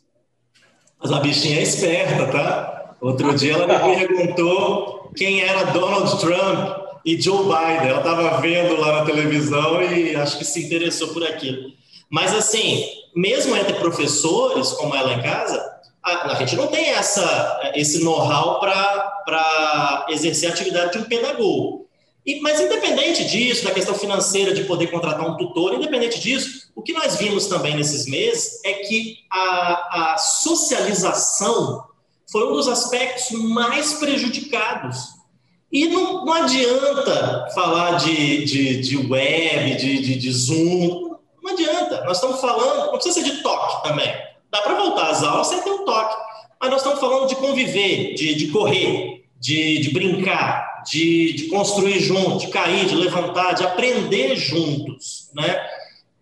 Mas 1.03 1.13
a 1.13 1.21
bichinha 1.21 1.59
é 1.59 1.63
esperta, 1.63 2.27
tá? 2.27 2.95
Outro 3.01 3.35
dia 3.35 3.55
ela 3.55 3.67
me 3.67 4.07
perguntou 4.07 5.11
quem 5.17 5.41
era 5.43 5.65
Donald 5.65 6.21
Trump 6.21 6.80
e 7.05 7.21
Joe 7.21 7.45
Biden. 7.45 7.89
Ela 7.89 7.99
estava 7.99 8.41
vendo 8.41 8.77
lá 8.81 9.01
na 9.01 9.05
televisão 9.05 9.83
e 9.83 10.15
acho 10.17 10.39
que 10.39 10.45
se 10.45 10.65
interessou 10.65 11.09
por 11.09 11.25
aquilo. 11.25 11.71
Mas 12.11 12.35
assim, 12.35 12.85
mesmo 13.15 13.57
entre 13.57 13.75
professores, 13.75 14.73
como 14.73 14.95
ela 14.95 15.13
em 15.15 15.23
casa, 15.23 15.81
a, 16.03 16.33
a 16.33 16.35
gente 16.35 16.57
não 16.57 16.67
tem 16.67 16.91
essa, 16.91 17.73
esse 17.75 18.03
know-how 18.03 18.61
para 18.61 20.07
exercer 20.11 20.51
a 20.51 20.53
atividade 20.53 20.93
de 20.93 20.99
um 20.99 21.05
pedagogo. 21.05 21.89
E, 22.25 22.41
mas 22.41 22.61
independente 22.61 23.25
disso, 23.25 23.65
da 23.65 23.71
questão 23.71 23.95
financeira 23.95 24.53
de 24.53 24.65
poder 24.65 24.89
contratar 24.89 25.27
um 25.27 25.37
tutor, 25.37 25.75
independente 25.75 26.21
disso, 26.21 26.71
o 26.75 26.83
que 26.83 26.93
nós 26.93 27.17
vimos 27.17 27.47
também 27.47 27.75
nesses 27.75 28.07
meses 28.07 28.61
é 28.65 28.75
que 28.75 29.17
a, 29.31 30.13
a 30.13 30.19
socialização 30.19 31.85
foi 32.31 32.47
um 32.49 32.53
dos 32.53 32.69
aspectos 32.69 33.31
mais 33.31 33.95
prejudicados. 33.95 35.20
E 35.73 35.87
não, 35.87 36.25
não 36.25 36.33
adianta 36.33 37.49
falar 37.55 37.93
de, 37.99 38.45
de, 38.45 38.81
de 38.81 38.97
web, 38.97 39.77
de, 39.77 40.03
de, 40.03 40.17
de 40.17 40.33
Zoom, 40.33 41.17
não 41.43 41.53
adianta. 41.53 42.05
Nós 42.05 42.17
estamos 42.17 42.41
falando, 42.41 42.87
não 42.87 42.93
precisa 42.93 43.21
ser 43.21 43.31
de 43.31 43.43
toque 43.43 43.89
também. 43.89 44.13
Dá 44.51 44.61
para 44.63 44.75
voltar 44.75 45.11
às 45.11 45.23
aulas 45.23 45.47
sem 45.47 45.63
ter 45.63 45.71
um 45.71 45.85
toque. 45.85 46.17
Mas 46.61 46.71
nós 46.71 46.81
estamos 46.81 47.01
falando 47.01 47.29
de 47.29 47.37
conviver, 47.37 48.15
de, 48.15 48.35
de 48.35 48.49
correr, 48.49 49.25
de, 49.39 49.79
de 49.79 49.91
brincar, 49.93 50.83
de, 50.91 51.33
de 51.35 51.45
construir 51.45 52.01
junto, 52.01 52.39
de 52.39 52.49
cair, 52.49 52.87
de 52.87 52.95
levantar, 52.95 53.55
de 53.55 53.65
aprender 53.65 54.37
juntos, 54.37 55.31
né? 55.35 55.59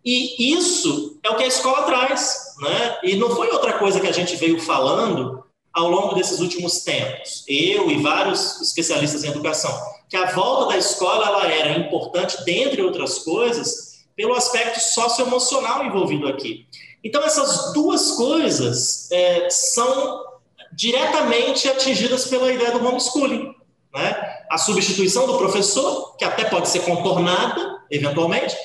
E 0.05 0.53
isso 0.53 1.19
é 1.25 1.31
o 1.31 1.37
que 1.37 1.43
a 1.43 1.49
escola 1.49 1.83
traz, 1.83 2.55
né? 2.61 2.99
E 3.03 3.17
não 3.17 3.31
foi 3.31 3.49
outra 3.49 3.73
coisa 3.75 3.99
que 3.99 4.07
a 4.07 4.13
gente 4.13 4.37
veio 4.37 4.61
falando 4.61 5.45
ao 5.73 5.89
longo 5.89 6.15
desses 6.15 6.41
últimos 6.41 6.81
tempos, 6.81 7.45
eu 7.47 7.91
e 7.91 8.03
vários 8.03 8.61
especialistas 8.61 9.25
em 9.25 9.29
educação, 9.29 9.73
que 10.09 10.17
a 10.17 10.33
volta 10.33 10.73
da 10.73 10.79
escola 10.79 11.27
ela 11.27 11.47
era 11.47 11.79
importante, 11.79 12.45
dentre 12.45 12.83
outras 12.83 13.19
coisas, 13.19 13.99
pelo 14.17 14.35
aspecto 14.35 14.81
socioemocional 14.81 15.85
envolvido 15.85 16.27
aqui. 16.27 16.67
Então, 17.05 17.23
essas 17.23 17.73
duas 17.73 18.13
coisas 18.13 19.11
é, 19.13 19.49
são 19.51 20.25
diretamente 20.73 21.69
atingidas 21.69 22.27
pela 22.27 22.53
ideia 22.53 22.73
do 22.73 22.87
homeschooling. 22.87 23.55
Né? 23.95 24.37
A 24.51 24.59
substituição 24.59 25.27
do 25.27 25.39
professor, 25.39 26.17
que 26.17 26.25
até 26.25 26.45
pode 26.45 26.69
ser 26.69 26.81
contornada, 26.81 27.79
eventualmente, 27.91 28.57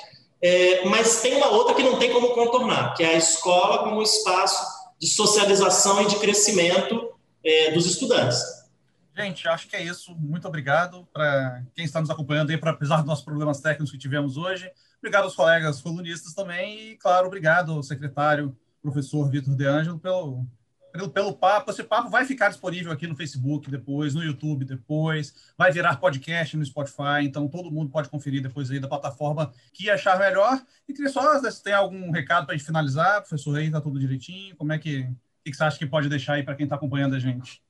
é, 0.41 0.83
mas 0.85 1.21
tem 1.21 1.35
uma 1.35 1.49
outra 1.49 1.73
que 1.73 1.83
não 1.83 1.97
tem 1.97 2.11
como 2.11 2.29
contornar, 2.29 2.93
que 2.95 3.03
é 3.03 3.09
a 3.09 3.17
escola 3.17 3.79
como 3.79 4.01
espaço 4.01 4.72
de 5.03 5.09
socialização 5.09 6.01
e 6.01 6.07
de 6.07 6.15
crescimento 6.17 7.11
é, 7.43 7.71
dos 7.71 7.85
estudantes. 7.85 8.41
Gente, 9.13 9.45
acho 9.49 9.67
que 9.67 9.75
é 9.75 9.83
isso. 9.83 10.15
Muito 10.15 10.47
obrigado 10.47 11.05
para 11.11 11.61
quem 11.75 11.83
está 11.83 11.99
nos 11.99 12.09
acompanhando 12.09 12.51
aí, 12.51 12.57
para 12.57 12.71
apesar 12.71 12.97
dos 12.97 13.05
nossos 13.05 13.25
problemas 13.25 13.59
técnicos 13.59 13.91
que 13.91 13.97
tivemos 13.97 14.37
hoje. 14.37 14.71
Obrigado 14.99 15.25
aos 15.25 15.35
colegas 15.35 15.81
colunistas 15.81 16.33
também 16.33 16.91
e, 16.91 16.95
claro, 16.95 17.27
obrigado 17.27 17.73
ao 17.73 17.83
secretário, 17.83 18.57
professor 18.81 19.29
Vitor 19.29 19.53
De 19.53 19.65
Angelo, 19.65 19.99
pelo, 19.99 20.45
pelo, 20.93 21.09
pelo 21.09 21.33
papo. 21.33 21.71
Esse 21.71 21.83
papo 21.83 22.09
vai 22.09 22.23
ficar 22.23 22.49
disponível 22.49 22.91
aqui 22.91 23.07
no 23.07 23.15
Facebook 23.15 23.69
depois, 23.69 24.13
no 24.13 24.23
YouTube 24.23 24.63
depois, 24.63 25.33
vai 25.57 25.71
virar 25.71 25.97
podcast 25.97 26.55
no 26.55 26.63
Spotify, 26.63 27.23
então 27.23 27.47
todo 27.47 27.71
mundo 27.71 27.89
pode 27.89 28.09
conferir 28.09 28.41
depois 28.41 28.69
aí 28.69 28.79
da 28.79 28.87
plataforma 28.87 29.51
que 29.73 29.89
achar 29.89 30.19
melhor. 30.19 30.61
E 30.87 30.93
queria 30.93 31.11
só, 31.11 31.41
se 31.49 31.63
tem 31.63 31.73
algum 31.73 32.11
recado 32.11 32.45
para 32.45 32.53
a 32.53 32.57
gente 32.57 32.65
finalizar, 32.65 33.21
professor, 33.21 33.57
aí 33.57 33.71
tá 33.71 33.81
tudo 33.81 33.99
direitinho, 33.99 34.55
como 34.55 34.71
é 34.71 34.77
que, 34.77 35.09
que 35.43 35.53
você 35.53 35.63
acha 35.63 35.79
que 35.79 35.87
pode 35.87 36.07
deixar 36.07 36.33
aí 36.33 36.43
para 36.43 36.55
quem 36.55 36.65
está 36.65 36.75
acompanhando 36.75 37.15
a 37.15 37.19
gente? 37.19 37.61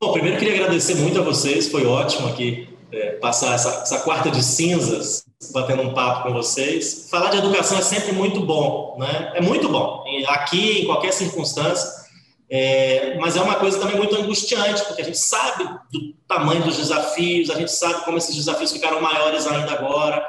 Bom, 0.00 0.12
primeiro 0.12 0.38
queria 0.38 0.54
agradecer 0.54 0.94
muito 0.94 1.18
a 1.18 1.22
vocês, 1.22 1.68
foi 1.68 1.84
ótimo 1.84 2.28
aqui 2.28 2.68
é, 2.92 3.12
passar 3.12 3.54
essa, 3.54 3.82
essa, 3.82 4.00
quarta 4.00 4.30
de 4.30 4.42
cinzas, 4.42 5.25
batendo 5.52 5.82
um 5.82 5.94
papo 5.94 6.24
com 6.24 6.32
vocês. 6.32 7.08
Falar 7.10 7.30
de 7.30 7.38
educação 7.38 7.78
é 7.78 7.82
sempre 7.82 8.12
muito 8.12 8.40
bom, 8.40 8.96
né? 8.98 9.32
É 9.34 9.40
muito 9.40 9.68
bom, 9.68 10.04
aqui, 10.28 10.82
em 10.82 10.86
qualquer 10.86 11.12
circunstância, 11.12 12.06
é, 12.48 13.16
mas 13.18 13.36
é 13.36 13.42
uma 13.42 13.56
coisa 13.56 13.78
também 13.78 13.96
muito 13.96 14.14
angustiante, 14.14 14.84
porque 14.84 15.02
a 15.02 15.04
gente 15.04 15.18
sabe 15.18 15.64
do 15.92 16.14
tamanho 16.28 16.62
dos 16.62 16.76
desafios, 16.76 17.50
a 17.50 17.54
gente 17.54 17.72
sabe 17.72 18.04
como 18.04 18.18
esses 18.18 18.34
desafios 18.34 18.72
ficaram 18.72 19.00
maiores 19.00 19.46
ainda 19.46 19.72
agora. 19.72 20.24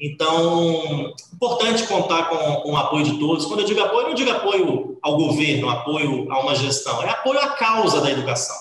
Então, 0.00 1.12
importante 1.34 1.86
contar 1.86 2.28
com, 2.28 2.36
com 2.60 2.72
o 2.72 2.76
apoio 2.76 3.04
de 3.04 3.18
todos. 3.18 3.46
Quando 3.46 3.60
eu 3.60 3.66
digo 3.66 3.80
apoio, 3.80 4.08
não 4.08 4.14
digo 4.14 4.30
apoio 4.30 4.98
ao 5.02 5.16
governo, 5.16 5.70
apoio 5.70 6.30
a 6.30 6.40
uma 6.40 6.54
gestão, 6.54 7.02
é 7.02 7.08
apoio 7.08 7.40
à 7.40 7.48
causa 7.48 8.00
da 8.00 8.10
educação, 8.10 8.56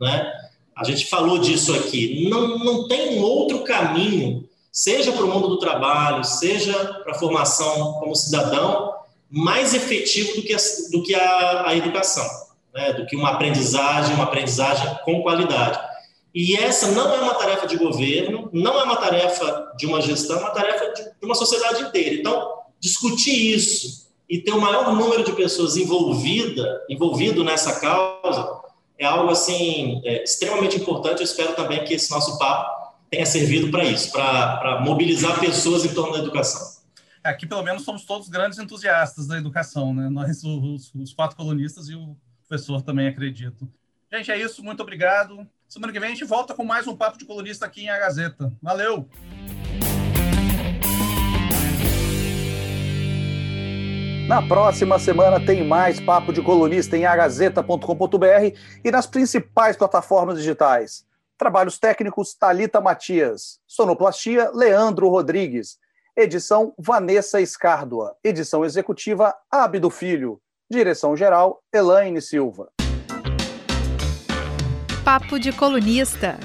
né? 0.00 0.32
A 0.76 0.84
gente 0.84 1.06
falou 1.06 1.38
disso 1.38 1.74
aqui. 1.74 2.28
Não, 2.28 2.58
não 2.58 2.88
tem 2.88 3.18
um 3.18 3.22
outro 3.22 3.60
caminho, 3.64 4.48
seja 4.72 5.12
para 5.12 5.24
o 5.24 5.28
mundo 5.28 5.48
do 5.48 5.58
trabalho, 5.58 6.24
seja 6.24 6.72
para 7.02 7.12
a 7.12 7.18
formação 7.18 7.94
como 7.94 8.14
cidadão, 8.14 8.94
mais 9.28 9.74
efetivo 9.74 10.36
do 10.36 10.42
que 10.42 10.54
a, 10.54 10.58
do 10.90 11.02
que 11.02 11.14
a, 11.14 11.68
a 11.68 11.76
educação, 11.76 12.28
né? 12.74 12.92
do 12.92 13.06
que 13.06 13.16
uma 13.16 13.30
aprendizagem, 13.30 14.14
uma 14.14 14.24
aprendizagem 14.24 14.98
com 15.04 15.22
qualidade. 15.22 15.78
E 16.34 16.56
essa 16.56 16.88
não 16.88 17.12
é 17.12 17.20
uma 17.20 17.34
tarefa 17.34 17.66
de 17.66 17.76
governo, 17.76 18.48
não 18.52 18.78
é 18.78 18.84
uma 18.84 18.96
tarefa 18.96 19.72
de 19.76 19.86
uma 19.86 20.00
gestão, 20.00 20.36
é 20.36 20.40
uma 20.40 20.50
tarefa 20.50 20.92
de 20.92 21.26
uma 21.26 21.34
sociedade 21.34 21.82
inteira. 21.82 22.14
Então, 22.14 22.52
discutir 22.78 23.54
isso 23.54 24.08
e 24.28 24.38
ter 24.38 24.52
o 24.52 24.60
maior 24.60 24.94
número 24.94 25.24
de 25.24 25.32
pessoas 25.32 25.76
envolvida, 25.76 26.84
envolvido 26.88 27.42
nessa 27.42 27.80
causa, 27.80 28.60
é 28.96 29.04
algo 29.04 29.30
assim 29.30 30.00
é, 30.04 30.22
extremamente 30.22 30.76
importante. 30.76 31.18
Eu 31.18 31.24
espero 31.24 31.54
também 31.54 31.84
que 31.84 31.94
esse 31.94 32.10
nosso 32.10 32.38
papo 32.38 32.79
tenha 33.10 33.26
servido 33.26 33.70
para 33.70 33.84
isso, 33.84 34.12
para 34.12 34.80
mobilizar 34.80 35.38
pessoas 35.40 35.84
em 35.84 35.92
torno 35.92 36.12
da 36.12 36.20
educação. 36.20 36.80
Aqui, 37.22 37.46
pelo 37.46 37.62
menos, 37.62 37.82
somos 37.82 38.04
todos 38.04 38.28
grandes 38.28 38.58
entusiastas 38.58 39.26
da 39.26 39.36
educação, 39.36 39.92
né? 39.92 40.08
Nós, 40.08 40.42
os, 40.42 40.94
os 40.94 41.12
quatro 41.12 41.36
colunistas 41.36 41.88
e 41.88 41.94
o 41.94 42.16
professor 42.48 42.80
também, 42.80 43.08
acredito. 43.08 43.68
Gente, 44.10 44.30
é 44.30 44.40
isso. 44.40 44.62
Muito 44.64 44.82
obrigado. 44.82 45.46
Semana 45.68 45.92
que 45.92 46.00
vem 46.00 46.08
a 46.08 46.12
gente 46.12 46.24
volta 46.24 46.54
com 46.54 46.64
mais 46.64 46.86
um 46.86 46.96
Papo 46.96 47.18
de 47.18 47.24
Colunista 47.24 47.66
aqui 47.66 47.82
em 47.82 47.90
A 47.90 47.98
Gazeta. 47.98 48.52
Valeu! 48.62 49.08
Na 54.26 54.40
próxima 54.40 54.98
semana 54.98 55.44
tem 55.44 55.66
mais 55.66 56.00
Papo 56.00 56.32
de 56.32 56.40
Colunista 56.40 56.96
em 56.96 57.04
agazeta.com.br 57.04 58.56
e 58.84 58.90
nas 58.90 59.06
principais 59.06 59.76
plataformas 59.76 60.38
digitais. 60.38 61.04
Trabalhos 61.40 61.78
técnicos 61.78 62.34
Talita 62.34 62.82
Matias, 62.82 63.60
sonoplastia 63.66 64.50
Leandro 64.52 65.08
Rodrigues, 65.08 65.78
edição 66.14 66.74
Vanessa 66.78 67.40
Escárdua, 67.40 68.14
edição 68.22 68.62
executiva 68.62 69.34
Abdo 69.50 69.88
Filho, 69.88 70.38
direção 70.70 71.16
geral 71.16 71.62
Elaine 71.72 72.20
Silva. 72.20 72.70
Papo 75.02 75.38
de 75.40 75.50
Colunista. 75.50 76.38